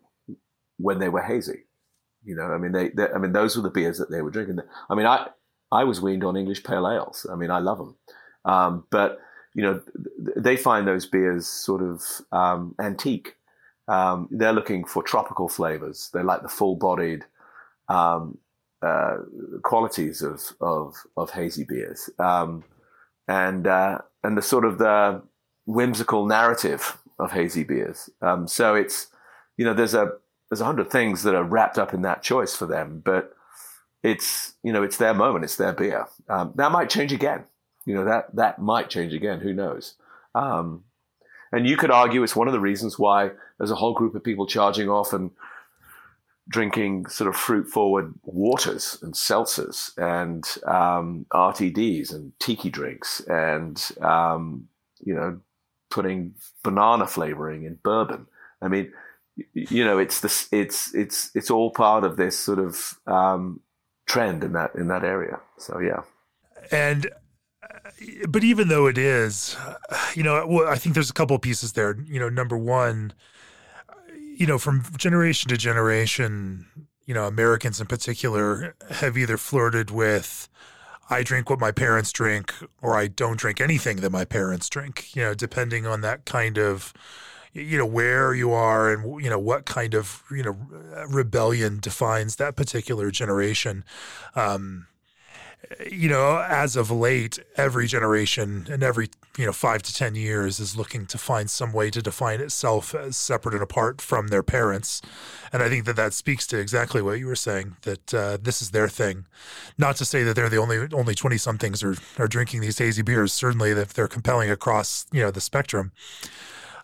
when 0.78 0.98
they 0.98 1.08
were 1.08 1.22
hazy. 1.22 1.66
You 2.24 2.34
know, 2.34 2.44
I 2.44 2.58
mean, 2.58 2.72
they, 2.72 2.88
they, 2.88 3.08
I 3.14 3.18
mean, 3.18 3.32
those 3.32 3.54
were 3.54 3.62
the 3.62 3.70
beers 3.70 3.98
that 3.98 4.10
they 4.10 4.20
were 4.20 4.30
drinking. 4.30 4.58
I 4.90 4.94
mean, 4.94 5.06
I, 5.06 5.28
I 5.72 5.84
was 5.84 6.00
weaned 6.00 6.24
on 6.24 6.36
English 6.36 6.64
pale 6.64 6.88
ales. 6.88 7.24
I 7.32 7.36
mean, 7.36 7.50
I 7.50 7.60
love 7.60 7.78
them, 7.78 7.96
um, 8.44 8.84
but 8.90 9.18
you 9.54 9.62
know, 9.62 9.82
they 10.36 10.56
find 10.56 10.86
those 10.86 11.06
beers 11.06 11.46
sort 11.46 11.82
of 11.82 12.02
um, 12.30 12.74
antique. 12.80 13.36
Um, 13.88 14.28
they're 14.30 14.52
looking 14.52 14.84
for 14.84 15.02
tropical 15.02 15.48
flavors. 15.48 16.10
They 16.14 16.22
like 16.22 16.42
the 16.42 16.48
full-bodied 16.48 17.24
um, 17.88 18.38
uh, 18.82 19.16
qualities 19.62 20.22
of, 20.22 20.40
of 20.60 20.94
of 21.16 21.30
hazy 21.30 21.64
beers, 21.64 22.08
um, 22.18 22.64
and 23.28 23.66
uh, 23.66 23.98
and 24.22 24.38
the 24.38 24.42
sort 24.42 24.64
of 24.64 24.78
the 24.78 25.22
whimsical 25.66 26.26
narrative 26.26 26.96
of 27.18 27.32
hazy 27.32 27.64
beers. 27.64 28.08
Um, 28.22 28.46
so 28.46 28.74
it's 28.74 29.08
you 29.56 29.64
know, 29.66 29.74
there's 29.74 29.92
a 29.92 30.12
there's 30.48 30.62
a 30.62 30.64
hundred 30.64 30.90
things 30.90 31.22
that 31.24 31.34
are 31.34 31.44
wrapped 31.44 31.78
up 31.78 31.92
in 31.92 32.02
that 32.02 32.22
choice 32.22 32.56
for 32.56 32.64
them, 32.64 33.02
but 33.04 33.34
it's 34.02 34.54
you 34.62 34.72
know 34.72 34.82
it's 34.82 34.96
their 34.96 35.12
moment, 35.12 35.44
it's 35.44 35.56
their 35.56 35.74
beer. 35.74 36.06
Um, 36.30 36.52
that 36.54 36.72
might 36.72 36.88
change 36.88 37.12
again. 37.12 37.44
You 37.86 37.94
know 37.94 38.04
that 38.04 38.34
that 38.36 38.58
might 38.58 38.90
change 38.90 39.14
again. 39.14 39.40
Who 39.40 39.52
knows? 39.52 39.94
Um, 40.34 40.84
and 41.52 41.66
you 41.66 41.76
could 41.76 41.90
argue 41.90 42.22
it's 42.22 42.36
one 42.36 42.46
of 42.46 42.52
the 42.52 42.60
reasons 42.60 42.98
why 42.98 43.30
there's 43.58 43.72
a 43.72 43.76
whole 43.76 43.94
group 43.94 44.14
of 44.14 44.22
people 44.22 44.46
charging 44.46 44.88
off 44.88 45.12
and 45.12 45.30
drinking 46.48 47.06
sort 47.06 47.28
of 47.28 47.36
fruit 47.36 47.66
forward 47.66 48.12
waters 48.24 48.98
and 49.02 49.14
seltzers 49.14 49.96
and 49.96 50.44
um, 50.66 51.26
RTDs 51.32 52.12
and 52.12 52.32
tiki 52.38 52.70
drinks 52.70 53.20
and 53.20 53.90
um, 54.00 54.68
you 55.00 55.14
know 55.14 55.40
putting 55.90 56.34
banana 56.62 57.06
flavoring 57.06 57.64
in 57.64 57.74
bourbon. 57.82 58.26
I 58.62 58.68
mean, 58.68 58.92
you 59.54 59.84
know, 59.84 59.98
it's 59.98 60.20
this, 60.20 60.48
it's 60.52 60.94
it's 60.94 61.30
it's 61.34 61.50
all 61.50 61.70
part 61.70 62.04
of 62.04 62.16
this 62.16 62.38
sort 62.38 62.58
of 62.58 62.98
um, 63.06 63.60
trend 64.06 64.44
in 64.44 64.52
that 64.52 64.74
in 64.74 64.88
that 64.88 65.04
area. 65.04 65.40
So 65.58 65.78
yeah, 65.78 66.02
and 66.70 67.10
but 68.28 68.44
even 68.44 68.68
though 68.68 68.86
it 68.86 68.98
is, 68.98 69.56
you 70.14 70.22
know, 70.22 70.66
I 70.66 70.76
think 70.76 70.94
there's 70.94 71.10
a 71.10 71.14
couple 71.14 71.36
of 71.36 71.42
pieces 71.42 71.72
there. 71.72 71.96
You 72.06 72.20
know, 72.20 72.28
number 72.28 72.56
one 72.56 73.12
you 74.40 74.46
know, 74.46 74.56
from 74.56 74.82
generation 74.96 75.50
to 75.50 75.56
generation, 75.58 76.64
you 77.04 77.12
know, 77.12 77.26
Americans 77.26 77.78
in 77.78 77.86
particular 77.86 78.74
have 78.88 79.18
either 79.18 79.36
flirted 79.36 79.90
with, 79.90 80.48
I 81.10 81.22
drink 81.22 81.50
what 81.50 81.60
my 81.60 81.72
parents 81.72 82.10
drink, 82.10 82.54
or 82.80 82.96
I 82.96 83.06
don't 83.06 83.38
drink 83.38 83.60
anything 83.60 83.98
that 83.98 84.08
my 84.08 84.24
parents 84.24 84.70
drink, 84.70 85.14
you 85.14 85.22
know, 85.22 85.34
depending 85.34 85.86
on 85.86 86.00
that 86.00 86.24
kind 86.24 86.56
of, 86.56 86.94
you 87.52 87.76
know, 87.76 87.84
where 87.84 88.32
you 88.32 88.50
are 88.52 88.90
and, 88.90 89.22
you 89.22 89.28
know, 89.28 89.38
what 89.38 89.66
kind 89.66 89.92
of, 89.92 90.22
you 90.30 90.42
know, 90.42 90.56
rebellion 91.10 91.78
defines 91.78 92.36
that 92.36 92.56
particular 92.56 93.10
generation. 93.10 93.84
Um, 94.34 94.86
you 95.90 96.08
know, 96.08 96.38
as 96.38 96.74
of 96.76 96.90
late, 96.90 97.38
every 97.56 97.86
generation 97.86 98.66
and 98.70 98.82
every, 98.82 99.08
you 99.38 99.46
know, 99.46 99.52
five 99.52 99.82
to 99.82 99.94
10 99.94 100.14
years 100.14 100.58
is 100.58 100.76
looking 100.76 101.06
to 101.06 101.18
find 101.18 101.48
some 101.48 101.72
way 101.72 101.90
to 101.90 102.02
define 102.02 102.40
itself 102.40 102.94
as 102.94 103.16
separate 103.16 103.54
and 103.54 103.62
apart 103.62 104.00
from 104.00 104.28
their 104.28 104.42
parents. 104.42 105.00
And 105.52 105.62
I 105.62 105.68
think 105.68 105.84
that 105.84 105.96
that 105.96 106.12
speaks 106.12 106.46
to 106.48 106.58
exactly 106.58 107.02
what 107.02 107.18
you 107.18 107.26
were 107.26 107.36
saying, 107.36 107.76
that 107.82 108.14
uh, 108.14 108.38
this 108.40 108.60
is 108.60 108.70
their 108.70 108.88
thing. 108.88 109.26
Not 109.78 109.96
to 109.96 110.04
say 110.04 110.22
that 110.24 110.34
they're 110.34 110.48
the 110.48 110.56
only, 110.56 110.88
only 110.92 111.14
20 111.14 111.36
somethings 111.38 111.82
are, 111.82 111.96
are 112.18 112.28
drinking 112.28 112.62
these 112.62 112.78
hazy 112.78 113.02
beers, 113.02 113.32
certainly 113.32 113.70
if 113.70 113.94
they're 113.94 114.08
compelling 114.08 114.50
across, 114.50 115.06
you 115.12 115.22
know, 115.22 115.30
the 115.30 115.40
spectrum. 115.40 115.92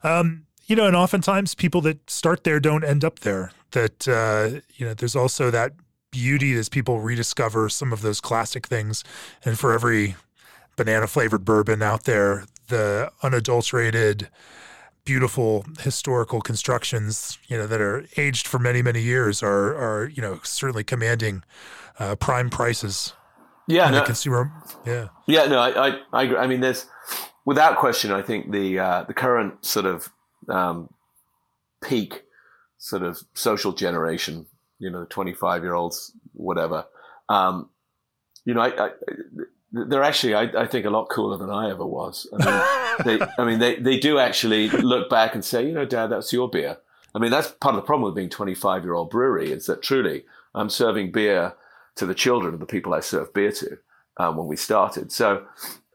Um, 0.03 0.47
you 0.66 0.77
know, 0.77 0.87
and 0.87 0.97
oftentimes 0.97 1.55
people 1.55 1.81
that 1.83 2.09
start 2.11 2.45
there 2.45 2.61
don't 2.61 2.85
end 2.85 3.05
up 3.05 3.20
there. 3.20 3.53
That, 3.72 4.09
uh, 4.09 4.61
you 4.74 4.87
know, 4.87 4.95
there's 4.95 5.16
also 5.16 5.51
that 5.51 5.72
beauty 6.17 6.55
as 6.55 6.71
people 6.71 7.01
rediscover 7.01 7.69
some 7.69 7.93
of 7.93 8.01
those 8.01 8.23
classic 8.23 8.67
things. 8.67 9.05
And 9.45 9.59
for 9.59 9.75
every 9.75 10.17
banana 10.75 11.07
flavored 11.07 11.45
bourbon 11.45 11.83
out 11.83 12.05
there, 12.05 12.47
the 12.69 13.12
unadulterated, 13.23 14.29
beautiful 15.05 15.67
historical 15.81 16.41
constructions, 16.41 17.39
you 17.49 17.59
know, 17.59 17.67
that 17.67 17.83
are 17.83 18.07
aged 18.17 18.47
for 18.47 18.59
many, 18.59 18.81
many 18.81 19.03
years 19.03 19.43
are, 19.43 19.77
are 19.77 20.07
you 20.09 20.23
know, 20.23 20.41
certainly 20.43 20.85
commanding 20.85 21.45
uh, 21.99 22.17
prime 22.17 22.49
prices. 22.49 23.12
Yeah, 23.69 23.91
no, 23.91 24.03
consumer. 24.03 24.51
Yeah, 24.87 25.09
yeah, 25.27 25.47
no, 25.47 25.59
I, 25.59 25.89
I, 25.89 26.01
I, 26.12 26.23
agree. 26.23 26.37
I 26.37 26.47
mean, 26.47 26.61
there's 26.61 26.87
without 27.45 27.77
question. 27.77 28.11
I 28.12 28.23
think 28.23 28.53
the 28.53 28.79
uh, 28.79 29.05
the 29.05 29.14
current 29.14 29.64
sort 29.64 29.87
of 29.87 30.09
um, 30.49 30.89
peak 31.83 32.23
sort 32.79 33.03
of 33.03 33.19
social 33.35 33.73
generation 33.73 34.47
you 34.79 34.91
know, 34.91 35.05
25 35.05 35.62
year 35.62 35.74
olds, 35.74 36.12
whatever. 36.33 36.87
Um, 37.29 37.70
you 38.45 38.55
know, 38.55 38.61
I, 38.61 38.87
I, 38.87 38.91
they're 39.72 40.03
actually, 40.03 40.35
I, 40.35 40.43
I, 40.62 40.66
think, 40.66 40.87
a 40.87 40.91
lot 40.91 41.07
cooler 41.07 41.37
than 41.37 41.51
I 41.51 41.70
ever 41.70 41.85
was. 41.85 42.27
I 42.33 43.05
mean, 43.05 43.18
they, 43.18 43.27
I 43.39 43.45
mean, 43.45 43.59
they, 43.59 43.77
they 43.77 43.99
do 43.99 44.18
actually 44.18 44.68
look 44.68 45.11
back 45.11 45.35
and 45.35 45.45
say, 45.45 45.66
you 45.66 45.72
know, 45.72 45.85
Dad, 45.85 46.09
that's 46.09 46.33
your 46.33 46.49
beer. 46.49 46.79
I 47.14 47.18
mean, 47.18 47.31
that's 47.31 47.51
part 47.51 47.74
of 47.74 47.81
the 47.81 47.87
problem 47.87 48.05
with 48.05 48.14
being 48.14 48.29
25 48.29 48.85
year 48.85 48.95
old 48.95 49.11
brewery 49.11 49.51
is 49.51 49.66
that 49.66 49.83
truly 49.83 50.24
I'm 50.55 50.70
serving 50.70 51.12
beer 51.12 51.55
to 51.97 52.07
the 52.07 52.14
children 52.14 52.55
of 52.55 52.61
the 52.61 52.66
people 52.66 52.95
I 52.95 53.01
serve 53.01 53.33
beer 53.33 53.53
to 53.53 53.79
um, 54.18 54.37
when 54.37 54.47
we 54.47 54.57
started. 54.57 55.11
So, 55.11 55.47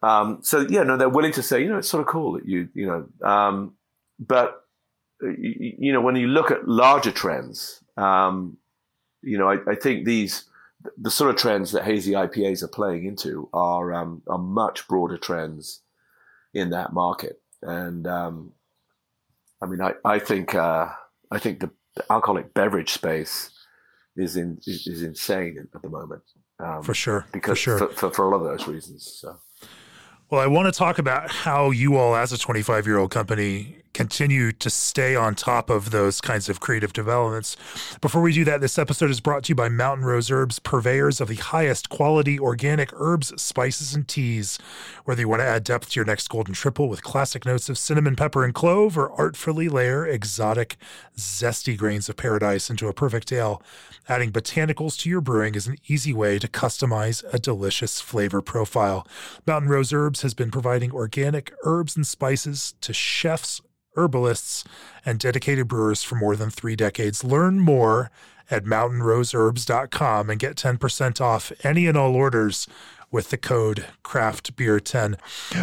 um, 0.01 0.39
so 0.41 0.65
yeah, 0.69 0.83
no, 0.83 0.97
they're 0.97 1.09
willing 1.09 1.33
to 1.33 1.43
say, 1.43 1.61
you 1.61 1.69
know, 1.69 1.77
it's 1.77 1.87
sort 1.87 2.01
of 2.01 2.07
cool 2.07 2.33
that 2.33 2.47
you, 2.47 2.69
you 2.73 2.87
know, 2.87 3.27
um, 3.27 3.75
but 4.19 4.65
you, 5.21 5.73
you, 5.77 5.93
know, 5.93 6.01
when 6.01 6.15
you 6.15 6.27
look 6.27 6.49
at 6.49 6.67
larger 6.67 7.11
trends, 7.11 7.83
um, 7.97 8.57
you 9.21 9.37
know, 9.37 9.49
I, 9.49 9.57
I, 9.67 9.75
think 9.75 10.05
these 10.05 10.45
the 10.97 11.11
sort 11.11 11.29
of 11.29 11.35
trends 11.35 11.71
that 11.71 11.83
hazy 11.83 12.13
IPAs 12.13 12.63
are 12.63 12.67
playing 12.67 13.05
into 13.05 13.49
are 13.53 13.93
um, 13.93 14.21
are 14.27 14.37
much 14.37 14.87
broader 14.87 15.17
trends 15.17 15.81
in 16.53 16.71
that 16.71 16.93
market, 16.93 17.41
and 17.61 18.07
um, 18.07 18.53
I 19.61 19.65
mean, 19.65 19.81
I 19.81 19.93
I 20.03 20.19
think 20.19 20.55
uh, 20.55 20.89
I 21.29 21.39
think 21.39 21.59
the, 21.59 21.71
alcoholic 22.09 22.53
beverage 22.53 22.91
space 22.91 23.51
is 24.15 24.37
in 24.37 24.59
is, 24.65 24.87
is 24.87 25.03
insane 25.03 25.67
at 25.73 25.81
the 25.81 25.89
moment. 25.89 26.23
Um, 26.59 26.83
for 26.83 26.93
sure, 26.93 27.25
because 27.31 27.57
for, 27.57 27.63
sure. 27.63 27.77
For, 27.77 27.87
for, 27.87 28.11
for, 28.11 28.25
a 28.25 28.37
lot 28.37 28.45
of 28.45 28.57
those 28.57 28.67
reasons. 28.67 29.17
So. 29.19 29.37
Well, 30.29 30.39
I 30.39 30.47
want 30.47 30.73
to 30.73 30.77
talk 30.77 30.97
about 30.97 31.29
how 31.29 31.71
you 31.71 31.97
all, 31.97 32.15
as 32.15 32.31
a 32.31 32.37
25 32.37 32.87
year 32.87 32.97
old 32.97 33.11
company, 33.11 33.80
continue 33.93 34.51
to 34.51 34.69
stay 34.69 35.15
on 35.15 35.35
top 35.35 35.69
of 35.69 35.91
those 35.91 36.21
kinds 36.21 36.49
of 36.49 36.59
creative 36.59 36.93
developments. 36.93 37.57
Before 38.01 38.21
we 38.21 38.33
do 38.33 38.43
that, 38.45 38.61
this 38.61 38.77
episode 38.77 39.09
is 39.09 39.19
brought 39.19 39.43
to 39.43 39.49
you 39.49 39.55
by 39.55 39.69
Mountain 39.69 40.05
Rose 40.05 40.31
Herbs, 40.31 40.59
purveyors 40.59 41.19
of 41.19 41.27
the 41.27 41.35
highest 41.35 41.89
quality 41.89 42.39
organic 42.39 42.89
herbs, 42.93 43.33
spices, 43.41 43.93
and 43.93 44.07
teas. 44.07 44.57
Whether 45.05 45.21
you 45.21 45.29
want 45.29 45.41
to 45.41 45.45
add 45.45 45.63
depth 45.63 45.91
to 45.91 45.99
your 45.99 46.05
next 46.05 46.27
golden 46.29 46.53
triple 46.53 46.89
with 46.89 47.03
classic 47.03 47.45
notes 47.45 47.69
of 47.69 47.77
cinnamon, 47.77 48.15
pepper, 48.15 48.43
and 48.43 48.53
clove, 48.53 48.97
or 48.97 49.11
artfully 49.13 49.69
layer 49.69 50.05
exotic, 50.05 50.77
zesty 51.17 51.77
grains 51.77 52.09
of 52.09 52.17
paradise 52.17 52.69
into 52.69 52.87
a 52.87 52.93
perfect 52.93 53.31
ale, 53.31 53.61
adding 54.07 54.31
botanicals 54.31 54.97
to 54.99 55.09
your 55.09 55.21
brewing 55.21 55.55
is 55.55 55.67
an 55.67 55.77
easy 55.87 56.13
way 56.13 56.39
to 56.39 56.47
customize 56.47 57.23
a 57.33 57.39
delicious 57.39 58.01
flavor 58.01 58.41
profile. 58.41 59.07
Mountain 59.45 59.69
Rose 59.69 59.93
Herbs 59.93 60.21
has 60.21 60.33
been 60.33 60.51
providing 60.51 60.91
organic 60.91 61.51
herbs 61.63 61.95
and 61.95 62.05
spices 62.05 62.73
to 62.81 62.93
chefs, 62.93 63.61
herbalists, 63.95 64.63
and 65.05 65.19
dedicated 65.19 65.67
brewers 65.67 66.03
for 66.03 66.15
more 66.15 66.35
than 66.35 66.49
three 66.49 66.75
decades. 66.75 67.23
Learn 67.23 67.59
more 67.59 68.11
at 68.49 68.65
mountainroseherbs.com 68.65 70.29
and 70.29 70.39
get 70.39 70.55
10% 70.55 71.21
off 71.21 71.51
any 71.63 71.87
and 71.87 71.97
all 71.97 72.15
orders 72.15 72.67
with 73.11 73.29
the 73.29 73.37
code 73.37 73.85
craftbeer10. 74.03 75.19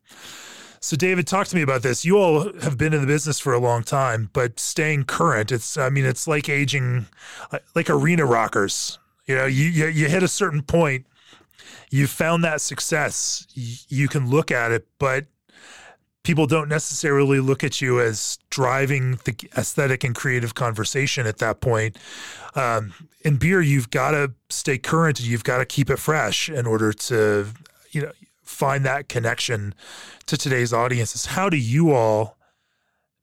So, 0.82 0.96
David, 0.96 1.26
talk 1.26 1.46
to 1.48 1.56
me 1.56 1.60
about 1.60 1.82
this. 1.82 2.06
You 2.06 2.16
all 2.16 2.52
have 2.60 2.78
been 2.78 2.94
in 2.94 3.02
the 3.02 3.06
business 3.06 3.38
for 3.38 3.52
a 3.52 3.58
long 3.58 3.82
time, 3.82 4.30
but 4.32 4.58
staying 4.58 5.04
current, 5.04 5.52
it's, 5.52 5.76
I 5.76 5.90
mean, 5.90 6.06
it's 6.06 6.26
like 6.26 6.48
aging, 6.48 7.06
like 7.74 7.90
arena 7.90 8.24
rockers. 8.24 8.98
You 9.26 9.34
know, 9.36 9.44
you, 9.44 9.66
you, 9.66 9.86
you 9.88 10.08
hit 10.08 10.22
a 10.22 10.28
certain 10.28 10.62
point, 10.62 11.06
you 11.90 12.06
found 12.06 12.42
that 12.44 12.62
success, 12.62 13.46
you 13.54 14.08
can 14.08 14.30
look 14.30 14.50
at 14.50 14.72
it, 14.72 14.88
but 14.98 15.26
people 16.22 16.46
don't 16.46 16.68
necessarily 16.68 17.40
look 17.40 17.62
at 17.62 17.82
you 17.82 18.00
as 18.00 18.38
driving 18.48 19.18
the 19.24 19.36
aesthetic 19.58 20.02
and 20.02 20.14
creative 20.14 20.54
conversation 20.54 21.26
at 21.26 21.38
that 21.38 21.60
point. 21.60 21.98
Um, 22.54 22.94
in 23.22 23.36
beer, 23.36 23.60
you've 23.60 23.90
got 23.90 24.12
to 24.12 24.32
stay 24.48 24.78
current. 24.78 25.20
You've 25.20 25.44
got 25.44 25.58
to 25.58 25.66
keep 25.66 25.90
it 25.90 25.98
fresh 25.98 26.48
in 26.48 26.66
order 26.66 26.92
to, 26.92 27.48
you 27.90 28.02
know, 28.02 28.12
find 28.60 28.84
that 28.84 29.08
connection 29.08 29.74
to 30.26 30.36
today's 30.36 30.70
audiences. 30.70 31.24
How 31.24 31.48
do 31.48 31.56
you 31.56 31.92
all 31.92 32.36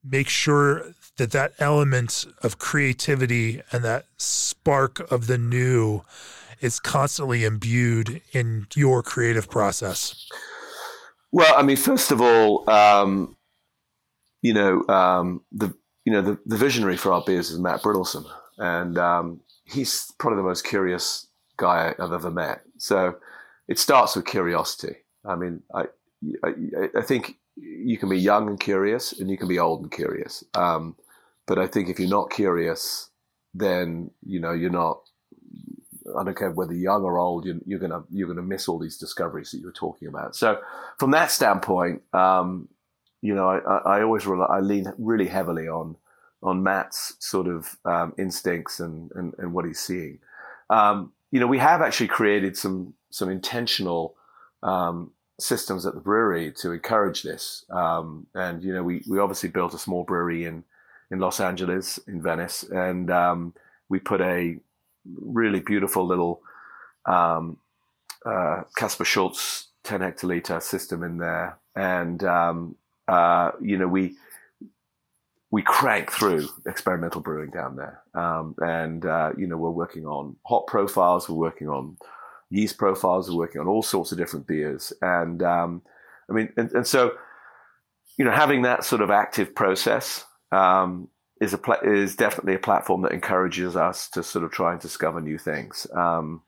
make 0.04 0.30
sure 0.30 0.84
that 1.18 1.30
that 1.30 1.54
element 1.60 2.26
of 2.42 2.58
creativity 2.58 3.62
and 3.72 3.84
that 3.84 4.06
spark 4.18 5.00
of 5.12 5.28
the 5.28 5.38
new 5.38 6.02
is 6.60 6.80
constantly 6.80 7.44
imbued 7.44 8.20
in 8.32 8.66
your 8.76 9.04
creative 9.04 9.48
process? 9.48 10.28
Well, 11.32 11.54
I 11.56 11.62
mean, 11.62 11.78
first 11.78 12.10
of 12.10 12.20
all, 12.20 12.68
um, 12.68 13.38
you 14.42 14.56
know, 14.56 14.88
um, 14.88 15.44
the 15.52 15.72
you 16.04 16.14
know 16.14 16.24
the, 16.24 16.40
the 16.48 16.58
visionary 16.58 16.98
for 16.98 17.14
our 17.14 17.24
beers 17.24 17.52
is 17.52 17.60
Matt 17.60 17.84
Brynildson, 17.84 18.26
and 18.58 18.98
um, 18.98 19.42
he's 19.66 20.12
probably 20.18 20.38
the 20.38 20.48
most 20.48 20.66
curious 20.66 21.28
guy 21.58 21.94
I've 22.00 22.12
ever 22.12 22.32
met. 22.32 22.62
So 22.80 23.18
it 23.68 23.78
starts 23.78 24.16
with 24.16 24.26
curiosity. 24.26 24.96
I 25.28 25.36
mean, 25.36 25.62
I, 25.74 25.86
I, 26.44 26.54
I 26.98 27.02
think 27.02 27.38
you 27.56 27.98
can 27.98 28.10
be 28.10 28.20
young 28.20 28.48
and 28.48 28.60
curious, 28.60 29.20
and 29.20 29.30
you 29.30 29.38
can 29.38 29.48
be 29.48 29.60
old 29.60 29.82
and 29.82 29.92
curious. 29.92 30.44
Um, 30.54 30.96
but 31.46 31.58
I 31.58 31.68
think 31.68 31.90
if 31.90 32.00
you're 32.00 32.10
not 32.10 32.30
curious, 32.30 33.10
then 33.54 34.12
you 34.26 34.40
know 34.40 34.52
you're 34.52 34.70
not. 34.70 35.02
I 36.18 36.24
don't 36.24 36.38
care 36.38 36.52
whether 36.52 36.74
young 36.74 37.04
or 37.04 37.18
old, 37.18 37.46
you're, 37.46 37.58
you're 37.66 37.80
gonna 37.80 38.04
you're 38.10 38.28
gonna 38.28 38.42
miss 38.42 38.68
all 38.68 38.80
these 38.80 38.98
discoveries 38.98 39.52
that 39.52 39.60
you 39.60 39.66
were 39.66 39.72
talking 39.72 40.08
about. 40.08 40.36
So, 40.36 40.60
from 40.98 41.12
that 41.12 41.32
standpoint, 41.32 42.02
um, 42.14 42.70
you 43.22 43.36
know, 43.36 43.50
I, 43.50 43.98
I 43.98 44.04
always 44.04 44.26
rely, 44.26 44.46
I 44.46 44.60
lean 44.60 44.86
really 44.98 45.28
heavily 45.28 45.68
on 45.68 45.98
on 46.44 46.64
Matt's 46.64 47.16
sort 47.20 47.48
of 47.48 47.78
um, 47.84 48.14
instincts 48.18 48.80
and, 48.80 49.12
and, 49.16 49.34
and 49.40 49.54
what 49.54 49.66
he's 49.66 49.80
seeing. 49.80 50.20
Um, 50.70 51.12
you 51.32 51.40
know, 51.40 51.48
we 51.48 51.58
have 51.58 51.82
actually 51.82 52.08
created 52.08 52.58
some 52.58 52.94
some 53.10 53.30
intentional 53.30 54.16
um, 54.64 55.12
systems 55.40 55.86
at 55.86 55.94
the 55.94 56.00
brewery 56.00 56.52
to 56.52 56.72
encourage 56.72 57.24
this. 57.24 57.66
Um, 57.70 58.28
and 58.34 58.64
you 58.64 58.74
know, 58.74 58.84
we 58.84 59.04
we 59.08 59.20
obviously 59.20 59.50
built 59.50 59.74
a 59.74 59.80
small 59.80 60.04
brewery 60.04 60.46
in 60.46 60.64
in 61.12 61.20
Los 61.20 61.40
Angeles, 61.40 62.00
in 62.08 62.22
Venice, 62.22 62.64
and 62.64 63.10
um, 63.12 63.54
we 63.90 64.00
put 64.00 64.22
a 64.22 64.58
really 65.22 65.62
beautiful 65.62 66.06
little 66.06 66.42
um, 67.06 67.58
uh, 68.26 68.64
Kaspar 68.76 69.06
Schulze 69.06 69.68
10 69.84 70.02
hectoliter 70.02 70.62
system 70.62 71.04
in 71.04 71.18
there, 71.18 71.58
and 71.76 72.24
uh, 72.24 73.52
you 73.62 73.78
know 73.78 73.88
we 73.88 74.16
we 75.50 75.62
crank 75.62 76.12
through 76.12 76.48
experimental 76.66 77.22
brewing 77.22 77.50
down 77.52 77.78
there. 77.78 78.02
Um, 78.14 78.56
and, 78.60 79.06
uh, 79.06 79.32
you 79.38 79.48
know, 79.48 79.56
we're 79.56 79.70
working 79.70 80.06
on 80.06 80.36
hop 80.46 80.68
profiles, 80.68 81.30
we're 81.30 81.36
working 81.36 81.70
on 81.70 81.98
yeast 82.50 82.78
profiles, 82.78 83.30
we're 83.30 83.38
working 83.38 83.62
on 83.62 83.68
all 83.68 83.84
sorts 83.84 84.12
of 84.12 84.18
different 84.18 84.48
beers. 84.48 84.94
And, 85.02 85.44
um, 85.44 85.82
I 86.30 86.34
mean, 86.34 86.50
and, 86.58 86.72
and, 86.72 86.88
so, 86.88 87.14
you 88.18 88.26
know, 88.26 88.32
having 88.32 88.64
that 88.64 88.84
sort 88.84 89.02
of 89.02 89.12
active 89.12 89.54
process, 89.54 90.26
um, 90.52 91.10
is 91.40 91.54
a 91.54 91.60
is 91.84 92.16
definitely 92.16 92.56
a 92.56 92.60
platform 92.60 93.02
that 93.04 93.12
encourages 93.12 93.76
us 93.76 94.10
to 94.10 94.24
sort 94.24 94.44
of 94.44 94.52
try 94.52 94.72
and 94.72 94.82
discover 94.82 95.22
new 95.22 95.38
things. 95.38 95.88
Um, 95.96 96.42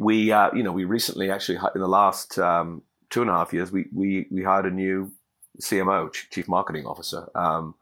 we, 0.00 0.32
uh, 0.32 0.50
you 0.54 0.62
know, 0.62 0.72
we 0.72 0.84
recently 0.84 1.30
actually 1.30 1.58
in 1.74 1.80
the 1.80 1.88
last 1.88 2.38
um, 2.38 2.82
two 3.10 3.20
and 3.20 3.30
a 3.30 3.34
half 3.34 3.52
years, 3.52 3.70
we 3.70 3.86
we 3.92 4.26
we 4.30 4.42
hired 4.42 4.66
a 4.66 4.70
new 4.70 5.12
CMO, 5.60 6.10
Chief 6.12 6.48
Marketing 6.48 6.86
Officer, 6.86 7.28
um, 7.34 7.74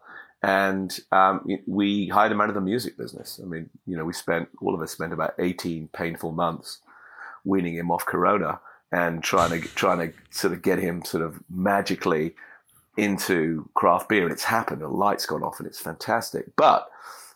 and 0.42 0.98
um, 1.12 1.46
we 1.66 2.09
hired 2.09 2.32
him 2.32 2.40
out 2.40 2.48
of 2.48 2.55
the 2.55 2.61
music 2.61 2.98
business. 2.98 3.40
I 3.42 3.46
mean, 3.46 3.70
you 3.86 3.96
know, 3.96 4.05
we 4.05 4.12
spent 4.12 4.48
all 4.61 4.74
of 4.74 4.80
us 4.80 4.90
spent 4.90 5.12
about 5.12 5.34
eighteen 5.38 5.88
painful 5.92 6.32
months 6.32 6.80
weaning 7.45 7.74
him 7.74 7.90
off 7.90 8.07
Corona 8.07 8.61
and 8.90 9.22
trying 9.22 9.51
to 9.51 9.68
trying 9.68 9.99
to 9.99 10.16
sort 10.30 10.53
of 10.53 10.62
get 10.62 10.78
him 10.78 11.05
sort 11.05 11.22
of 11.22 11.40
magically 11.51 12.34
into 12.97 13.68
craft 13.74 14.09
beer. 14.09 14.22
And 14.22 14.32
it's 14.32 14.45
happened. 14.45 14.82
The 14.82 14.88
light's 14.88 15.26
gone 15.26 15.43
off, 15.43 15.59
and 15.59 15.66
it's 15.66 15.80
fantastic. 15.80 16.55
But 16.57 16.88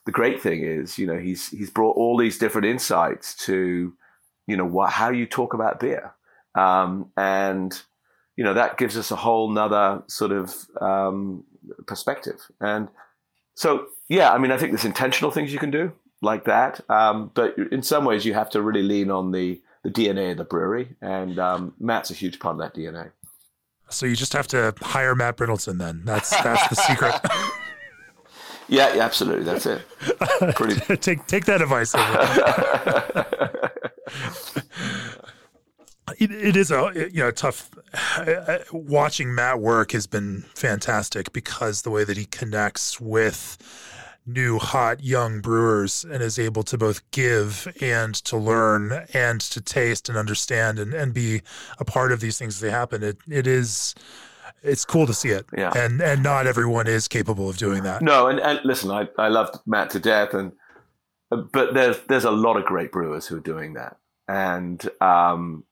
the 0.05 0.13
great 0.13 0.41
thing 0.43 0.63
is, 0.63 0.99
you 0.99 1.07
know, 1.07 1.19
he's 1.19 1.49
he's 1.49 1.71
brought 1.71 1.97
all 1.97 2.17
these 2.17 2.39
different 2.39 2.67
insights 2.67 3.35
to, 3.47 3.95
you 4.47 4.57
know, 4.57 4.67
what 4.67 4.91
how 4.91 5.11
you 5.11 5.27
talk 5.27 5.55
about 5.55 5.81
beer, 5.81 6.15
um, 6.55 7.11
and 7.17 7.81
you 8.37 8.45
know 8.45 8.55
that 8.55 8.79
gives 8.79 8.97
us 8.97 9.11
a 9.11 9.17
whole 9.17 9.51
nother 9.51 10.03
sort 10.07 10.33
of 10.33 10.55
um, 10.81 11.45
perspective. 11.87 12.41
And 12.61 12.89
so, 13.55 13.87
yeah, 14.09 14.33
I 14.33 14.39
mean, 14.39 14.53
I 14.53 14.59
think 14.59 14.73
there's 14.73 14.85
intentional 14.85 15.31
things 15.31 15.53
you 15.53 15.59
can 15.59 15.71
do 15.71 15.93
like 16.23 16.45
that. 16.45 16.81
Um, 16.91 17.31
but 17.35 17.57
in 17.73 17.83
some 17.83 18.05
ways, 18.05 18.25
you 18.25 18.35
have 18.35 18.51
to 18.51 18.63
really 18.63 18.83
lean 18.83 19.11
on 19.11 19.33
the, 19.33 19.61
the 19.87 19.93
DNA 19.93 20.33
of 20.33 20.37
the 20.37 20.45
brewery. 20.45 20.97
And 21.01 21.39
um, 21.39 21.73
Matt's 21.79 22.11
a 22.11 22.15
huge 22.15 22.41
part 22.41 22.55
of 22.55 22.61
that 22.61 22.75
DNA. 22.75 23.13
So 23.89 24.05
you 24.05 24.17
just 24.17 24.33
have 24.33 24.49
to 24.49 24.75
hire 24.81 25.15
Matt 25.15 25.37
Brynildson 25.37 25.79
then. 25.79 26.03
That's 26.05 26.31
that's 26.43 26.69
the 26.69 26.75
secret. 26.75 27.15
yeah, 28.69 28.95
yeah, 28.95 29.05
absolutely. 29.05 29.45
That's 29.45 29.65
it. 29.65 29.83
Pretty... 30.57 30.97
take 30.97 31.25
take 31.29 31.45
that 31.45 31.63
advice. 31.63 31.95
it, 36.19 36.33
it 36.33 36.57
is 36.57 36.73
a 36.73 37.09
you 37.13 37.21
know 37.21 37.31
tough. 37.31 37.71
Watching 38.73 39.33
Matt 39.33 39.61
work 39.61 39.93
has 39.93 40.09
been 40.09 40.43
fantastic 40.57 41.33
because 41.33 41.83
the 41.83 41.91
way 41.91 42.03
that 42.03 42.17
he 42.17 42.25
connects 42.25 43.01
with 43.01 43.57
new 44.27 44.59
hot 44.59 45.03
young 45.03 45.41
brewers 45.41 46.05
and 46.05 46.23
is 46.23 46.39
able 46.39 46.63
to 46.65 46.77
both 46.77 47.09
give 47.11 47.73
and 47.81 48.15
to 48.15 48.37
learn 48.37 49.07
and 49.15 49.41
to 49.41 49.61
taste 49.61 50.09
and 50.09 50.19
understand 50.19 50.79
and, 50.79 50.93
and 50.93 51.15
be 51.15 51.43
a 51.79 51.85
part 51.85 52.13
of 52.13 52.21
these 52.21 52.39
things 52.39 52.57
as 52.57 52.61
they 52.61 52.71
happen. 52.71 53.03
It 53.03 53.19
it 53.29 53.47
is 53.47 53.95
it's 54.63 54.85
cool 54.85 55.07
to 55.07 55.15
see 55.15 55.31
it. 55.31 55.47
Yeah. 55.57 55.73
And 55.77 56.01
and 56.01 56.23
not 56.23 56.47
everyone 56.47 56.87
is 56.87 57.09
capable 57.09 57.49
of 57.49 57.57
doing 57.57 57.83
that. 57.85 58.03
No, 58.03 58.27
and, 58.27 58.41
and 58.41 58.61
listen, 58.65 58.91
I, 58.91 59.09
I 59.19 59.29
loved 59.29 59.59
Matt 59.67 59.91
to 59.91 60.01
death 60.01 60.35
and 60.35 60.53
but 61.31 61.75
there's 61.75 61.99
there's 62.09 62.25
a 62.25 62.31
lot 62.31 62.57
of 62.57 62.65
great 62.65 62.93
brewers 62.93 63.27
who 63.27 63.37
are 63.37 63.41
doing 63.41 63.75
that. 63.75 63.97
And 64.29 64.83
um, 65.01 65.65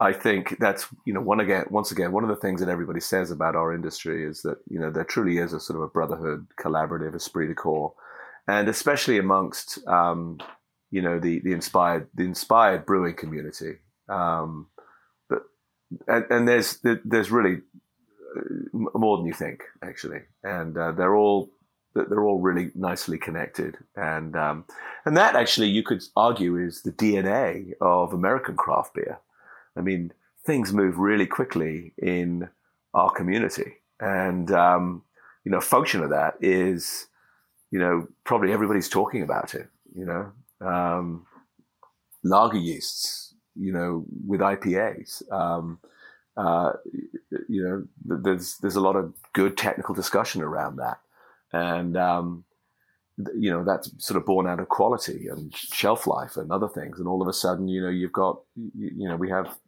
I 0.00 0.12
think 0.12 0.56
that's 0.60 0.86
you 1.04 1.12
know 1.12 1.20
one 1.20 1.40
again 1.40 1.64
once 1.70 1.90
again 1.90 2.12
one 2.12 2.22
of 2.22 2.30
the 2.30 2.36
things 2.36 2.60
that 2.60 2.68
everybody 2.68 3.00
says 3.00 3.30
about 3.30 3.56
our 3.56 3.74
industry 3.74 4.24
is 4.24 4.42
that 4.42 4.58
you 4.68 4.78
know 4.78 4.90
there 4.90 5.04
truly 5.04 5.38
is 5.38 5.52
a 5.52 5.60
sort 5.60 5.76
of 5.76 5.82
a 5.82 5.88
brotherhood, 5.88 6.46
collaborative 6.60 7.16
esprit 7.16 7.48
de 7.48 7.54
corps, 7.54 7.94
and 8.46 8.68
especially 8.68 9.18
amongst 9.18 9.84
um, 9.88 10.38
you 10.90 11.02
know 11.02 11.18
the 11.18 11.40
the 11.40 11.52
inspired 11.52 12.08
the 12.14 12.24
inspired 12.24 12.86
brewing 12.86 13.16
community. 13.16 13.78
Um, 14.08 14.68
but 15.28 15.42
and, 16.06 16.24
and 16.30 16.48
there's 16.48 16.78
there's 17.04 17.32
really 17.32 17.58
uh, 18.36 18.88
more 18.94 19.16
than 19.16 19.26
you 19.26 19.32
think 19.32 19.62
actually, 19.82 20.20
and 20.44 20.78
uh, 20.78 20.92
they're 20.92 21.16
all 21.16 21.50
they're 21.94 22.24
all 22.24 22.40
really 22.40 22.70
nicely 22.76 23.18
connected, 23.18 23.76
and 23.96 24.36
um, 24.36 24.64
and 25.04 25.16
that 25.16 25.34
actually 25.34 25.68
you 25.68 25.82
could 25.82 26.04
argue 26.14 26.56
is 26.56 26.82
the 26.82 26.92
DNA 26.92 27.72
of 27.80 28.12
American 28.12 28.56
craft 28.56 28.94
beer. 28.94 29.18
I 29.78 29.80
mean, 29.80 30.12
things 30.44 30.72
move 30.72 30.98
really 30.98 31.26
quickly 31.26 31.92
in 31.98 32.48
our 32.94 33.10
community. 33.10 33.74
And, 34.00 34.50
um, 34.50 35.02
you 35.44 35.52
know, 35.52 35.58
a 35.58 35.62
function 35.62 36.02
of 36.02 36.10
that 36.10 36.34
is, 36.40 37.06
you 37.70 37.78
know, 37.78 38.08
probably 38.24 38.52
everybody's 38.52 38.88
talking 38.88 39.22
about 39.22 39.54
it, 39.54 39.68
you 39.94 40.04
know, 40.04 40.32
um, 40.66 41.26
lager 42.24 42.58
yeasts, 42.58 43.34
you 43.54 43.72
know, 43.72 44.04
with 44.26 44.40
IPAs. 44.40 45.22
Um, 45.32 45.78
uh, 46.36 46.72
you 47.48 47.62
know, 47.64 48.18
there's 48.22 48.58
there's 48.58 48.76
a 48.76 48.80
lot 48.80 48.94
of 48.94 49.12
good 49.32 49.56
technical 49.56 49.92
discussion 49.92 50.40
around 50.40 50.76
that, 50.76 51.00
and 51.52 51.96
um, 51.96 52.44
you 53.36 53.50
know 53.50 53.64
that's 53.64 53.90
sort 53.98 54.16
of 54.16 54.24
born 54.24 54.46
out 54.46 54.60
of 54.60 54.68
quality 54.68 55.26
and 55.26 55.52
shelf 55.54 56.06
life 56.06 56.36
and 56.36 56.52
other 56.52 56.68
things. 56.68 57.00
And 57.00 57.08
all 57.08 57.20
of 57.20 57.26
a 57.26 57.32
sudden, 57.32 57.66
you 57.66 57.82
know, 57.82 57.88
you've 57.88 58.12
got 58.12 58.40
you, 58.54 58.90
you 58.96 59.08
know 59.08 59.16
we 59.16 59.28
have 59.30 59.58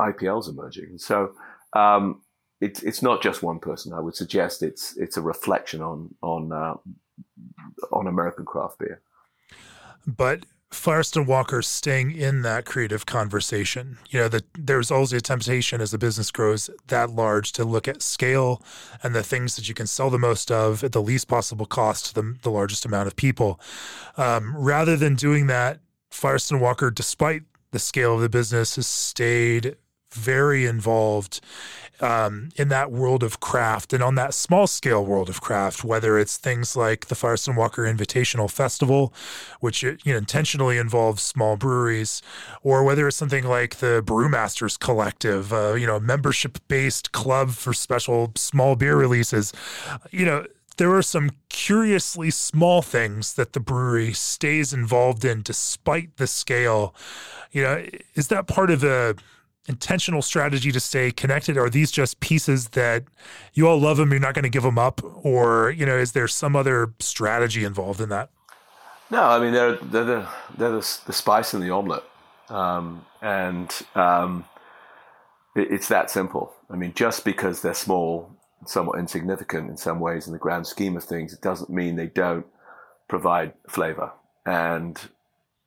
IPLs 0.00 0.48
emerging. 0.48 0.98
So 0.98 1.32
um, 1.72 2.22
it's 2.60 2.82
it's 2.82 3.02
not 3.02 3.22
just 3.22 3.42
one 3.42 3.58
person. 3.58 3.92
I 3.92 4.00
would 4.00 4.16
suggest 4.16 4.62
it's 4.62 4.96
it's 4.96 5.16
a 5.16 5.22
reflection 5.22 5.82
on 5.82 6.14
on 6.22 6.52
uh, 6.52 6.74
on 7.92 8.06
American 8.06 8.44
craft 8.44 8.78
beer. 8.78 9.00
But 10.06 10.44
Firestone 10.74 11.26
Walker 11.26 11.62
staying 11.62 12.12
in 12.12 12.42
that 12.42 12.64
creative 12.64 13.06
conversation. 13.06 13.98
You 14.10 14.20
know, 14.20 14.28
that 14.28 14.44
there's 14.58 14.90
always 14.90 15.12
a 15.12 15.20
temptation 15.20 15.80
as 15.80 15.94
a 15.94 15.98
business 15.98 16.30
grows 16.30 16.68
that 16.88 17.10
large 17.10 17.52
to 17.52 17.64
look 17.64 17.86
at 17.88 18.02
scale 18.02 18.62
and 19.02 19.14
the 19.14 19.22
things 19.22 19.56
that 19.56 19.68
you 19.68 19.74
can 19.74 19.86
sell 19.86 20.10
the 20.10 20.18
most 20.18 20.50
of 20.50 20.82
at 20.84 20.92
the 20.92 21.00
least 21.00 21.28
possible 21.28 21.64
cost 21.64 22.06
to 22.06 22.14
the, 22.14 22.36
the 22.42 22.50
largest 22.50 22.84
amount 22.84 23.06
of 23.06 23.16
people. 23.16 23.60
Um, 24.16 24.54
rather 24.56 24.96
than 24.96 25.14
doing 25.14 25.46
that, 25.46 25.80
Firestone 26.10 26.60
Walker, 26.60 26.90
despite 26.90 27.42
the 27.70 27.78
scale 27.78 28.16
of 28.16 28.20
the 28.20 28.28
business, 28.28 28.76
has 28.76 28.86
stayed 28.86 29.76
very 30.14 30.66
involved 30.66 31.40
um, 32.00 32.50
in 32.56 32.68
that 32.68 32.90
world 32.90 33.22
of 33.22 33.40
craft 33.40 33.92
and 33.92 34.02
on 34.02 34.14
that 34.16 34.34
small 34.34 34.66
scale 34.66 35.04
world 35.04 35.28
of 35.28 35.40
craft, 35.40 35.84
whether 35.84 36.18
it's 36.18 36.36
things 36.36 36.76
like 36.76 37.06
the 37.06 37.14
Firestone 37.14 37.56
Walker 37.56 37.82
Invitational 37.82 38.50
Festival, 38.50 39.12
which 39.60 39.82
you 39.82 39.96
know, 40.04 40.16
intentionally 40.16 40.78
involves 40.78 41.22
small 41.22 41.56
breweries, 41.56 42.20
or 42.62 42.82
whether 42.84 43.06
it's 43.06 43.16
something 43.16 43.44
like 43.44 43.76
the 43.76 44.02
Brewmasters 44.04 44.78
Collective, 44.78 45.52
uh, 45.52 45.74
you 45.74 45.86
know, 45.86 46.00
membership 46.00 46.58
based 46.68 47.12
club 47.12 47.50
for 47.50 47.72
special 47.72 48.32
small 48.36 48.76
beer 48.76 48.96
releases. 48.96 49.52
You 50.10 50.26
know, 50.26 50.46
there 50.76 50.92
are 50.92 51.02
some 51.02 51.30
curiously 51.48 52.30
small 52.30 52.82
things 52.82 53.34
that 53.34 53.52
the 53.52 53.60
brewery 53.60 54.12
stays 54.12 54.72
involved 54.72 55.24
in 55.24 55.42
despite 55.42 56.16
the 56.16 56.26
scale. 56.26 56.94
You 57.52 57.62
know, 57.62 57.86
is 58.14 58.28
that 58.28 58.48
part 58.48 58.70
of 58.70 58.80
the 58.80 59.16
intentional 59.66 60.22
strategy 60.22 60.70
to 60.72 60.80
stay 60.80 61.10
connected? 61.10 61.56
Are 61.56 61.70
these 61.70 61.90
just 61.90 62.20
pieces 62.20 62.68
that 62.70 63.04
you 63.54 63.66
all 63.68 63.78
love 63.78 63.96
them, 63.96 64.10
you're 64.10 64.20
not 64.20 64.34
going 64.34 64.44
to 64.44 64.48
give 64.48 64.62
them 64.62 64.78
up, 64.78 65.00
or 65.24 65.70
you 65.70 65.86
know, 65.86 65.96
is 65.96 66.12
there 66.12 66.28
some 66.28 66.56
other 66.56 66.94
strategy 67.00 67.64
involved 67.64 68.00
in 68.00 68.08
that? 68.10 68.30
No, 69.10 69.22
I 69.22 69.38
mean 69.38 69.52
they're 69.52 69.76
they're 69.76 70.04
the 70.04 70.28
they're 70.56 70.70
the, 70.70 70.98
the 71.06 71.12
spice 71.12 71.54
in 71.54 71.60
the 71.60 71.70
omelet, 71.70 72.04
um, 72.48 73.04
and 73.22 73.70
um, 73.94 74.44
it, 75.54 75.70
it's 75.70 75.88
that 75.88 76.10
simple. 76.10 76.54
I 76.70 76.76
mean, 76.76 76.92
just 76.94 77.24
because 77.24 77.62
they're 77.62 77.74
small, 77.74 78.30
somewhat 78.66 78.98
insignificant 78.98 79.70
in 79.70 79.76
some 79.76 80.00
ways 80.00 80.26
in 80.26 80.32
the 80.32 80.38
grand 80.38 80.66
scheme 80.66 80.96
of 80.96 81.04
things, 81.04 81.32
it 81.32 81.42
doesn't 81.42 81.70
mean 81.70 81.96
they 81.96 82.06
don't 82.06 82.46
provide 83.08 83.52
flavor. 83.68 84.12
and 84.46 84.98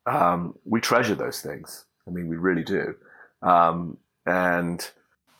um, 0.08 0.54
we 0.64 0.80
treasure 0.80 1.14
those 1.14 1.40
things. 1.40 1.84
I 2.06 2.10
mean, 2.10 2.28
we 2.28 2.36
really 2.36 2.64
do. 2.64 2.94
Um, 3.42 3.96
and 4.26 4.88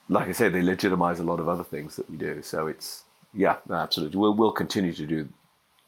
like 0.09 0.29
I 0.29 0.33
said, 0.33 0.53
they 0.53 0.63
legitimize 0.63 1.21
a 1.21 1.25
lot 1.25 1.41
of 1.41 1.49
other 1.49 1.65
things 1.65 1.97
that 1.97 2.09
we 2.11 2.17
do. 2.17 2.43
So 2.43 2.67
it's 2.67 3.05
yeah, 3.35 3.57
absolutely. 3.71 4.19
We'll 4.19 4.35
we'll 4.35 4.53
continue 4.53 4.93
to 4.95 5.07
do 5.07 5.29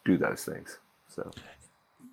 do 0.05 0.17
those 0.17 0.45
things. 0.45 0.79
So 1.09 1.31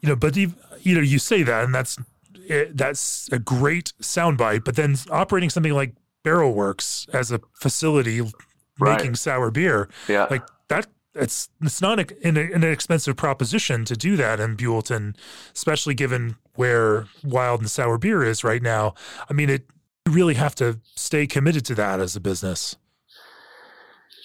you 0.02 0.10
know, 0.10 0.16
but 0.16 0.36
you, 0.36 0.54
you 0.82 0.96
know, 0.96 1.02
you 1.02 1.20
say 1.20 1.44
that, 1.44 1.64
and 1.64 1.74
that's 1.74 1.98
it, 2.36 2.78
that's 2.78 3.30
a 3.32 3.40
great 3.40 3.94
soundbite. 4.02 4.64
But 4.64 4.76
then 4.76 4.96
operating 5.10 5.50
something 5.50 5.74
like 5.74 5.96
Barrel 6.24 6.54
Works 6.54 7.08
as 7.14 7.32
a 7.32 7.42
facility 7.54 8.22
Right. 8.80 9.00
making 9.00 9.16
sour 9.16 9.50
beer, 9.50 9.90
yeah, 10.08 10.28
like 10.30 10.44
that, 10.68 10.86
it's 11.16 11.50
it's 11.64 11.82
not 11.82 12.00
a, 12.00 12.06
an, 12.24 12.38
an 12.38 12.64
expensive 12.64 13.16
proposition 13.16 13.86
to 13.86 13.96
do 13.98 14.16
that 14.18 14.40
in 14.40 14.56
Buellton, 14.56 15.16
especially 15.56 15.96
given 15.96 16.36
where 16.54 17.08
wild 17.24 17.62
and 17.62 17.72
sour 17.72 17.98
beer 17.98 18.24
is 18.24 18.44
right 18.44 18.62
now. 18.62 18.94
I 19.28 19.34
mean, 19.34 19.50
it 19.50 19.66
you 20.08 20.14
really 20.14 20.36
have 20.36 20.56
to 20.56 20.80
stay 20.96 21.28
committed 21.28 21.66
to 21.66 21.76
that 21.76 22.00
as 22.00 22.16
a 22.16 22.20
business. 22.20 22.78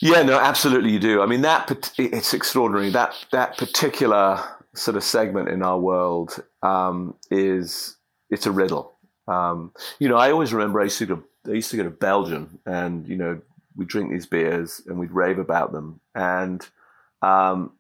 Yeah, 0.00 0.22
no, 0.22 0.38
absolutely, 0.38 0.90
you 0.90 0.98
do. 0.98 1.22
I 1.22 1.26
mean, 1.26 1.42
that 1.42 1.92
it's 1.98 2.34
extraordinary. 2.34 2.90
That 2.90 3.14
that 3.30 3.56
particular 3.56 4.42
sort 4.74 4.96
of 4.96 5.04
segment 5.04 5.48
in 5.48 5.62
our 5.62 5.78
world 5.78 6.42
um, 6.62 7.14
is 7.30 7.96
it's 8.30 8.46
a 8.46 8.50
riddle. 8.50 8.96
Um, 9.28 9.72
you 9.98 10.08
know, 10.08 10.16
I 10.16 10.32
always 10.32 10.52
remember 10.52 10.80
I 10.80 10.84
used 10.84 10.98
to 10.98 11.06
go. 11.06 11.22
I 11.46 11.52
used 11.52 11.70
to 11.72 11.76
go 11.76 11.84
to 11.84 11.90
Belgium, 11.90 12.58
and 12.66 13.06
you 13.06 13.16
know, 13.16 13.40
we'd 13.76 13.88
drink 13.88 14.10
these 14.10 14.26
beers 14.26 14.82
and 14.86 14.98
we'd 14.98 15.12
rave 15.12 15.38
about 15.38 15.72
them, 15.72 16.00
and 16.14 16.66
um, 17.22 17.72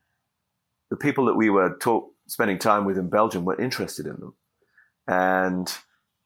the 0.90 0.96
people 0.96 1.24
that 1.26 1.34
we 1.34 1.50
were 1.50 1.76
talk, 1.78 2.08
spending 2.26 2.58
time 2.58 2.84
with 2.84 2.98
in 2.98 3.08
Belgium 3.08 3.44
were 3.44 3.60
interested 3.60 4.06
in 4.06 4.16
them, 4.16 4.34
and 5.08 5.72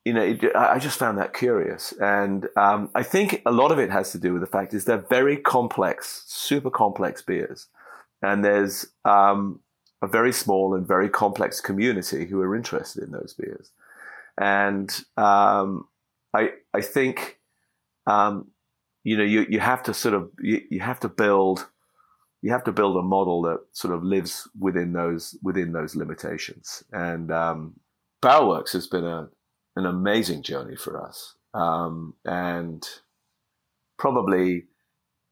you 0.06 0.12
know, 0.12 0.22
it, 0.22 0.54
I 0.54 0.78
just 0.78 1.00
found 1.00 1.18
that 1.18 1.34
curious, 1.34 1.92
and 2.00 2.46
um, 2.56 2.90
I 2.94 3.02
think 3.02 3.42
a 3.44 3.50
lot 3.50 3.72
of 3.72 3.80
it 3.80 3.90
has 3.90 4.12
to 4.12 4.18
do 4.18 4.32
with 4.32 4.40
the 4.40 4.46
fact 4.46 4.72
is 4.72 4.84
they're 4.84 4.98
very 4.98 5.36
complex, 5.36 6.22
super 6.28 6.70
complex 6.70 7.22
beers, 7.22 7.66
and 8.22 8.44
there's 8.44 8.86
um, 9.04 9.58
a 10.00 10.06
very 10.06 10.32
small 10.32 10.76
and 10.76 10.86
very 10.86 11.08
complex 11.08 11.60
community 11.60 12.24
who 12.24 12.40
are 12.40 12.54
interested 12.54 13.02
in 13.02 13.10
those 13.10 13.34
beers, 13.34 13.72
and 14.38 15.02
um, 15.16 15.88
I 16.32 16.50
I 16.72 16.82
think 16.82 17.40
um, 18.06 18.52
you 19.02 19.16
know 19.16 19.24
you 19.24 19.44
you 19.48 19.58
have 19.58 19.82
to 19.82 19.92
sort 19.92 20.14
of 20.14 20.30
you, 20.38 20.62
you 20.70 20.78
have 20.78 21.00
to 21.00 21.08
build 21.08 21.66
you 22.42 22.52
have 22.52 22.62
to 22.62 22.72
build 22.72 22.96
a 22.96 23.02
model 23.02 23.42
that 23.42 23.58
sort 23.72 23.92
of 23.92 24.04
lives 24.04 24.48
within 24.56 24.92
those 24.92 25.36
within 25.42 25.72
those 25.72 25.96
limitations, 25.96 26.84
and 26.92 27.32
um, 27.32 27.74
Barrelworks 28.22 28.72
has 28.72 28.86
been 28.86 29.04
a 29.04 29.30
an 29.76 29.86
amazing 29.86 30.42
journey 30.42 30.76
for 30.76 31.00
us. 31.00 31.34
Um, 31.54 32.14
and 32.24 32.86
probably 33.98 34.64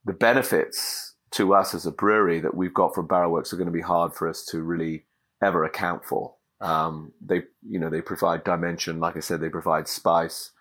the 0.05 0.13
benefits 0.13 1.15
to 1.33 1.55
us 1.55 1.75
as 1.75 1.87
a 1.87 1.91
brewery 1.91 2.41
that 2.41 2.55
we've 2.55 2.75
got 2.75 2.95
from 2.95 3.09
Barrelworks 3.09 3.53
are 3.53 3.57
going 3.57 3.67
to 3.67 3.73
be 3.73 3.81
hard 3.81 4.15
for 4.15 4.29
us 4.29 4.45
to 4.47 4.63
really 4.63 5.07
ever 5.43 5.65
account 5.65 6.05
for. 6.05 6.35
Um, 6.61 7.13
they, 7.21 7.43
you 7.69 7.79
know, 7.79 7.91
they 7.91 8.01
provide 8.01 8.45
dimension. 8.45 9.01
Like 9.01 9.17
I 9.17 9.21
said, 9.21 9.41
they 9.41 9.49
provide 9.49 9.89
spice. 9.89 10.53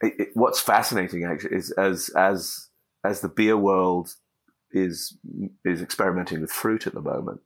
It, 0.00 0.14
it, 0.18 0.28
what's 0.34 0.60
fascinating 0.60 1.24
actually 1.24 1.56
is 1.56 1.70
as 1.72 2.10
as 2.16 2.68
as 3.04 3.20
the 3.20 3.28
beer 3.28 3.56
world 3.56 4.14
is 4.72 5.16
is 5.64 5.80
experimenting 5.80 6.40
with 6.40 6.50
fruit 6.50 6.86
at 6.86 6.94
the 6.94 7.00
moment. 7.00 7.40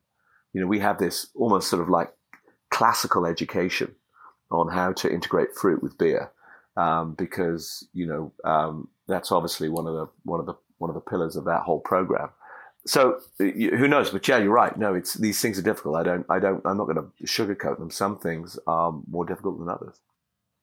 You 0.52 0.62
know, 0.62 0.66
we 0.66 0.78
have 0.78 0.98
this 0.98 1.28
almost 1.34 1.68
sort 1.68 1.82
of 1.82 1.90
like 1.90 2.12
classical 2.70 3.26
education 3.26 3.94
on 4.50 4.68
how 4.68 4.92
to 4.92 5.12
integrate 5.12 5.54
fruit 5.54 5.82
with 5.82 5.98
beer, 5.98 6.30
um, 6.76 7.14
because 7.14 7.86
you 7.92 8.06
know 8.06 8.32
um, 8.44 8.88
that's 9.06 9.32
obviously 9.32 9.68
one 9.68 9.86
of 9.86 9.94
the 9.94 10.06
one 10.24 10.40
of 10.40 10.46
the 10.46 10.54
one 10.78 10.90
of 10.90 10.94
the 10.94 11.00
pillars 11.00 11.36
of 11.36 11.44
that 11.44 11.62
whole 11.62 11.80
program. 11.80 12.28
So 12.86 13.18
who 13.38 13.88
knows? 13.88 14.10
But 14.10 14.26
yeah, 14.28 14.38
you're 14.38 14.52
right. 14.52 14.76
No, 14.78 14.94
it's 14.94 15.14
these 15.14 15.40
things 15.40 15.58
are 15.58 15.62
difficult. 15.62 15.96
I 15.96 16.04
don't. 16.04 16.26
I 16.30 16.38
don't. 16.38 16.64
I'm 16.64 16.76
not 16.76 16.84
going 16.84 16.96
to 16.96 17.24
sugarcoat 17.24 17.78
them. 17.78 17.90
Some 17.90 18.18
things 18.18 18.58
are 18.66 18.94
more 19.10 19.24
difficult 19.24 19.58
than 19.58 19.68
others. 19.68 19.96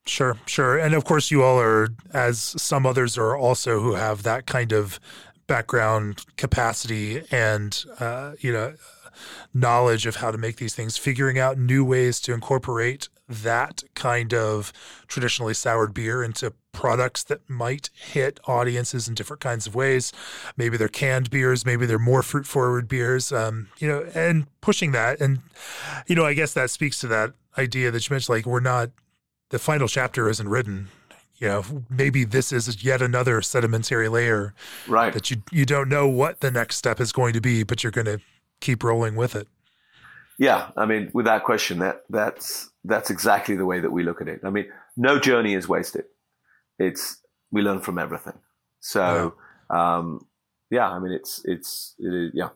Sure, 0.06 0.38
sure. 0.46 0.78
And 0.78 0.94
of 0.94 1.06
course, 1.06 1.32
you 1.32 1.44
all 1.44 1.60
are, 1.60 1.88
as 2.14 2.40
some 2.40 2.86
others 2.86 3.18
are 3.18 3.38
also 3.38 3.80
who 3.80 3.94
have 3.94 4.24
that 4.24 4.46
kind 4.46 4.74
of 4.74 5.00
background 5.48 6.26
capacity 6.36 7.24
and, 7.32 7.86
uh, 8.00 8.34
you 8.40 8.52
know, 8.52 8.76
knowledge 9.54 10.06
of 10.06 10.18
how 10.18 10.32
to 10.32 10.38
make 10.38 10.58
these 10.58 10.76
things, 10.76 10.98
figuring 10.98 11.40
out 11.40 11.58
new 11.58 11.86
ways 11.86 12.20
to 12.22 12.34
incorporate 12.34 13.08
that 13.34 13.84
kind 13.96 14.34
of 14.34 14.72
traditionally 15.08 15.54
soured 15.54 15.94
beer 15.94 16.24
into 16.24 16.54
products 16.72 17.24
that 17.24 17.48
might 17.50 17.90
hit 17.94 18.40
audiences 18.48 19.08
in 19.08 19.14
different 19.14 19.42
kinds 19.42 19.68
of 19.68 19.76
ways. 19.76 20.12
Maybe 20.58 20.78
they're 20.78 20.88
canned 20.88 21.30
beers, 21.30 21.66
maybe 21.66 21.86
they're 21.86 22.00
more 22.00 22.24
fruit 22.24 22.46
forward 22.46 22.88
beers, 22.88 23.32
um, 23.32 23.70
you 23.78 23.88
know, 23.88 24.06
and 24.14 24.48
pushing 24.62 24.92
that. 24.92 25.22
And, 25.22 25.40
you 26.08 26.16
know, 26.16 26.26
I 26.26 26.34
guess 26.34 26.54
that 26.54 26.70
speaks 26.70 27.00
to 27.02 27.08
that 27.08 27.34
idea 27.58 27.92
that 27.92 28.10
you 28.10 28.14
mentioned 28.14 28.36
like, 28.36 28.46
we're 28.46 28.60
not, 28.60 28.90
the 29.50 29.60
final 29.60 29.88
chapter 29.88 30.30
isn't 30.30 30.48
written. 30.48 30.90
You 31.38 31.48
know, 31.48 31.64
maybe 31.90 32.24
this 32.24 32.52
is 32.54 32.84
yet 32.86 33.02
another 33.02 33.42
sedimentary 33.42 34.08
layer 34.08 34.54
right. 34.88 35.12
that 35.12 35.30
you 35.30 35.44
you 35.52 35.66
don't 35.66 35.90
know 35.90 36.08
what 36.08 36.40
the 36.40 36.50
next 36.50 36.78
step 36.78 37.02
is 37.02 37.12
going 37.12 37.34
to 37.34 37.42
be, 37.42 37.64
but 37.64 37.84
you're 37.84 37.92
going 37.92 38.06
to 38.06 38.22
keep 38.62 38.82
rolling 38.82 39.16
with 39.16 39.36
it. 39.36 39.48
Yeah, 40.44 40.72
I 40.76 40.86
mean, 40.86 41.10
without 41.14 41.46
question, 41.46 41.80
that 41.80 42.04
that's 42.10 42.70
that's 42.84 43.10
exactly 43.10 43.56
the 43.56 43.66
way 43.66 43.80
that 43.80 43.92
we 43.92 44.04
look 44.04 44.20
at 44.20 44.28
it. 44.28 44.42
I 44.44 44.50
mean, 44.50 44.66
no 44.98 45.18
journey 45.18 45.54
is 45.54 45.70
wasted. 45.70 46.04
It's 46.78 47.22
we 47.50 47.62
learn 47.62 47.80
from 47.80 47.98
everything. 47.98 48.38
So, 48.82 49.36
yeah, 49.72 49.98
um, 49.98 50.28
yeah 50.70 50.90
I 50.90 51.00
mean, 51.00 51.14
it's 51.14 51.42
it's 51.46 51.96
it 51.98 52.14
is, 52.14 52.32
yeah. 52.34 52.50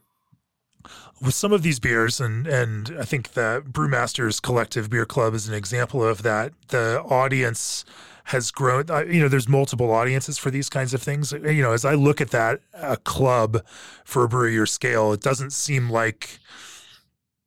With 1.22 1.34
some 1.34 1.54
of 1.54 1.64
these 1.64 1.80
beers, 1.80 2.20
and 2.20 2.46
and 2.46 2.94
I 3.00 3.06
think 3.06 3.30
the 3.30 3.64
Brewmasters 3.66 4.42
Collective 4.42 4.90
Beer 4.90 5.06
Club 5.06 5.34
is 5.34 5.48
an 5.48 5.54
example 5.54 6.04
of 6.04 6.24
that. 6.24 6.52
The 6.68 7.02
audience 7.04 7.86
has 8.26 8.52
grown. 8.52 8.88
You 9.10 9.22
know, 9.22 9.30
there's 9.30 9.48
multiple 9.48 9.92
audiences 9.92 10.38
for 10.38 10.52
these 10.52 10.68
kinds 10.68 10.94
of 10.94 11.02
things. 11.02 11.32
You 11.32 11.62
know, 11.62 11.72
as 11.72 11.86
I 11.86 11.94
look 11.94 12.20
at 12.20 12.32
that, 12.32 12.60
a 12.74 12.98
club 12.98 13.64
for 14.04 14.26
a 14.26 14.28
brewery 14.28 14.58
or 14.58 14.66
scale, 14.66 15.14
it 15.14 15.22
doesn't 15.22 15.54
seem 15.54 15.90
like 15.90 16.40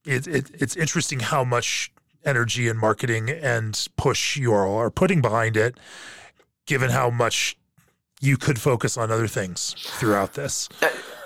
it, 0.05 0.26
it, 0.26 0.51
it's 0.55 0.76
interesting 0.76 1.20
how 1.20 1.44
much 1.44 1.92
energy 2.24 2.68
and 2.68 2.78
marketing 2.78 3.30
and 3.30 3.88
push 3.96 4.36
you 4.36 4.55
all 4.55 4.76
are 4.76 4.90
putting 4.90 5.20
behind 5.20 5.57
it, 5.57 5.78
given 6.66 6.90
how 6.90 7.11
much 7.11 7.57
you 8.20 8.36
could 8.36 8.61
focus 8.61 8.98
on 8.98 9.11
other 9.11 9.26
things 9.26 9.74
throughout 9.78 10.34
this. 10.34 10.68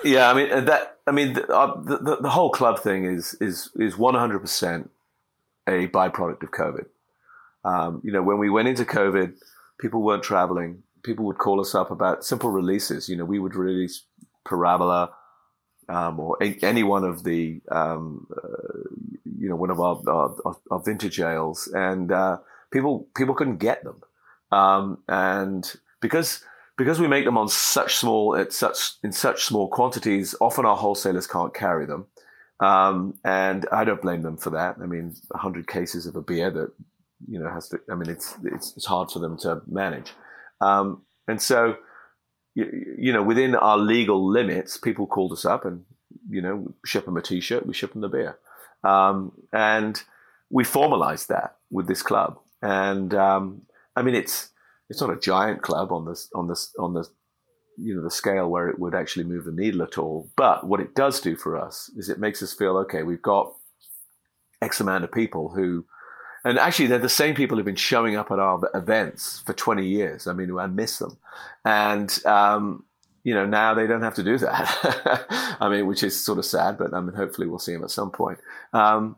Yeah, 0.05 0.31
I 0.31 0.35
mean 0.35 0.64
that. 0.64 0.99
I 1.07 1.11
mean 1.11 1.35
the, 1.35 1.47
uh, 1.49 1.81
the, 1.83 2.18
the 2.22 2.31
whole 2.31 2.51
club 2.51 2.79
thing 2.79 3.05
is 3.05 3.35
is 3.41 3.70
is 3.77 3.99
one 3.99 4.14
hundred 4.14 4.39
percent 4.41 4.91
a 5.66 5.89
byproduct 5.89 6.43
of 6.43 6.51
COVID. 6.51 6.87
Um, 7.64 8.01
you 8.05 8.12
know, 8.12 8.22
when 8.22 8.39
we 8.39 8.49
went 8.49 8.68
into 8.68 8.85
COVID, 8.85 9.35
people 9.79 10.03
weren't 10.03 10.22
traveling. 10.22 10.83
People 11.03 11.25
would 11.27 11.39
call 11.39 11.61
us 11.61 11.75
up 11.75 11.91
about 11.91 12.25
simple 12.25 12.51
releases. 12.51 13.09
You 13.09 13.16
know, 13.16 13.25
we 13.25 13.39
would 13.39 13.55
release 13.55 14.05
Parabola 14.47 15.11
um, 15.89 16.20
or 16.20 16.37
any 16.41 16.82
one 16.82 17.05
of 17.05 17.24
the, 17.24 17.61
um, 17.70 18.26
uh, 18.37 18.78
you 19.39 19.49
know, 19.49 19.57
one 19.57 19.70
of 19.70 19.80
our, 19.80 20.01
our, 20.09 20.57
our 20.70 20.80
vintage 20.80 21.20
ales, 21.20 21.68
and 21.74 22.12
uh, 22.12 22.39
people 22.72 23.07
people 23.16 23.35
couldn't 23.35 23.59
get 23.59 23.85
them, 23.85 24.03
um, 24.53 24.99
and 25.09 25.74
because 26.01 26.43
because 26.76 27.01
we 27.01 27.09
make 27.09 27.24
them 27.24 27.39
on 27.39 27.49
such 27.49 27.97
small 27.97 28.37
at 28.37 28.53
such 28.53 28.93
in 29.03 29.12
such 29.12 29.45
small 29.45 29.68
quantities, 29.68 30.35
often 30.41 30.64
our 30.66 30.76
wholesalers 30.76 31.26
can't 31.26 31.55
carry 31.55 31.87
them. 31.87 32.07
Um, 32.61 33.18
and 33.24 33.66
I 33.72 33.85
don't 33.85 34.01
blame 34.01 34.22
them 34.22 34.37
for 34.37 34.51
that. 34.51 34.76
I 34.80 34.87
mean, 34.87 35.16
100 35.28 35.66
cases 35.66 36.07
of 36.07 36.14
a 36.16 36.22
beer 36.22 36.51
that 36.51 36.70
you 37.28 37.39
know 37.39 37.49
has 37.49 37.68
to 37.68 37.80
i 37.91 37.95
mean 37.95 38.09
it's 38.09 38.37
it's, 38.45 38.76
it's 38.76 38.87
hard 38.87 39.11
for 39.11 39.18
them 39.18 39.37
to 39.39 39.62
manage 39.66 40.12
um, 40.61 41.03
and 41.28 41.41
so 41.41 41.76
you, 42.55 42.96
you, 42.98 43.12
know 43.12 43.22
within 43.22 43.55
our 43.55 43.78
legal 43.78 44.28
limits 44.28 44.76
people 44.76 45.07
called 45.07 45.32
us 45.32 45.44
up 45.44 45.64
and 45.64 45.84
you 46.28 46.40
know 46.40 46.72
ship 46.84 47.05
them 47.05 47.16
a 47.16 47.22
t-shirt 47.22 47.66
we 47.66 47.74
ship 47.74 47.92
them 47.92 48.02
the 48.02 48.09
beer. 48.09 48.38
Um, 48.82 49.32
and 49.52 50.02
we 50.50 50.62
formalized 50.62 51.28
that 51.30 51.57
with 51.70 51.88
this 51.88 52.02
club. 52.02 52.38
And 52.62 53.14
um, 53.14 53.62
i 53.96 54.02
mean 54.02 54.14
it's 54.14 54.50
it's 54.90 55.00
not 55.00 55.11
a 55.11 55.18
giant 55.18 55.62
club 55.62 55.92
on 55.92 56.05
this 56.05 56.28
on 56.34 56.48
this 56.48 56.72
on 56.78 56.94
the 56.94 57.09
you 57.76 57.94
know 57.94 58.02
the 58.02 58.11
scale 58.11 58.48
where 58.48 58.68
it 58.68 58.78
would 58.78 58.94
actually 58.94 59.24
move 59.24 59.44
the 59.44 59.52
needle 59.52 59.82
at 59.82 59.98
all. 59.98 60.30
But 60.36 60.66
what 60.66 60.80
it 60.80 60.94
does 60.94 61.20
do 61.20 61.36
for 61.36 61.59
us 61.59 61.90
is 61.96 62.09
it 62.09 62.20
makes 62.20 62.42
us 62.42 62.52
feel 62.52 62.76
okay 62.78 63.02
we've 63.02 63.22
got 63.22 63.52
x 64.62 64.80
amount 64.80 65.05
of 65.05 65.12
people 65.12 65.50
who 65.50 65.84
and 66.45 66.59
actually, 66.59 66.88
they're 66.88 66.99
the 66.99 67.09
same 67.09 67.34
people 67.34 67.57
who've 67.57 67.64
been 67.64 67.74
showing 67.74 68.16
up 68.16 68.30
at 68.30 68.38
our 68.38 68.61
events 68.74 69.42
for 69.47 69.55
20 69.55 69.86
years. 69.86 70.26
I 70.26 70.34
mean, 70.34 70.57
I 70.59 70.66
miss 70.66 70.99
them. 70.99 71.16
And, 71.64 72.24
um, 72.26 72.84
you 73.22 73.32
know, 73.32 73.47
now 73.47 73.72
they 73.72 73.86
don't 73.86 74.03
have 74.03 74.14
to 74.16 74.22
do 74.22 74.36
that. 74.38 75.57
I 75.61 75.68
mean, 75.70 75.86
which 75.86 76.03
is 76.03 76.22
sort 76.22 76.38
of 76.38 76.45
sad, 76.45 76.76
but 76.76 76.92
I 76.92 77.01
mean, 77.01 77.14
hopefully 77.14 77.49
we'll 77.49 77.59
see 77.59 77.72
them 77.72 77.82
at 77.82 77.90
some 77.90 78.11
point. 78.11 78.38
Um, 78.74 79.16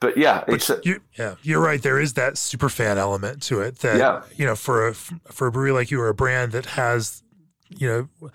but 0.00 0.18
yeah, 0.18 0.42
but 0.46 0.68
a, 0.68 0.80
you, 0.82 1.00
yeah, 1.16 1.36
you're 1.42 1.62
right. 1.62 1.80
There 1.80 2.00
is 2.00 2.14
that 2.14 2.36
super 2.36 2.68
fan 2.68 2.98
element 2.98 3.40
to 3.44 3.60
it. 3.60 3.78
That 3.78 3.96
yeah. 3.96 4.22
you 4.36 4.44
know, 4.44 4.56
for 4.56 4.88
a 4.88 4.94
for 4.94 5.46
a 5.46 5.52
brewery 5.52 5.72
like 5.72 5.90
you 5.90 6.00
or 6.00 6.08
a 6.08 6.14
brand 6.14 6.52
that 6.52 6.66
has, 6.66 7.22
you 7.70 7.88
know, 7.88 8.30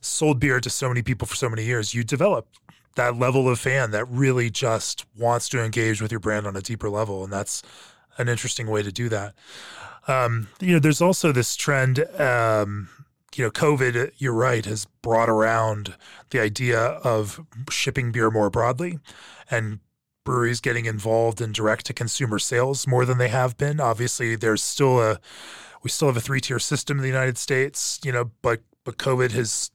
sold 0.00 0.40
beer 0.40 0.60
to 0.60 0.68
so 0.68 0.88
many 0.88 1.02
people 1.02 1.28
for 1.28 1.36
so 1.36 1.48
many 1.48 1.64
years, 1.64 1.94
you 1.94 2.02
develop 2.02 2.48
that 2.94 3.18
level 3.18 3.48
of 3.48 3.58
fan 3.58 3.90
that 3.92 4.04
really 4.06 4.50
just 4.50 5.06
wants 5.16 5.48
to 5.50 5.62
engage 5.62 6.02
with 6.02 6.10
your 6.10 6.20
brand 6.20 6.46
on 6.46 6.56
a 6.56 6.62
deeper 6.62 6.90
level, 6.90 7.24
and 7.24 7.32
that's 7.32 7.62
an 8.18 8.28
interesting 8.28 8.68
way 8.68 8.82
to 8.82 8.92
do 8.92 9.08
that. 9.08 9.34
Um, 10.08 10.48
you 10.60 10.74
know, 10.74 10.78
there's 10.78 11.00
also 11.00 11.32
this 11.32 11.56
trend. 11.56 12.00
Um, 12.20 12.88
you 13.34 13.44
know, 13.44 13.50
COVID, 13.50 14.12
you're 14.18 14.34
right, 14.34 14.64
has 14.66 14.86
brought 15.00 15.30
around 15.30 15.94
the 16.30 16.40
idea 16.40 16.78
of 16.78 17.40
shipping 17.70 18.12
beer 18.12 18.30
more 18.30 18.50
broadly 18.50 18.98
and 19.50 19.78
breweries 20.24 20.60
getting 20.60 20.84
involved 20.84 21.40
in 21.40 21.52
direct 21.52 21.86
to 21.86 21.94
consumer 21.94 22.38
sales 22.38 22.86
more 22.86 23.04
than 23.04 23.18
they 23.18 23.28
have 23.28 23.56
been. 23.56 23.80
Obviously, 23.80 24.36
there's 24.36 24.62
still 24.62 25.00
a 25.00 25.18
we 25.82 25.90
still 25.90 26.08
have 26.08 26.16
a 26.16 26.20
three 26.20 26.40
tier 26.40 26.58
system 26.58 26.98
in 26.98 27.02
the 27.02 27.08
United 27.08 27.38
States, 27.38 28.00
you 28.04 28.12
know, 28.12 28.30
but 28.42 28.60
but 28.84 28.98
COVID 28.98 29.32
has 29.32 29.70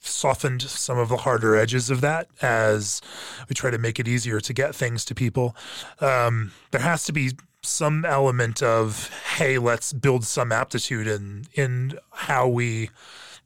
softened 0.00 0.62
some 0.62 0.98
of 0.98 1.08
the 1.08 1.18
harder 1.18 1.56
edges 1.56 1.90
of 1.90 2.00
that 2.00 2.28
as 2.40 3.00
we 3.48 3.54
try 3.54 3.70
to 3.70 3.78
make 3.78 3.98
it 3.98 4.08
easier 4.08 4.40
to 4.40 4.52
get 4.52 4.74
things 4.74 5.04
to 5.06 5.14
people. 5.14 5.56
Um, 6.00 6.52
there 6.70 6.80
has 6.80 7.04
to 7.04 7.12
be 7.12 7.32
some 7.62 8.04
element 8.04 8.62
of 8.62 9.10
hey, 9.36 9.58
let's 9.58 9.92
build 9.92 10.24
some 10.24 10.52
aptitude 10.52 11.06
in 11.06 11.44
in 11.54 11.98
how 12.12 12.48
we 12.48 12.90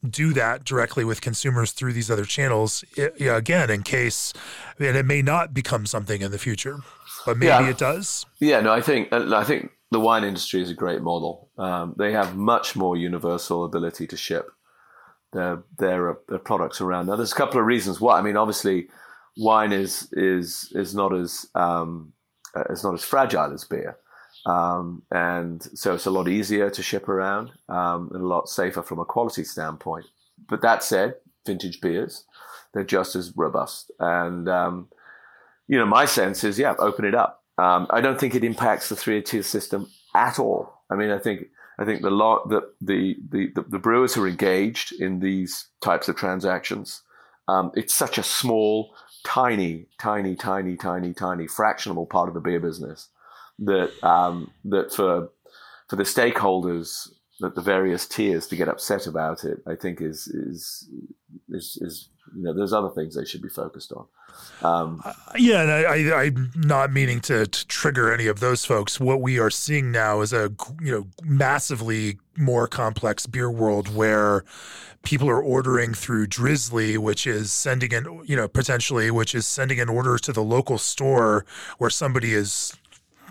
do 0.07 0.33
that 0.33 0.65
directly 0.65 1.05
with 1.05 1.21
consumers 1.21 1.71
through 1.71 1.93
these 1.93 2.11
other 2.11 2.25
channels. 2.25 2.83
It, 2.95 3.15
yeah, 3.19 3.37
again, 3.37 3.69
in 3.69 3.83
case 3.83 4.33
and 4.79 4.97
it 4.97 5.05
may 5.05 5.21
not 5.21 5.53
become 5.53 5.85
something 5.85 6.21
in 6.21 6.31
the 6.31 6.37
future, 6.37 6.79
but 7.25 7.37
maybe 7.37 7.47
yeah. 7.47 7.69
it 7.69 7.77
does. 7.77 8.25
Yeah, 8.39 8.61
no, 8.61 8.71
I 8.71 8.81
think 8.81 9.11
I 9.11 9.43
think 9.43 9.71
the 9.91 9.99
wine 9.99 10.23
industry 10.23 10.61
is 10.61 10.69
a 10.69 10.73
great 10.73 11.01
model. 11.01 11.49
Um, 11.57 11.95
they 11.97 12.11
have 12.11 12.35
much 12.35 12.75
more 12.75 12.95
universal 12.95 13.63
ability 13.63 14.07
to 14.07 14.17
ship 14.17 14.49
their, 15.33 15.63
their, 15.77 16.17
their 16.29 16.39
products 16.39 16.81
around. 16.81 17.07
Now, 17.07 17.15
there's 17.15 17.31
a 17.31 17.35
couple 17.35 17.59
of 17.59 17.65
reasons 17.65 17.99
why. 17.99 18.17
I 18.17 18.21
mean, 18.21 18.37
obviously, 18.37 18.87
wine 19.37 19.71
is 19.71 20.09
is 20.13 20.71
is 20.75 20.93
not 20.93 21.13
as 21.13 21.45
um, 21.55 22.13
uh, 22.55 22.63
it's 22.69 22.83
not 22.83 22.93
as 22.93 23.03
fragile 23.03 23.53
as 23.53 23.63
beer. 23.63 23.97
Um, 24.45 25.03
and 25.11 25.63
so 25.77 25.93
it's 25.93 26.05
a 26.05 26.11
lot 26.11 26.27
easier 26.27 26.69
to 26.69 26.83
ship 26.83 27.07
around 27.07 27.51
um, 27.69 28.09
and 28.13 28.23
a 28.23 28.27
lot 28.27 28.49
safer 28.49 28.83
from 28.83 28.99
a 28.99 29.05
quality 29.05 29.43
standpoint. 29.43 30.05
But 30.49 30.61
that 30.61 30.83
said, 30.83 31.15
vintage 31.45 31.79
beers, 31.79 32.25
they're 32.73 32.83
just 32.83 33.15
as 33.15 33.31
robust. 33.37 33.91
And, 33.99 34.49
um, 34.49 34.89
you 35.67 35.77
know, 35.77 35.85
my 35.85 36.05
sense 36.05 36.43
is, 36.43 36.59
yeah, 36.59 36.75
open 36.77 37.05
it 37.05 37.15
up. 37.15 37.43
Um, 37.57 37.87
I 37.89 38.01
don't 38.01 38.19
think 38.19 38.35
it 38.35 38.43
impacts 38.43 38.89
the 38.89 38.95
three 38.95 39.21
tier 39.21 39.43
system 39.43 39.87
at 40.13 40.39
all. 40.39 40.81
I 40.89 40.95
mean, 40.95 41.11
I 41.11 41.19
think 41.19 41.47
I 41.79 41.85
think 41.85 42.01
the 42.01 42.11
lot 42.11 42.49
the, 42.49 42.61
the 42.81 43.17
the 43.29 43.65
the 43.67 43.79
brewers 43.79 44.15
are 44.17 44.27
engaged 44.27 44.93
in 44.93 45.19
these 45.19 45.67
types 45.81 46.07
of 46.07 46.15
transactions, 46.15 47.01
um, 47.47 47.71
it's 47.75 47.93
such 47.93 48.17
a 48.17 48.23
small, 48.23 48.95
tiny, 49.25 49.87
tiny, 49.99 50.35
tiny, 50.35 50.75
tiny, 50.75 51.13
tiny 51.13 51.45
fractionable 51.45 52.09
part 52.09 52.27
of 52.27 52.33
the 52.33 52.41
beer 52.41 52.59
business 52.59 53.09
that 53.59 53.91
um, 54.03 54.51
that 54.65 54.93
for 54.93 55.29
for 55.89 55.95
the 55.95 56.03
stakeholders 56.03 57.09
that 57.39 57.55
the 57.55 57.61
various 57.61 58.07
tiers 58.07 58.47
to 58.47 58.55
get 58.55 58.69
upset 58.69 59.07
about 59.07 59.43
it, 59.43 59.59
I 59.67 59.75
think 59.75 60.01
is 60.01 60.27
is 60.27 60.89
is, 61.49 61.77
is 61.81 62.09
you 62.35 62.43
know 62.43 62.53
there's 62.53 62.73
other 62.73 62.89
things 62.89 63.15
they 63.15 63.25
should 63.25 63.41
be 63.41 63.49
focused 63.49 63.91
on. 63.91 64.05
Um, 64.61 65.01
uh, 65.03 65.13
yeah, 65.35 65.61
and 65.61 66.13
I, 66.13 66.25
am 66.25 66.51
not 66.55 66.91
meaning 66.91 67.19
to, 67.21 67.45
to, 67.45 67.67
trigger 67.67 68.11
any 68.11 68.27
of 68.27 68.39
those 68.39 68.65
folks. 68.65 68.99
What 68.99 69.21
we 69.21 69.39
are 69.39 69.49
seeing 69.49 69.91
now 69.91 70.21
is 70.21 70.33
a 70.33 70.51
you 70.81 70.91
know 70.91 71.07
massively 71.23 72.17
more 72.37 72.67
complex 72.67 73.25
beer 73.25 73.51
world 73.51 73.93
where 73.93 74.43
people 75.03 75.29
are 75.29 75.41
ordering 75.41 75.93
through 75.93 76.27
Drizly, 76.27 76.97
which 76.97 77.27
is 77.27 77.51
sending 77.51 77.91
in 77.91 78.21
you 78.25 78.35
know 78.35 78.47
potentially, 78.47 79.11
which 79.11 79.35
is 79.35 79.45
sending 79.45 79.79
an 79.79 79.89
order 79.89 80.17
to 80.17 80.33
the 80.33 80.43
local 80.43 80.77
store 80.77 81.45
where 81.77 81.89
somebody 81.89 82.33
is 82.33 82.75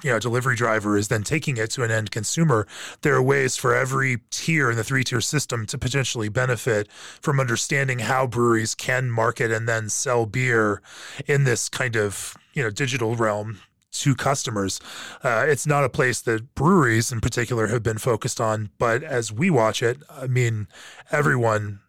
you 0.02 0.10
know 0.10 0.18
delivery 0.18 0.56
driver 0.56 0.96
is 0.96 1.08
then 1.08 1.22
taking 1.22 1.56
it 1.56 1.70
to 1.70 1.82
an 1.82 1.90
end 1.90 2.10
consumer 2.10 2.66
there 3.02 3.14
are 3.14 3.22
ways 3.22 3.56
for 3.56 3.74
every 3.74 4.18
tier 4.30 4.70
in 4.70 4.76
the 4.76 4.84
three 4.84 5.04
tier 5.04 5.20
system 5.20 5.66
to 5.66 5.78
potentially 5.78 6.28
benefit 6.28 6.90
from 7.20 7.40
understanding 7.40 8.00
how 8.00 8.26
breweries 8.26 8.74
can 8.74 9.10
market 9.10 9.50
and 9.50 9.68
then 9.68 9.88
sell 9.88 10.26
beer 10.26 10.82
in 11.26 11.44
this 11.44 11.68
kind 11.68 11.96
of 11.96 12.36
you 12.54 12.62
know 12.62 12.70
digital 12.70 13.16
realm 13.16 13.60
to 13.92 14.14
customers. 14.14 14.80
Uh, 15.22 15.44
it's 15.46 15.66
not 15.66 15.84
a 15.84 15.88
place 15.88 16.20
that 16.22 16.54
breweries 16.54 17.12
in 17.12 17.20
particular 17.20 17.66
have 17.68 17.82
been 17.82 17.98
focused 17.98 18.40
on, 18.40 18.70
but 18.78 19.02
as 19.02 19.30
we 19.30 19.50
watch 19.50 19.82
it, 19.82 19.98
I 20.10 20.26
mean, 20.26 20.66
everyone 21.10 21.80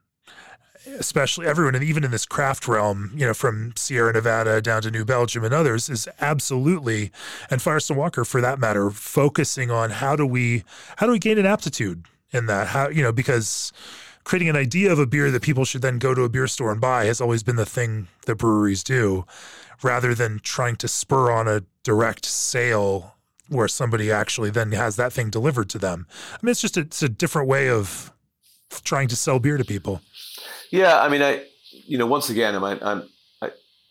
especially 0.85 1.47
everyone, 1.47 1.75
and 1.75 1.83
even 1.83 2.03
in 2.03 2.11
this 2.11 2.25
craft 2.25 2.67
realm, 2.67 3.11
you 3.15 3.25
know, 3.25 3.33
from 3.33 3.73
Sierra 3.75 4.13
Nevada 4.13 4.61
down 4.61 4.81
to 4.83 4.91
New 4.91 5.05
Belgium 5.05 5.43
and 5.43 5.53
others, 5.53 5.89
is 5.89 6.07
absolutely, 6.19 7.11
and 7.49 7.61
Firestone 7.61 7.97
Walker 7.97 8.25
for 8.25 8.41
that 8.41 8.59
matter, 8.59 8.89
focusing 8.89 9.71
on 9.71 9.91
how 9.91 10.15
do 10.15 10.25
we 10.25 10.63
how 10.97 11.05
do 11.05 11.11
we 11.11 11.19
gain 11.19 11.37
an 11.37 11.45
aptitude 11.45 12.05
in 12.31 12.45
that? 12.47 12.67
How 12.67 12.89
you 12.89 13.01
know 13.01 13.11
because 13.11 13.71
creating 14.23 14.49
an 14.49 14.55
idea 14.55 14.91
of 14.91 14.99
a 14.99 15.05
beer 15.05 15.31
that 15.31 15.41
people 15.41 15.65
should 15.65 15.81
then 15.81 15.99
go 15.99 16.13
to 16.13 16.23
a 16.23 16.29
beer 16.29 16.47
store 16.47 16.71
and 16.71 16.79
buy 16.79 17.05
has 17.05 17.19
always 17.19 17.43
been 17.43 17.57
the 17.57 17.65
thing 17.65 18.07
that 18.25 18.35
breweries 18.35 18.83
do, 18.83 19.25
rather 19.81 20.13
than 20.15 20.39
trying 20.43 20.75
to 20.77 20.87
spur 20.87 21.31
on 21.31 21.47
a 21.47 21.63
direct 21.83 22.25
sale 22.25 23.15
where 23.49 23.67
somebody 23.67 24.11
actually 24.11 24.49
then 24.49 24.71
has 24.71 24.95
that 24.95 25.13
thing 25.13 25.29
delivered 25.29 25.69
to 25.69 25.77
them. 25.77 26.07
I 26.31 26.37
mean, 26.41 26.51
it's 26.51 26.61
just 26.61 26.77
a, 26.77 26.81
it's 26.81 27.03
a 27.03 27.09
different 27.09 27.47
way 27.47 27.69
of 27.69 28.11
trying 28.83 29.07
to 29.09 29.15
sell 29.15 29.39
beer 29.39 29.57
to 29.57 29.65
people. 29.65 30.01
Yeah, 30.73 30.99
I 30.99 31.07
mean, 31.07 31.21
I, 31.21 31.45
you 31.69 31.99
know, 31.99 32.07
once 32.07 32.31
again, 32.31 32.55
I'm, 32.55 32.79
I'm 32.81 33.09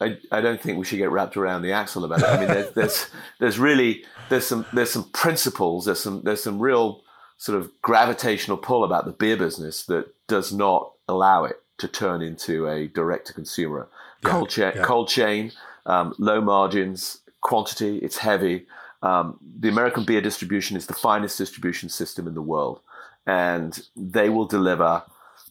I, 0.01 0.19
I, 0.33 0.41
don't 0.41 0.61
think 0.61 0.79
we 0.79 0.85
should 0.85 0.99
get 0.99 1.13
wrapped 1.13 1.37
around 1.37 1.63
the 1.63 1.71
axle 1.71 2.05
about 2.05 2.19
it. 2.19 2.27
I 2.27 2.39
mean, 2.41 2.49
there's, 2.49 2.73
there's, 2.75 3.07
there's 3.39 3.59
really 3.61 4.05
there's 4.29 4.49
some 4.49 4.67
there's 4.73 4.91
some 4.91 5.05
principles. 5.11 5.85
There's 5.85 6.01
some 6.01 6.23
there's 6.25 6.43
some 6.43 6.59
real 6.59 7.05
sort 7.39 7.57
of 7.57 7.71
gravitational 7.83 8.57
pull 8.57 8.83
about 8.83 9.05
the 9.05 9.13
beer 9.13 9.37
business 9.37 9.85
that 9.87 10.13
does 10.27 10.53
not 10.53 10.91
allow 11.07 11.45
it 11.45 11.63
to 11.79 11.87
turn 11.87 12.21
into 12.21 12.69
a 12.69 12.89
direct 12.89 13.29
to 13.29 13.33
consumer 13.33 13.89
yeah, 14.25 14.31
cold 14.31 14.51
chain. 14.51 14.73
Yeah. 14.75 14.83
Cold 14.83 15.09
chain, 15.09 15.53
um, 15.87 16.17
low 16.19 16.41
margins, 16.41 17.21
quantity. 17.43 17.99
It's 17.99 18.19
heavy. 18.19 18.67
Um, 19.03 19.39
the 19.61 19.69
American 19.69 20.05
beer 20.05 20.21
distribution 20.21 20.77
is 20.77 20.87
the 20.87 20.95
finest 20.95 21.39
distribution 21.39 21.89
system 21.89 22.27
in 22.27 22.35
the 22.35 22.43
world, 22.43 22.81
and 23.25 23.81
they 23.95 24.31
will 24.31 24.47
deliver 24.47 25.05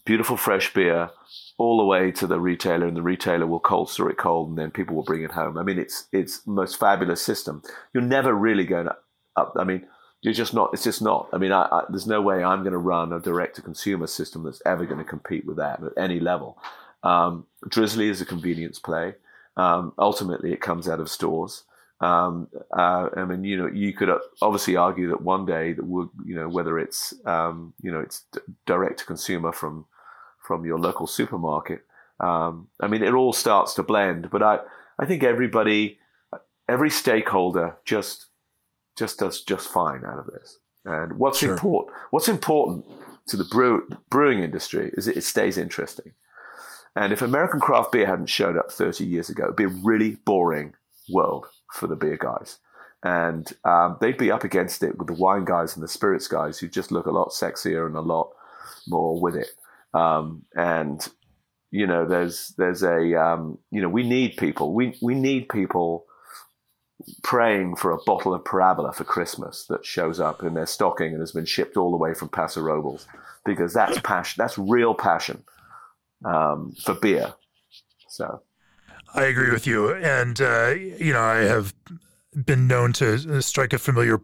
beautiful 0.04 0.36
fresh 0.36 0.72
beer 0.72 1.10
all 1.58 1.78
the 1.78 1.84
way 1.84 2.10
to 2.12 2.26
the 2.26 2.40
retailer, 2.40 2.86
and 2.86 2.96
the 2.96 3.02
retailer 3.02 3.46
will 3.46 3.60
cold 3.60 3.90
store 3.90 4.10
it 4.10 4.18
cold, 4.18 4.48
and 4.48 4.58
then 4.58 4.70
people 4.70 4.96
will 4.96 5.04
bring 5.04 5.22
it 5.22 5.32
home. 5.32 5.58
I 5.58 5.62
mean, 5.62 5.78
it's 5.78 6.06
it's 6.12 6.46
most 6.46 6.78
fabulous 6.78 7.22
system. 7.22 7.62
You're 7.92 8.02
never 8.02 8.34
really 8.34 8.64
going 8.64 8.88
up. 9.36 9.54
I 9.56 9.64
mean, 9.64 9.86
you're 10.22 10.34
just 10.34 10.54
not. 10.54 10.70
It's 10.72 10.84
just 10.84 11.02
not. 11.02 11.28
I 11.32 11.38
mean, 11.38 11.52
I, 11.52 11.62
I, 11.62 11.82
there's 11.88 12.06
no 12.06 12.20
way 12.20 12.42
I'm 12.42 12.62
going 12.62 12.72
to 12.72 12.78
run 12.78 13.12
a 13.12 13.20
direct 13.20 13.56
to 13.56 13.62
consumer 13.62 14.06
system 14.06 14.44
that's 14.44 14.62
ever 14.66 14.86
going 14.86 14.98
to 14.98 15.04
compete 15.04 15.46
with 15.46 15.56
that 15.56 15.82
at 15.82 15.92
any 15.96 16.20
level. 16.20 16.58
Um, 17.02 17.46
Drizly 17.68 18.08
is 18.08 18.20
a 18.20 18.26
convenience 18.26 18.78
play. 18.78 19.14
Um, 19.56 19.92
ultimately, 19.98 20.52
it 20.52 20.60
comes 20.60 20.88
out 20.88 21.00
of 21.00 21.10
stores. 21.10 21.64
Um, 22.00 22.48
uh, 22.76 23.08
I 23.16 23.24
mean, 23.24 23.44
you 23.44 23.56
know, 23.56 23.68
you 23.68 23.92
could 23.92 24.08
obviously 24.40 24.76
argue 24.76 25.08
that 25.10 25.22
one 25.22 25.46
day 25.46 25.72
that 25.72 25.84
would, 25.84 26.08
you 26.24 26.34
know, 26.34 26.48
whether 26.48 26.78
it's, 26.78 27.14
um, 27.26 27.74
you 27.80 27.92
know, 27.92 28.00
it's 28.00 28.24
direct 28.66 28.98
to 29.00 29.04
consumer 29.04 29.52
from 29.52 29.86
from 30.52 30.66
your 30.66 30.78
local 30.78 31.06
supermarket. 31.06 31.80
Um, 32.20 32.68
I 32.78 32.86
mean, 32.86 33.02
it 33.02 33.14
all 33.14 33.32
starts 33.32 33.72
to 33.74 33.82
blend, 33.82 34.28
but 34.30 34.42
I, 34.42 34.58
I 34.98 35.06
think 35.06 35.22
everybody, 35.22 35.98
every 36.68 36.90
stakeholder 36.90 37.78
just, 37.86 38.26
just 38.94 39.18
does 39.18 39.40
just 39.40 39.66
fine 39.66 40.04
out 40.04 40.18
of 40.18 40.26
this. 40.26 40.58
And 40.84 41.14
what's 41.14 41.38
sure. 41.38 41.54
important, 41.54 41.96
what's 42.10 42.28
important 42.28 42.84
to 43.28 43.38
the 43.38 43.44
brew, 43.44 43.88
brewing 44.10 44.40
industry 44.40 44.92
is 44.92 45.06
that 45.06 45.16
it 45.16 45.24
stays 45.24 45.56
interesting. 45.56 46.12
And 46.94 47.14
if 47.14 47.22
American 47.22 47.58
craft 47.58 47.92
beer 47.92 48.06
hadn't 48.06 48.26
showed 48.26 48.58
up 48.58 48.70
30 48.70 49.06
years 49.06 49.30
ago, 49.30 49.44
it'd 49.44 49.56
be 49.56 49.64
a 49.64 49.68
really 49.68 50.16
boring 50.26 50.74
world 51.08 51.46
for 51.72 51.86
the 51.86 51.96
beer 51.96 52.18
guys. 52.18 52.58
And 53.02 53.50
um, 53.64 53.96
they'd 54.02 54.18
be 54.18 54.30
up 54.30 54.44
against 54.44 54.82
it 54.82 54.98
with 54.98 55.06
the 55.06 55.14
wine 55.14 55.46
guys 55.46 55.74
and 55.74 55.82
the 55.82 55.88
spirits 55.88 56.28
guys 56.28 56.58
who 56.58 56.68
just 56.68 56.92
look 56.92 57.06
a 57.06 57.10
lot 57.10 57.30
sexier 57.30 57.86
and 57.86 57.96
a 57.96 58.02
lot 58.02 58.32
more 58.86 59.18
with 59.18 59.34
it. 59.34 59.48
Um, 59.94 60.42
and 60.54 61.06
you 61.70 61.86
know, 61.86 62.06
there's 62.06 62.54
there's 62.58 62.82
a 62.82 63.20
um, 63.20 63.58
you 63.70 63.80
know 63.80 63.88
we 63.88 64.02
need 64.02 64.36
people. 64.36 64.74
We 64.74 64.96
we 65.00 65.14
need 65.14 65.48
people 65.48 66.04
praying 67.22 67.76
for 67.76 67.90
a 67.90 67.98
bottle 68.04 68.32
of 68.34 68.44
Parabola 68.44 68.92
for 68.92 69.04
Christmas 69.04 69.66
that 69.68 69.84
shows 69.84 70.20
up 70.20 70.42
in 70.42 70.54
their 70.54 70.66
stocking 70.66 71.12
and 71.12 71.20
has 71.20 71.32
been 71.32 71.44
shipped 71.44 71.76
all 71.76 71.90
the 71.90 71.96
way 71.96 72.14
from 72.14 72.28
Paso 72.28 72.60
Robles 72.60 73.06
because 73.44 73.72
that's 73.72 73.98
passion. 74.00 74.40
That's 74.40 74.58
real 74.58 74.94
passion 74.94 75.42
um, 76.24 76.72
for 76.84 76.94
beer. 76.94 77.34
So. 78.08 78.42
I 79.14 79.24
agree 79.24 79.50
with 79.50 79.66
you, 79.66 79.94
and 79.94 80.40
uh, 80.40 80.74
you 80.74 81.12
know 81.12 81.20
I 81.20 81.40
have 81.40 81.74
been 82.46 82.66
known 82.66 82.94
to 82.94 83.42
strike 83.42 83.74
a 83.74 83.78
familiar 83.78 84.20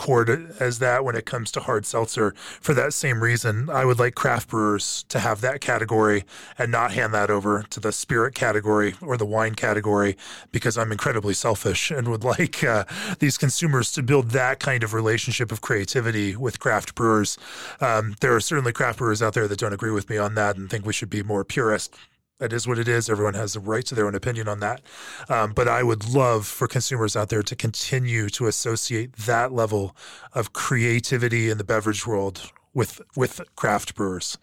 chord 0.00 0.54
as 0.58 0.78
that 0.78 1.04
when 1.04 1.14
it 1.14 1.26
comes 1.26 1.52
to 1.52 1.60
hard 1.60 1.84
seltzer 1.84 2.32
for 2.58 2.72
that 2.72 2.94
same 2.94 3.22
reason. 3.22 3.68
I 3.68 3.84
would 3.84 3.98
like 3.98 4.14
craft 4.14 4.48
brewers 4.48 5.04
to 5.10 5.18
have 5.18 5.42
that 5.42 5.60
category 5.60 6.24
and 6.56 6.72
not 6.72 6.92
hand 6.92 7.12
that 7.12 7.28
over 7.28 7.66
to 7.68 7.80
the 7.80 7.92
spirit 7.92 8.34
category 8.34 8.94
or 9.02 9.18
the 9.18 9.26
wine 9.26 9.54
category 9.54 10.16
because 10.52 10.78
I'm 10.78 10.90
incredibly 10.90 11.34
selfish 11.34 11.90
and 11.90 12.08
would 12.08 12.24
like 12.34 12.64
uh, 12.64 12.84
these 13.18 13.36
consumers 13.36 13.92
to 13.92 14.02
build 14.02 14.30
that 14.30 14.58
kind 14.58 14.82
of 14.82 14.94
relationship 14.94 15.52
of 15.52 15.60
creativity 15.60 16.34
with 16.34 16.60
craft 16.60 16.94
brewers. 16.94 17.36
Um, 17.82 18.14
there 18.22 18.34
are 18.34 18.40
certainly 18.40 18.72
craft 18.72 19.00
brewers 19.00 19.20
out 19.20 19.34
there 19.34 19.48
that 19.48 19.58
don't 19.58 19.74
agree 19.74 19.92
with 19.92 20.08
me 20.08 20.16
on 20.16 20.34
that 20.36 20.56
and 20.56 20.70
think 20.70 20.86
we 20.86 20.94
should 20.94 21.10
be 21.10 21.22
more 21.22 21.44
purist 21.44 21.94
that 22.40 22.52
is 22.52 22.66
what 22.66 22.78
it 22.78 22.88
is. 22.88 23.08
Everyone 23.08 23.34
has 23.34 23.52
the 23.52 23.60
right 23.60 23.84
to 23.86 23.94
their 23.94 24.06
own 24.06 24.14
opinion 24.14 24.48
on 24.48 24.60
that. 24.60 24.82
Um, 25.28 25.52
but 25.52 25.68
I 25.68 25.82
would 25.82 26.08
love 26.08 26.46
for 26.46 26.66
consumers 26.66 27.14
out 27.14 27.28
there 27.28 27.42
to 27.42 27.54
continue 27.54 28.28
to 28.30 28.46
associate 28.46 29.12
that 29.18 29.52
level 29.52 29.94
of 30.32 30.52
creativity 30.52 31.50
in 31.50 31.58
the 31.58 31.64
beverage 31.64 32.06
world 32.06 32.50
with 32.74 33.00
with 33.14 33.40
craft 33.56 33.94
brewers. 33.94 34.38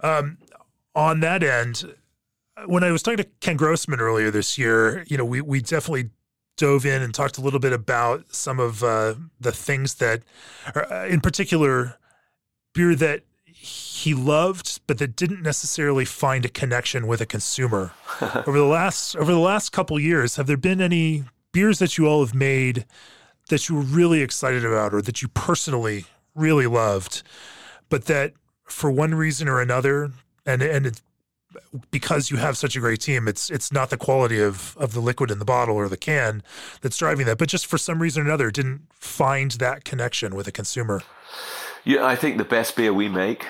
Um, 0.00 0.38
on 0.94 1.20
that 1.20 1.42
end, 1.42 1.94
when 2.66 2.84
I 2.84 2.92
was 2.92 3.02
talking 3.02 3.18
to 3.18 3.28
Ken 3.40 3.56
Grossman 3.56 4.00
earlier 4.00 4.30
this 4.30 4.58
year, 4.58 5.04
you 5.08 5.16
know, 5.16 5.24
we 5.24 5.40
we 5.40 5.60
definitely 5.60 6.10
dove 6.58 6.84
in 6.84 7.00
and 7.00 7.14
talked 7.14 7.38
a 7.38 7.40
little 7.40 7.60
bit 7.60 7.72
about 7.72 8.34
some 8.34 8.60
of 8.60 8.84
uh, 8.84 9.14
the 9.40 9.52
things 9.52 9.94
that, 9.94 10.22
uh, 10.76 11.06
in 11.08 11.20
particular, 11.20 11.96
beer 12.74 12.94
that 12.94 13.22
he 14.02 14.14
loved, 14.14 14.80
but 14.88 14.98
that 14.98 15.14
didn't 15.14 15.42
necessarily 15.42 16.04
find 16.04 16.44
a 16.44 16.48
connection 16.48 17.06
with 17.06 17.20
a 17.20 17.26
consumer. 17.26 17.92
over 18.20 18.58
the 18.58 18.64
last 18.64 19.14
over 19.14 19.30
the 19.30 19.38
last 19.38 19.70
couple 19.70 19.98
years, 20.00 20.34
have 20.36 20.48
there 20.48 20.56
been 20.56 20.80
any 20.80 21.24
beers 21.52 21.78
that 21.78 21.96
you 21.96 22.06
all 22.06 22.24
have 22.24 22.34
made 22.34 22.84
that 23.48 23.68
you 23.68 23.76
were 23.76 23.82
really 23.82 24.20
excited 24.20 24.64
about, 24.64 24.92
or 24.92 25.02
that 25.02 25.22
you 25.22 25.28
personally 25.28 26.04
really 26.34 26.66
loved, 26.66 27.22
but 27.88 28.06
that 28.06 28.32
for 28.64 28.90
one 28.90 29.14
reason 29.14 29.48
or 29.48 29.60
another, 29.60 30.10
and 30.44 30.62
and 30.62 30.86
it, 30.86 31.00
because 31.92 32.28
you 32.28 32.38
have 32.38 32.56
such 32.56 32.74
a 32.74 32.80
great 32.80 33.00
team, 33.00 33.28
it's 33.28 33.50
it's 33.50 33.70
not 33.70 33.90
the 33.90 33.96
quality 33.96 34.40
of 34.40 34.76
of 34.78 34.94
the 34.94 35.00
liquid 35.00 35.30
in 35.30 35.38
the 35.38 35.44
bottle 35.44 35.76
or 35.76 35.88
the 35.88 35.96
can 35.96 36.42
that's 36.80 36.96
driving 36.96 37.26
that, 37.26 37.38
but 37.38 37.48
just 37.48 37.66
for 37.66 37.78
some 37.78 38.02
reason 38.02 38.22
or 38.22 38.26
another, 38.26 38.50
didn't 38.50 38.82
find 38.94 39.52
that 39.52 39.84
connection 39.84 40.34
with 40.34 40.48
a 40.48 40.52
consumer. 40.52 41.02
Yeah, 41.84 42.04
I 42.04 42.16
think 42.16 42.38
the 42.38 42.44
best 42.44 42.74
beer 42.74 42.92
we 42.92 43.08
make 43.08 43.46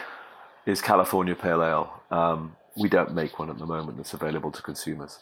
is 0.67 0.81
California 0.81 1.35
Pale 1.35 1.63
Ale. 1.63 2.03
Um, 2.11 2.57
we 2.77 2.89
don't 2.89 3.15
make 3.15 3.39
one 3.39 3.51
at 3.51 3.59
the 3.59 3.67
moment 3.67 3.97
that's 3.97 4.15
available 4.15 4.51
to 4.51 4.63
consumers. 4.63 5.19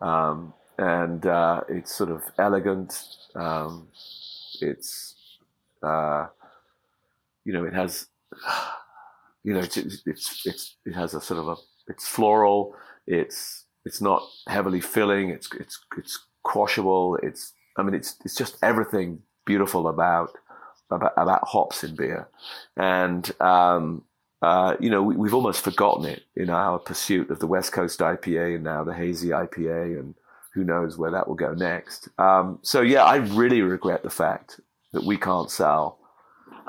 Um, 0.00 0.54
and 0.78 1.24
uh, 1.26 1.62
it's 1.68 1.94
sort 1.94 2.10
of 2.10 2.22
elegant. 2.38 3.02
Um, 3.34 3.88
it's, 4.60 5.14
uh, 5.82 6.26
you 7.44 7.52
know, 7.52 7.64
it 7.64 7.74
has, 7.74 8.06
you 9.44 9.54
know, 9.54 9.60
it's, 9.60 9.76
it's, 9.76 10.42
it's, 10.44 10.76
it 10.84 10.94
has 10.94 11.14
a 11.14 11.20
sort 11.20 11.40
of 11.40 11.48
a, 11.48 11.56
it's 11.88 12.06
floral. 12.06 12.74
It's, 13.06 13.64
it's 13.84 14.00
not 14.00 14.22
heavily 14.48 14.80
filling. 14.80 15.30
It's, 15.30 15.48
it's, 15.54 15.78
it's 15.96 16.18
quashable. 16.44 17.18
It's, 17.22 17.52
I 17.76 17.82
mean, 17.82 17.94
it's, 17.94 18.16
it's 18.24 18.34
just 18.34 18.56
everything 18.62 19.20
beautiful 19.46 19.88
about, 19.88 20.30
about, 20.90 21.12
about 21.16 21.46
hops 21.46 21.84
in 21.84 21.96
beer. 21.96 22.28
And, 22.76 23.30
um, 23.40 24.04
uh, 24.44 24.76
you 24.78 24.90
know, 24.90 25.02
we, 25.02 25.26
have 25.26 25.32
almost 25.32 25.64
forgotten 25.64 26.04
it 26.04 26.22
in 26.36 26.50
our 26.50 26.78
pursuit 26.78 27.30
of 27.30 27.38
the 27.38 27.46
West 27.46 27.72
Coast 27.72 28.00
IPA 28.00 28.56
and 28.56 28.64
now 28.64 28.84
the 28.84 28.92
hazy 28.92 29.28
IPA, 29.28 29.98
and 29.98 30.14
who 30.52 30.64
knows 30.64 30.98
where 30.98 31.10
that 31.12 31.26
will 31.26 31.34
go 31.34 31.54
next. 31.54 32.10
Um, 32.18 32.58
so, 32.60 32.82
yeah, 32.82 33.04
I 33.04 33.16
really 33.16 33.62
regret 33.62 34.02
the 34.02 34.10
fact 34.10 34.60
that 34.92 35.02
we 35.02 35.16
can't 35.16 35.50
sell 35.50 35.98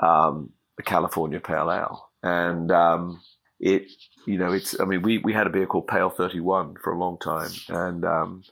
um, 0.00 0.52
a 0.78 0.82
California 0.82 1.38
Pale 1.38 1.70
Ale. 1.70 2.08
And 2.22 2.72
um, 2.72 3.20
it, 3.60 3.90
you 4.26 4.38
know, 4.38 4.54
it's, 4.54 4.80
I 4.80 4.86
mean, 4.86 5.02
we, 5.02 5.18
we 5.18 5.34
had 5.34 5.46
a 5.46 5.50
beer 5.50 5.66
called 5.66 5.86
Pale 5.86 6.10
31 6.10 6.76
for 6.82 6.94
a 6.94 6.98
long 6.98 7.18
time. 7.18 7.50
And, 7.68 8.06
um, 8.06 8.42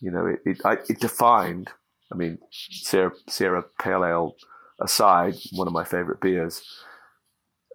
you 0.00 0.10
know, 0.10 0.26
it, 0.26 0.40
it, 0.44 0.60
I, 0.64 0.72
it 0.88 0.98
defined, 0.98 1.70
I 2.12 2.16
mean, 2.16 2.38
Sierra, 2.50 3.12
Sierra 3.28 3.62
Pale 3.80 4.04
Ale 4.04 4.36
aside, 4.80 5.36
one 5.52 5.68
of 5.68 5.72
my 5.72 5.84
favorite 5.84 6.20
beers 6.20 6.62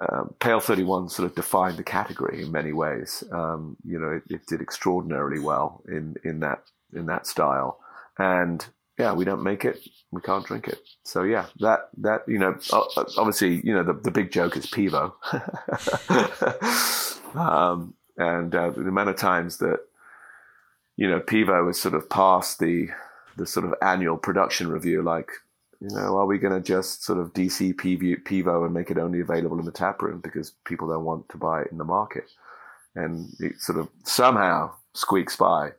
um, 0.10 0.34
Pale 0.39 0.62
31 0.62 1.10
sort 1.10 1.30
of 1.30 1.36
defined 1.36 1.78
the 1.78 1.84
category 1.84 2.41
in 2.41 2.52
many 2.52 2.74
ways. 2.74 3.24
Um, 3.32 3.78
you 3.86 3.99
know, 3.99 4.10
it, 4.10 4.24
it, 4.30 4.47
did 4.47 4.62
extraordinarily 4.62 5.39
well 5.39 5.84
in, 5.88 6.16
in 6.24 6.39
that 6.39 6.64
in 6.93 7.06
that 7.06 7.28
style, 7.28 7.80
and 8.18 8.66
yeah, 8.97 9.14
we 9.14 9.26
don't 9.26 9.43
make 9.43 9.64
it, 9.64 9.80
we 10.12 10.22
can't 10.22 10.45
drink 10.45 10.68
it. 10.68 10.80
So 11.04 11.24
yeah, 11.24 11.45
that 11.60 11.89
that 11.99 12.22
you 12.28 12.39
know, 12.39 12.58
obviously, 13.18 13.62
you 13.64 13.74
know, 13.74 13.84
the, 13.84 13.93
the 13.93 14.12
big 14.12 14.32
joke 14.32 14.58
is 14.58 14.66
Pivo, 14.66 15.14
um, 17.36 17.93
and 18.18 18.56
uh, 18.56 18.72
the 18.72 18.82
amount 18.82 19.10
of 19.10 19.18
times 19.18 19.58
that 19.58 19.80
you 20.97 21.08
know 21.08 21.20
Pivo 21.20 21.68
has 21.68 21.80
sort 21.80 21.93
of 21.93 22.10
passed 22.10 22.60
the 22.60 22.89
the 23.38 23.45
sort 23.45 23.66
of 23.66 23.76
annual 23.82 24.18
production 24.18 24.70
review, 24.70 25.04
like 25.04 25.30
you 25.82 25.90
know, 25.90 26.18
are 26.18 26.28
we 26.28 26.38
going 26.38 26.54
to 26.54 26.62
just 26.66 27.04
sort 27.04 27.18
of 27.18 27.34
DC 27.34 27.74
Pivo 27.74 28.66
and 28.66 28.74
make 28.74 28.92
it 28.92 29.00
only 29.00 29.20
available 29.20 29.60
in 29.60 29.66
the 29.66 29.72
tap 29.72 30.02
room 30.04 30.20
because 30.20 30.52
people 30.64 30.88
don't 30.88 31.04
want 31.04 31.28
to 31.30 31.38
buy 31.38 31.64
it 31.64 31.72
in 31.72 31.80
the 31.80 31.84
market? 31.84 32.26
And 32.96 33.34
it 33.40 33.60
sort 33.60 33.80
of 33.80 33.90
somehow 34.04 34.74
squeaks 34.94 35.36
by. 35.36 35.72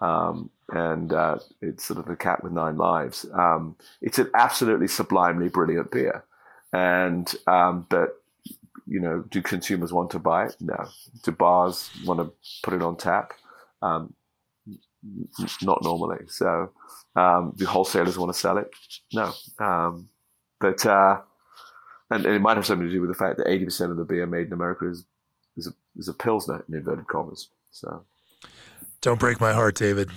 Um, 0.00 0.50
and 0.70 1.12
uh, 1.12 1.38
it's 1.62 1.84
sort 1.84 2.00
of 2.00 2.08
a 2.08 2.16
cat 2.16 2.42
with 2.42 2.52
nine 2.52 2.76
lives. 2.76 3.24
Um, 3.32 3.76
it's 4.02 4.18
an 4.18 4.30
absolutely 4.34 4.88
sublimely 4.88 5.48
brilliant 5.48 5.92
beer. 5.92 6.24
And, 6.72 7.32
um, 7.46 7.86
but, 7.88 8.20
you 8.88 8.98
know, 8.98 9.24
do 9.30 9.40
consumers 9.42 9.92
want 9.92 10.10
to 10.10 10.18
buy 10.18 10.46
it? 10.46 10.56
No. 10.60 10.88
Do 11.22 11.30
bars 11.30 11.88
want 12.04 12.18
to 12.18 12.32
put 12.64 12.74
it 12.74 12.82
on 12.82 12.96
tap? 12.96 13.32
Not 15.62 15.82
normally. 15.82 16.26
So, 16.28 16.70
um, 17.14 17.52
do 17.56 17.66
wholesalers 17.66 18.18
want 18.18 18.32
to 18.32 18.38
sell 18.38 18.58
it? 18.58 18.70
No. 19.12 19.32
Um, 19.58 20.08
but 20.60 20.84
uh, 20.86 21.20
and, 22.10 22.24
and, 22.26 22.34
it 22.34 22.40
might 22.40 22.56
have 22.56 22.66
something 22.66 22.86
to 22.86 22.92
do 22.92 23.00
with 23.00 23.10
the 23.10 23.14
fact 23.14 23.38
that 23.38 23.48
eighty 23.48 23.64
percent 23.64 23.90
of 23.90 23.96
the 23.96 24.04
beer 24.04 24.26
made 24.26 24.48
in 24.48 24.52
America 24.52 24.88
is 24.88 25.04
is 25.56 25.66
a, 25.66 25.70
is 25.96 26.08
a 26.08 26.14
pilsner 26.14 26.64
in 26.68 26.74
inverted 26.74 27.06
commas. 27.08 27.48
So. 27.70 28.04
Don't 29.02 29.20
break 29.20 29.40
my 29.40 29.52
heart, 29.52 29.76
David. 29.76 30.10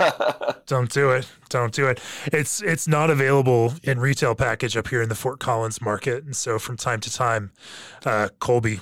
Don't 0.66 0.90
do 0.90 1.10
it. 1.10 1.28
Don't 1.48 1.74
do 1.74 1.86
it. 1.88 2.00
It's 2.26 2.62
it's 2.62 2.88
not 2.88 3.10
available 3.10 3.74
in 3.82 3.98
retail 3.98 4.34
package 4.34 4.76
up 4.76 4.88
here 4.88 5.02
in 5.02 5.08
the 5.08 5.14
Fort 5.14 5.38
Collins 5.40 5.82
market, 5.82 6.24
and 6.24 6.34
so 6.34 6.58
from 6.58 6.76
time 6.76 7.00
to 7.00 7.12
time, 7.12 7.50
uh, 8.06 8.28
Colby 8.38 8.80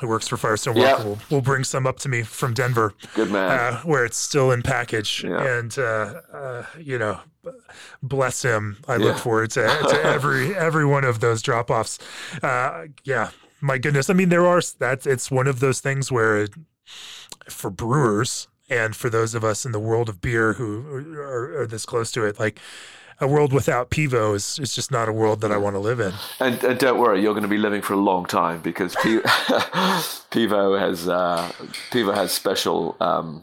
who 0.00 0.08
works 0.08 0.26
for 0.26 0.36
Firestone 0.36 0.74
Walker, 0.74 0.88
yep. 0.88 1.04
will, 1.04 1.18
will 1.30 1.42
bring 1.42 1.64
some 1.64 1.86
up 1.86 1.98
to 2.00 2.08
me 2.08 2.22
from 2.22 2.54
Denver. 2.54 2.94
Good 3.14 3.30
man. 3.30 3.50
Uh, 3.50 3.80
where 3.82 4.04
it's 4.04 4.16
still 4.16 4.50
in 4.50 4.62
package. 4.62 5.22
And, 5.24 5.76
uh, 5.78 6.20
uh, 6.32 6.64
you 6.78 6.98
know, 6.98 7.20
bless 8.02 8.42
him. 8.42 8.78
I 8.88 8.96
yeah. 8.96 9.04
look 9.04 9.18
forward 9.18 9.50
to, 9.52 9.62
to 9.62 10.00
every 10.04 10.54
every 10.56 10.86
one 10.86 11.04
of 11.04 11.20
those 11.20 11.42
drop 11.42 11.70
offs. 11.70 11.98
Uh, 12.42 12.86
yeah, 13.04 13.30
my 13.60 13.78
goodness. 13.78 14.08
I 14.08 14.14
mean, 14.14 14.30
there 14.30 14.46
are, 14.46 14.62
that's, 14.78 15.06
it's 15.06 15.30
one 15.30 15.46
of 15.46 15.60
those 15.60 15.80
things 15.80 16.10
where 16.10 16.42
it, 16.42 16.54
for 17.48 17.70
brewers 17.70 18.48
and 18.70 18.96
for 18.96 19.10
those 19.10 19.34
of 19.34 19.44
us 19.44 19.66
in 19.66 19.72
the 19.72 19.80
world 19.80 20.08
of 20.08 20.20
beer 20.20 20.54
who 20.54 21.14
are, 21.18 21.62
are 21.62 21.66
this 21.66 21.84
close 21.84 22.10
to 22.12 22.24
it, 22.24 22.40
like, 22.40 22.58
a 23.20 23.26
world 23.26 23.52
without 23.52 23.90
Pivo 23.90 24.34
is, 24.34 24.58
is 24.58 24.74
just 24.74 24.90
not 24.90 25.08
a 25.08 25.12
world 25.12 25.40
that 25.40 25.52
I 25.52 25.56
want 25.56 25.74
to 25.74 25.80
live 25.80 26.00
in. 26.00 26.12
And, 26.40 26.62
and 26.64 26.78
don't 26.78 26.98
worry, 26.98 27.22
you're 27.22 27.34
going 27.34 27.42
to 27.42 27.48
be 27.48 27.58
living 27.58 27.82
for 27.82 27.94
a 27.94 27.98
long 27.98 28.26
time 28.26 28.60
because 28.60 28.94
P- 28.96 29.20
Pivo 30.30 30.78
has 30.78 31.08
uh, 31.08 31.52
Pivo 31.90 32.14
has 32.14 32.32
special 32.32 32.96
um, 33.00 33.42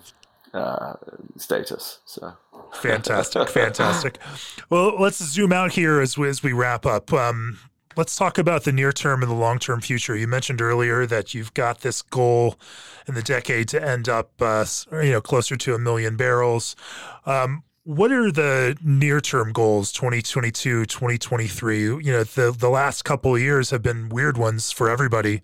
uh, 0.54 0.94
status. 1.38 2.00
So 2.06 2.34
fantastic, 2.74 3.50
fantastic. 3.50 4.18
Well, 4.70 5.00
let's 5.00 5.24
zoom 5.24 5.54
out 5.54 5.74
here 5.74 6.00
as 6.02 6.18
as 6.20 6.44
we 6.44 6.54
wrap 6.54 6.86
up. 6.86 7.12
Um, 7.14 7.60
let's 7.96 8.16
talk 8.16 8.38
about 8.38 8.64
the 8.64 8.72
near 8.72 8.92
term 8.92 9.22
and 9.22 9.32
the 9.32 9.36
long 9.36 9.60
term 9.60 9.82
future. 9.82 10.16
You 10.16 10.28
mentioned 10.28 10.62
earlier 10.62 11.06
that 11.06 11.34
you've 11.34 11.54
got 11.54 11.82
this 11.82 12.02
goal 12.02 12.58
in 13.08 13.16
the 13.16 13.22
decade 13.22 13.68
to 13.70 13.84
end 13.84 14.08
up, 14.08 14.32
uh, 14.40 14.66
you 14.92 15.12
know, 15.12 15.22
closer 15.22 15.56
to 15.58 15.76
a 15.76 15.80
million 15.80 16.16
barrels. 16.16 16.76
Um, 17.26 17.64
what 17.90 18.12
are 18.12 18.32
the 18.32 18.78
near 18.84 19.20
term 19.20 19.52
goals 19.52 19.92
2022 19.92 20.86
2023 20.86 21.82
you 21.82 22.12
know 22.12 22.24
the 22.24 22.52
the 22.52 22.70
last 22.70 23.04
couple 23.04 23.34
of 23.34 23.42
years 23.42 23.72
have 23.72 23.82
been 23.82 24.10
weird 24.10 24.38
ones 24.38 24.72
for 24.72 24.92
everybody 24.92 25.42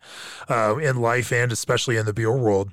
uh, 0.48 0.76
in 0.78 1.02
life 1.02 1.32
and 1.32 1.52
especially 1.52 1.98
in 1.98 2.06
the 2.06 2.14
beer 2.14 2.32
world. 2.32 2.70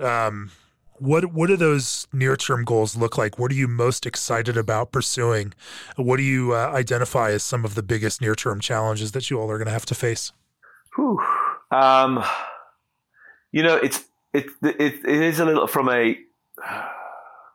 Um, 0.00 0.50
what 0.98 1.32
what 1.32 1.46
do 1.46 1.56
those 1.56 2.08
near 2.12 2.36
term 2.36 2.64
goals 2.64 2.96
look 2.96 3.16
like? 3.16 3.38
What 3.38 3.52
are 3.52 3.54
you 3.54 3.68
most 3.68 4.04
excited 4.04 4.56
about 4.56 4.90
pursuing? 4.90 5.54
What 5.94 6.16
do 6.16 6.24
you 6.24 6.52
uh, 6.52 6.72
identify 6.74 7.30
as 7.30 7.44
some 7.44 7.64
of 7.64 7.76
the 7.76 7.84
biggest 7.84 8.20
near 8.20 8.34
term 8.34 8.58
challenges 8.58 9.12
that 9.12 9.30
you 9.30 9.40
all 9.40 9.48
are 9.48 9.58
going 9.58 9.66
to 9.66 9.72
have 9.72 9.86
to 9.86 9.94
face? 9.94 10.32
Whew. 10.96 11.20
Um, 11.70 12.24
you 13.52 13.62
know 13.62 13.76
it's 13.76 14.04
it, 14.32 14.46
it 14.62 15.04
it 15.04 15.22
is 15.22 15.38
a 15.38 15.44
little 15.44 15.68
from 15.68 15.88
a 15.88 16.18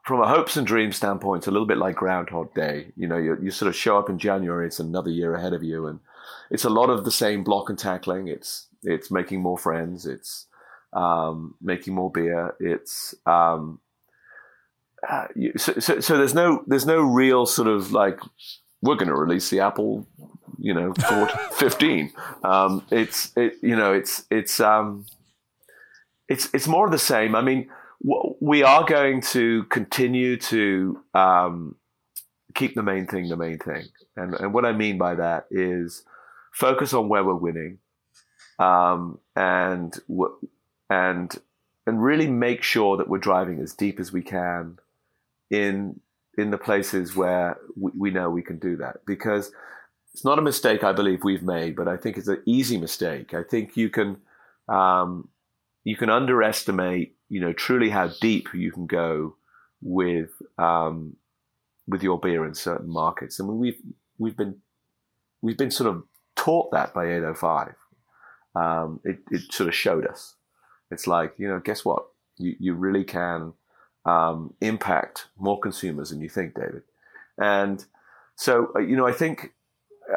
from 0.10 0.22
a 0.22 0.28
hopes 0.28 0.57
and 0.57 0.66
dreams 0.66 0.95
standpoint, 0.95 1.41
it's 1.41 1.47
a 1.47 1.51
little 1.51 1.68
bit 1.68 1.78
like 1.78 1.95
Groundhog 1.95 2.55
Day. 2.55 2.88
You 2.97 3.07
know, 3.07 3.18
you, 3.18 3.38
you 3.39 3.51
sort 3.51 3.70
of 3.70 3.76
show 3.76 3.99
up 3.99 4.10
in 4.10 4.18
January, 4.18 4.66
it's 4.66 4.80
another 4.80 5.12
year 5.12 5.36
ahead 5.36 5.53
of 5.53 5.62
you, 5.62 5.86
and 5.86 5.99
it's 6.49 6.66
a 6.66 6.70
lot 6.72 6.89
of 6.89 7.05
the 7.05 7.12
same 7.12 7.43
block 7.43 7.70
and 7.70 7.78
tackling. 7.78 8.28
It's 8.28 8.66
it's 8.82 9.12
making 9.12 9.43
more 9.43 9.57
friends. 9.57 10.07
It's 10.07 10.47
um, 10.93 11.53
making 11.62 11.93
more 11.93 12.12
beer. 12.12 12.55
It's 12.60 13.14
um, 13.28 13.82
uh, 15.07 15.28
so, 15.57 15.74
so, 15.74 15.99
so 15.99 16.18
there's 16.18 16.34
no 16.34 16.64
there's 16.66 16.88
no 16.88 17.01
real 17.01 17.45
sort 17.45 17.68
of 17.68 17.91
like 17.91 18.20
we're 18.82 18.95
going 18.95 19.10
to 19.10 19.16
release 19.16 19.51
the 19.51 19.60
Apple, 19.60 20.07
you 20.57 20.74
know, 20.74 20.91
15. 21.51 22.12
Um, 22.43 22.84
it's 22.89 23.32
it, 23.38 23.57
you 23.62 23.76
know 23.76 23.93
it's 23.93 24.26
it's 24.32 24.60
um, 24.60 25.05
it's 26.28 26.49
it's 26.51 26.68
more 26.68 26.88
of 26.88 26.91
the 26.91 26.97
same. 26.97 27.36
I 27.36 27.41
mean, 27.41 27.70
we 28.02 28.64
are 28.64 28.86
going 28.86 29.22
to 29.22 29.64
continue 29.66 30.38
to 30.38 31.04
um, 31.14 31.76
keep 32.56 32.76
the 32.76 32.84
main 32.84 33.08
thing 33.08 33.30
the 33.30 33.38
main 33.38 33.58
thing, 33.58 33.88
and 34.16 34.34
and 34.36 34.54
what 34.54 34.66
I 34.66 34.72
mean 34.72 34.97
by 34.97 35.16
that 35.16 35.47
is 35.52 36.04
focus 36.54 36.93
on 36.93 37.10
where 37.10 37.24
we're 37.24 37.36
winning, 37.36 37.80
um, 38.58 39.20
and 39.36 39.97
and 40.89 41.36
and 41.86 42.04
really 42.04 42.28
make 42.28 42.64
sure 42.64 42.97
that 42.97 43.10
we're 43.10 43.18
driving 43.18 43.60
as 43.60 43.74
deep 43.74 44.00
as 44.00 44.12
we 44.12 44.22
can 44.22 44.78
in 45.50 46.00
in 46.38 46.52
the 46.52 46.58
places 46.58 47.16
where 47.16 47.58
we, 47.76 47.91
we 47.97 48.12
know 48.12 48.30
we 48.30 48.41
can 48.41 48.60
do 48.60 48.78
that 48.78 49.06
because 49.06 49.52
it's 50.14 50.24
not 50.24 50.39
a 50.39 50.41
mistake 50.43 50.84
I 50.84 50.93
believe 50.93 51.24
we've 51.24 51.43
made, 51.43 51.76
but 51.76 51.88
I 51.88 51.97
think 51.97 52.18
it's 52.18 52.28
an 52.28 52.41
easy 52.45 52.78
mistake. 52.78 53.34
I 53.34 53.43
think 53.43 53.76
you 53.76 53.89
can 53.89 54.18
um, 54.68 55.28
you 55.84 55.95
can 55.95 56.10
underestimate, 56.10 57.16
you 57.30 57.39
know, 57.39 57.53
truly 57.53 57.89
how 57.89 58.09
deep 58.21 58.49
you 58.53 58.71
can 58.71 58.88
go 58.88 59.36
with 59.82 60.32
um, 60.57 61.15
with 61.88 62.03
your 62.03 62.19
beer 62.19 62.45
in 62.45 62.53
certain 62.53 62.89
markets. 62.89 63.39
I 63.39 63.43
mean, 63.43 63.59
we've 63.59 63.82
we've 64.17 64.38
been 64.38 64.57
we've 65.41 65.57
been 65.57 65.71
sort 65.71 65.89
of 65.89 66.03
taught 66.36 66.71
that 66.71 66.93
by 66.93 67.05
805. 67.05 67.75
Um, 68.55 68.99
it, 69.03 69.19
it 69.32 69.53
sort 69.53 69.67
of 69.67 69.75
showed 69.75 70.07
us. 70.07 70.36
It's 70.91 71.07
like, 71.07 71.34
you 71.38 71.47
know, 71.47 71.59
guess 71.59 71.86
what? 71.86 72.05
You, 72.38 72.55
you 72.59 72.73
really 72.73 73.03
can 73.03 73.53
um, 74.05 74.53
impact 74.61 75.27
more 75.38 75.59
consumers 75.59 76.09
than 76.09 76.21
you 76.21 76.30
think, 76.30 76.55
David. 76.55 76.84
And 77.38 77.86
so, 78.36 78.71
uh, 78.75 78.80
you 78.80 78.95
know, 78.95 79.05
I 79.05 79.11
think 79.11 79.53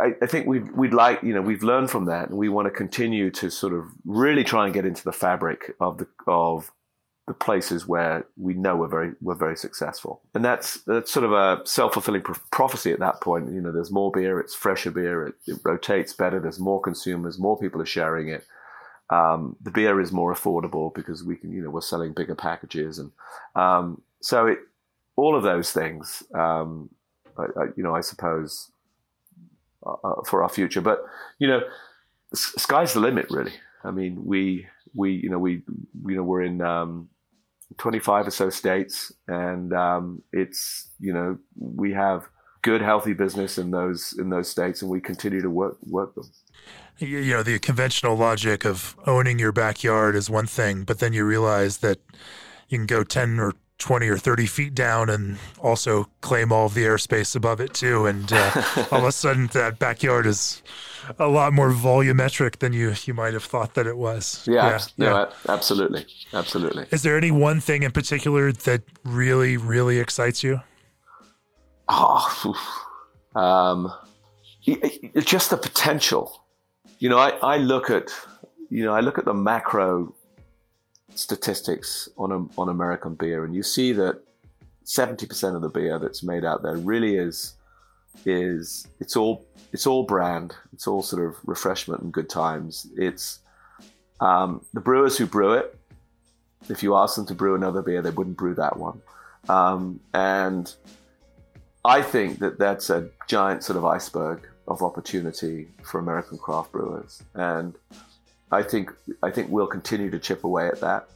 I, 0.00 0.12
I, 0.22 0.26
think 0.26 0.46
we'd, 0.46 0.74
we'd 0.76 0.94
like, 0.94 1.22
you 1.22 1.34
know, 1.34 1.42
we've 1.42 1.62
learned 1.62 1.90
from 1.90 2.06
that 2.06 2.28
and 2.28 2.38
we 2.38 2.48
want 2.48 2.66
to 2.66 2.70
continue 2.70 3.30
to 3.32 3.50
sort 3.50 3.72
of 3.72 3.84
really 4.04 4.44
try 4.44 4.64
and 4.64 4.72
get 4.72 4.86
into 4.86 5.04
the 5.04 5.12
fabric 5.12 5.74
of 5.80 5.98
the, 5.98 6.06
of 6.26 6.72
the 7.28 7.34
places 7.34 7.86
where 7.86 8.26
we 8.36 8.52
know 8.54 8.74
we're 8.74 8.88
very, 8.88 9.12
we're 9.20 9.34
very 9.34 9.56
successful. 9.56 10.20
And 10.34 10.44
that's, 10.44 10.80
that's 10.82 11.12
sort 11.12 11.24
of 11.24 11.32
a 11.32 11.64
self-fulfilling 11.64 12.22
prophecy 12.50 12.92
at 12.92 12.98
that 12.98 13.20
point. 13.20 13.52
You 13.52 13.60
know, 13.60 13.70
there's 13.70 13.92
more 13.92 14.10
beer, 14.10 14.40
it's 14.40 14.54
fresher 14.54 14.90
beer, 14.90 15.28
it, 15.28 15.34
it 15.46 15.60
rotates 15.64 16.12
better, 16.12 16.40
there's 16.40 16.58
more 16.58 16.80
consumers, 16.80 17.38
more 17.38 17.56
people 17.56 17.80
are 17.80 17.86
sharing 17.86 18.28
it. 18.28 18.44
Um, 19.10 19.56
the 19.60 19.70
beer 19.70 20.00
is 20.00 20.10
more 20.10 20.34
affordable 20.34 20.92
because 20.94 21.22
we 21.22 21.36
can, 21.36 21.52
you 21.52 21.62
know, 21.62 21.70
we're 21.70 21.82
selling 21.82 22.14
bigger 22.14 22.34
packages, 22.34 22.98
and 22.98 23.12
um, 23.54 24.00
so 24.20 24.46
it, 24.46 24.60
all 25.16 25.36
of 25.36 25.42
those 25.42 25.70
things, 25.70 26.22
um, 26.34 26.88
I, 27.36 27.42
I, 27.42 27.64
you 27.76 27.82
know, 27.82 27.94
I 27.94 28.00
suppose 28.00 28.70
uh, 29.84 29.92
uh 30.02 30.22
for 30.24 30.42
our 30.42 30.48
future. 30.48 30.80
But 30.80 31.04
you 31.38 31.46
know, 31.46 31.60
sky's 32.32 32.94
the 32.94 33.00
limit, 33.00 33.26
really. 33.28 33.52
I 33.84 33.90
mean, 33.90 34.24
we 34.24 34.66
we 34.95 35.12
you 35.12 35.30
know 35.30 35.38
we 35.38 35.62
you 36.07 36.16
know 36.16 36.22
we're 36.22 36.43
in 36.43 36.61
um, 36.61 37.09
25 37.78 38.26
or 38.26 38.30
so 38.30 38.51
states, 38.51 39.12
and 39.28 39.72
um, 39.72 40.22
it's 40.32 40.90
you 40.99 41.12
know 41.12 41.38
we 41.59 41.93
have 41.93 42.28
good 42.62 42.80
healthy 42.80 43.12
business 43.12 43.59
in 43.59 43.70
those 43.70 44.14
in 44.18 44.30
those 44.30 44.49
states, 44.49 44.82
and 44.82 44.90
we 44.90 45.01
continue 45.01 45.43
to 45.43 45.51
work 45.51 45.78
work 45.82 46.14
them. 46.14 46.30
You 46.99 47.32
know 47.32 47.43
the 47.43 47.59
conventional 47.59 48.16
logic 48.16 48.64
of 48.64 48.97
owning 49.07 49.38
your 49.38 49.53
backyard 49.53 50.14
is 50.14 50.28
one 50.28 50.47
thing 50.47 50.84
but 50.84 50.99
then 50.99 51.12
you 51.12 51.24
realize 51.24 51.78
that 51.78 51.99
you 52.68 52.78
can 52.78 52.86
go 52.86 53.03
10 53.03 53.38
or 53.38 53.55
20 53.83 54.09
or 54.09 54.16
30 54.16 54.47
feet 54.47 54.74
down 54.74 55.11
and 55.11 55.37
also 55.61 56.09
claim 56.20 56.53
all 56.53 56.66
of 56.66 56.74
the 56.74 56.85
airspace 56.85 57.37
above 57.37 57.61
it 57.61 57.74
too. 57.74 58.07
And 58.07 58.33
uh, 58.33 58.62
all 58.93 59.01
of 59.01 59.05
a 59.05 59.12
sudden 59.12 59.49
that 59.49 59.78
backyard 59.78 60.26
is 60.26 60.62
a 61.18 61.26
lot 61.26 61.53
more 61.53 61.70
volumetric 61.72 62.61
than 62.61 62.72
you 62.72 62.95
you 63.05 63.12
might 63.12 63.35
have 63.35 63.43
thought 63.43 63.74
that 63.74 63.89
it 63.89 63.97
was. 63.97 64.47
Yeah, 64.47 64.68
yeah, 64.68 64.80
no, 64.97 65.33
absolutely. 65.49 66.07
Absolutely. 66.33 66.87
Is 66.93 67.03
there 67.03 67.16
any 67.16 67.33
one 67.33 67.61
thing 67.61 67.83
in 67.83 67.91
particular 67.91 68.53
that 68.53 68.83
really 69.05 69.57
really 69.57 69.99
excites 69.99 70.43
you? 70.45 70.61
Oh 71.89 72.55
um, 73.35 73.93
just 75.18 75.51
the 75.51 75.57
potential. 75.57 76.45
You 76.99 77.09
know, 77.09 77.18
I, 77.18 77.30
I 77.30 77.57
look 77.57 77.91
at, 77.91 78.12
you 78.70 78.85
know, 78.85 78.95
I 78.95 79.01
look 79.01 79.18
at 79.18 79.24
the 79.24 79.35
macro 79.35 80.14
statistics 81.14 82.08
on 82.16 82.32
a, 82.32 82.60
on 82.60 82.68
American 82.68 83.14
beer, 83.14 83.44
and 83.44 83.54
you 83.54 83.62
see 83.62 83.92
that 83.92 84.22
seventy 84.84 85.26
percent 85.26 85.56
of 85.56 85.62
the 85.62 85.68
beer 85.68 85.98
that's 85.98 86.22
made 86.22 86.44
out 86.44 86.62
there 86.62 86.76
really 86.76 87.16
is 87.16 87.54
is 88.24 88.86
it's 89.00 89.16
all 89.16 89.46
it's 89.72 89.86
all 89.86 90.02
brand, 90.02 90.54
it's 90.72 90.86
all 90.86 91.02
sort 91.02 91.24
of 91.24 91.36
refreshment 91.44 92.02
and 92.02 92.12
good 92.12 92.28
times. 92.28 92.86
It's 92.96 93.40
um, 94.20 94.64
the 94.74 94.80
brewers 94.80 95.16
who 95.16 95.26
brew 95.26 95.54
it. 95.54 95.78
If 96.68 96.82
you 96.82 96.96
ask 96.96 97.16
them 97.16 97.26
to 97.26 97.34
brew 97.34 97.54
another 97.54 97.82
beer, 97.82 98.02
they 98.02 98.10
wouldn't 98.10 98.36
brew 98.36 98.54
that 98.54 98.76
one. 98.76 99.02
Um, 99.48 99.98
and 100.14 100.72
I 101.84 102.02
think 102.02 102.38
that 102.38 102.58
that's 102.58 102.90
a 102.90 103.08
giant 103.26 103.64
sort 103.64 103.76
of 103.76 103.84
iceberg 103.84 104.46
of 104.68 104.82
opportunity 104.82 105.68
for 105.82 105.98
American 105.98 106.38
craft 106.38 106.70
brewers, 106.70 107.22
and 107.34 107.74
I 108.53 108.62
think 108.62 108.92
I 109.22 109.30
think 109.30 109.50
we'll 109.50 109.66
continue 109.66 110.11
to 110.11 110.18
chip 110.18 110.44
away 110.44 110.68
at 110.68 110.80
that. 110.80 111.09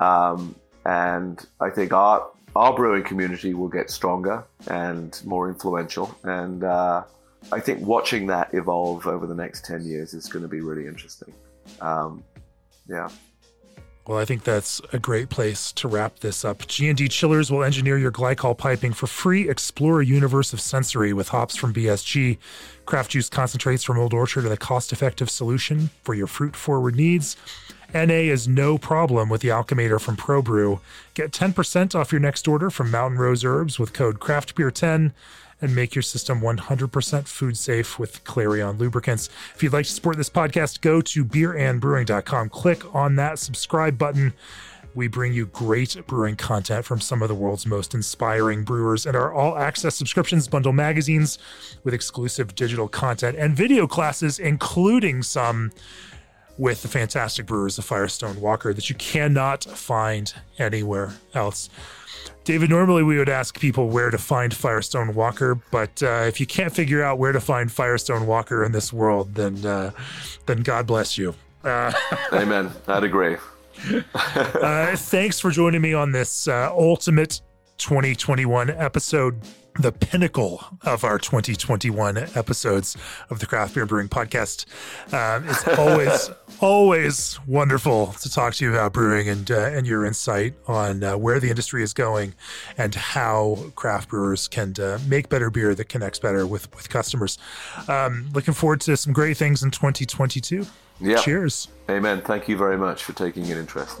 Um, 0.00 0.54
and 0.84 1.44
I 1.60 1.70
think 1.70 1.92
our 1.92 2.28
our 2.56 2.74
brewing 2.74 3.04
community 3.04 3.54
will 3.54 3.68
get 3.68 3.90
stronger 3.90 4.44
and 4.68 5.20
more 5.24 5.48
influential. 5.48 6.16
And 6.24 6.64
uh, 6.64 7.04
I 7.52 7.60
think 7.60 7.86
watching 7.86 8.26
that 8.26 8.52
evolve 8.52 9.06
over 9.06 9.26
the 9.26 9.34
next 9.34 9.64
ten 9.64 9.84
years 9.84 10.14
is 10.14 10.26
going 10.26 10.42
to 10.42 10.48
be 10.48 10.60
really 10.60 10.86
interesting. 10.86 11.32
Um, 11.80 12.22
yeah. 12.88 13.08
Well, 14.06 14.18
I 14.18 14.26
think 14.26 14.44
that's 14.44 14.82
a 14.92 14.98
great 14.98 15.30
place 15.30 15.72
to 15.72 15.88
wrap 15.88 16.18
this 16.18 16.44
up. 16.44 16.66
G&D 16.66 17.08
Chillers 17.08 17.50
will 17.50 17.64
engineer 17.64 17.96
your 17.96 18.12
glycol 18.12 18.56
piping 18.56 18.92
for 18.92 19.06
free. 19.06 19.48
Explore 19.48 20.02
a 20.02 20.04
universe 20.04 20.52
of 20.52 20.60
sensory 20.60 21.14
with 21.14 21.30
hops 21.30 21.56
from 21.56 21.72
BSG. 21.72 22.36
Craft 22.84 23.12
juice 23.12 23.30
concentrates 23.30 23.82
from 23.82 23.98
Old 23.98 24.12
Orchard 24.12 24.44
are 24.44 24.50
the 24.50 24.58
cost-effective 24.58 25.30
solution 25.30 25.88
for 26.02 26.12
your 26.12 26.26
fruit-forward 26.26 26.96
needs. 26.96 27.38
NA 27.94 28.28
is 28.28 28.46
no 28.46 28.76
problem 28.76 29.30
with 29.30 29.40
the 29.40 29.48
Alchemator 29.48 29.98
from 29.98 30.18
ProBrew. 30.18 30.80
Get 31.14 31.32
10% 31.32 31.94
off 31.94 32.12
your 32.12 32.20
next 32.20 32.46
order 32.46 32.68
from 32.68 32.90
Mountain 32.90 33.18
Rose 33.18 33.42
Herbs 33.42 33.78
with 33.78 33.94
code 33.94 34.20
CraftBeer10 34.20 35.12
and 35.60 35.74
make 35.74 35.94
your 35.94 36.02
system 36.02 36.40
100% 36.40 37.26
food 37.26 37.56
safe 37.56 37.98
with 37.98 38.24
Clarion 38.24 38.78
lubricants. 38.78 39.28
If 39.54 39.62
you'd 39.62 39.72
like 39.72 39.86
to 39.86 39.92
support 39.92 40.16
this 40.16 40.30
podcast, 40.30 40.80
go 40.80 41.00
to 41.00 41.24
beerandbrewing.com, 41.24 42.48
click 42.50 42.94
on 42.94 43.16
that 43.16 43.38
subscribe 43.38 43.98
button. 43.98 44.34
We 44.94 45.08
bring 45.08 45.32
you 45.32 45.46
great 45.46 45.96
brewing 46.06 46.36
content 46.36 46.84
from 46.84 47.00
some 47.00 47.20
of 47.20 47.28
the 47.28 47.34
world's 47.34 47.66
most 47.66 47.94
inspiring 47.94 48.62
brewers, 48.62 49.06
and 49.06 49.16
our 49.16 49.32
all 49.32 49.58
access 49.58 49.96
subscriptions 49.96 50.46
bundle 50.46 50.72
magazines 50.72 51.38
with 51.82 51.94
exclusive 51.94 52.54
digital 52.54 52.86
content 52.86 53.36
and 53.36 53.56
video 53.56 53.88
classes, 53.88 54.38
including 54.38 55.24
some 55.24 55.72
with 56.56 56.82
the 56.82 56.88
fantastic 56.88 57.46
brewers 57.46 57.76
of 57.78 57.84
Firestone 57.84 58.40
Walker 58.40 58.72
that 58.72 58.88
you 58.88 58.94
cannot 58.94 59.64
find 59.64 60.32
anywhere 60.58 61.14
else. 61.34 61.68
David, 62.44 62.68
normally 62.68 63.02
we 63.02 63.16
would 63.16 63.30
ask 63.30 63.58
people 63.58 63.88
where 63.88 64.10
to 64.10 64.18
find 64.18 64.54
Firestone 64.54 65.14
Walker, 65.14 65.54
but 65.70 66.02
uh, 66.02 66.24
if 66.26 66.38
you 66.40 66.46
can't 66.46 66.74
figure 66.74 67.02
out 67.02 67.18
where 67.18 67.32
to 67.32 67.40
find 67.40 67.72
Firestone 67.72 68.26
Walker 68.26 68.64
in 68.64 68.72
this 68.72 68.92
world, 68.92 69.34
then 69.34 69.64
uh, 69.64 69.92
then 70.46 70.62
God 70.62 70.86
bless 70.86 71.16
you. 71.16 71.34
Uh, 71.64 71.92
Amen. 72.32 72.70
I'd 72.86 73.04
agree. 73.04 73.36
Uh, 74.24 74.96
thanks 74.96 75.40
for 75.40 75.50
joining 75.50 75.82
me 75.82 75.92
on 75.92 76.12
this 76.12 76.46
uh, 76.48 76.70
ultimate 76.72 77.40
2021 77.78 78.70
episode 78.70 79.40
the 79.78 79.92
pinnacle 79.92 80.64
of 80.82 81.04
our 81.04 81.18
2021 81.18 82.16
episodes 82.34 82.96
of 83.30 83.40
the 83.40 83.46
Craft 83.46 83.74
Beer 83.74 83.86
Brewing 83.86 84.08
Podcast. 84.08 84.66
Um, 85.12 85.48
it's 85.48 85.66
always, 85.78 86.30
always 86.60 87.40
wonderful 87.46 88.12
to 88.20 88.30
talk 88.30 88.54
to 88.54 88.64
you 88.64 88.72
about 88.72 88.92
brewing 88.92 89.28
and 89.28 89.50
uh, 89.50 89.64
and 89.64 89.86
your 89.86 90.04
insight 90.04 90.54
on 90.68 91.02
uh, 91.02 91.16
where 91.16 91.40
the 91.40 91.50
industry 91.50 91.82
is 91.82 91.92
going 91.92 92.34
and 92.78 92.94
how 92.94 93.58
craft 93.74 94.08
brewers 94.08 94.48
can 94.48 94.74
uh, 94.80 94.98
make 95.08 95.28
better 95.28 95.50
beer 95.50 95.74
that 95.74 95.88
connects 95.88 96.18
better 96.18 96.46
with 96.46 96.74
with 96.74 96.88
customers. 96.88 97.38
Um, 97.88 98.30
looking 98.32 98.54
forward 98.54 98.80
to 98.82 98.96
some 98.96 99.12
great 99.12 99.36
things 99.36 99.62
in 99.62 99.70
2022. 99.70 100.66
Yeah. 101.00 101.16
Cheers. 101.16 101.68
Amen. 101.90 102.22
Thank 102.22 102.48
you 102.48 102.56
very 102.56 102.78
much 102.78 103.02
for 103.02 103.12
taking 103.12 103.50
an 103.50 103.58
interest. 103.58 104.00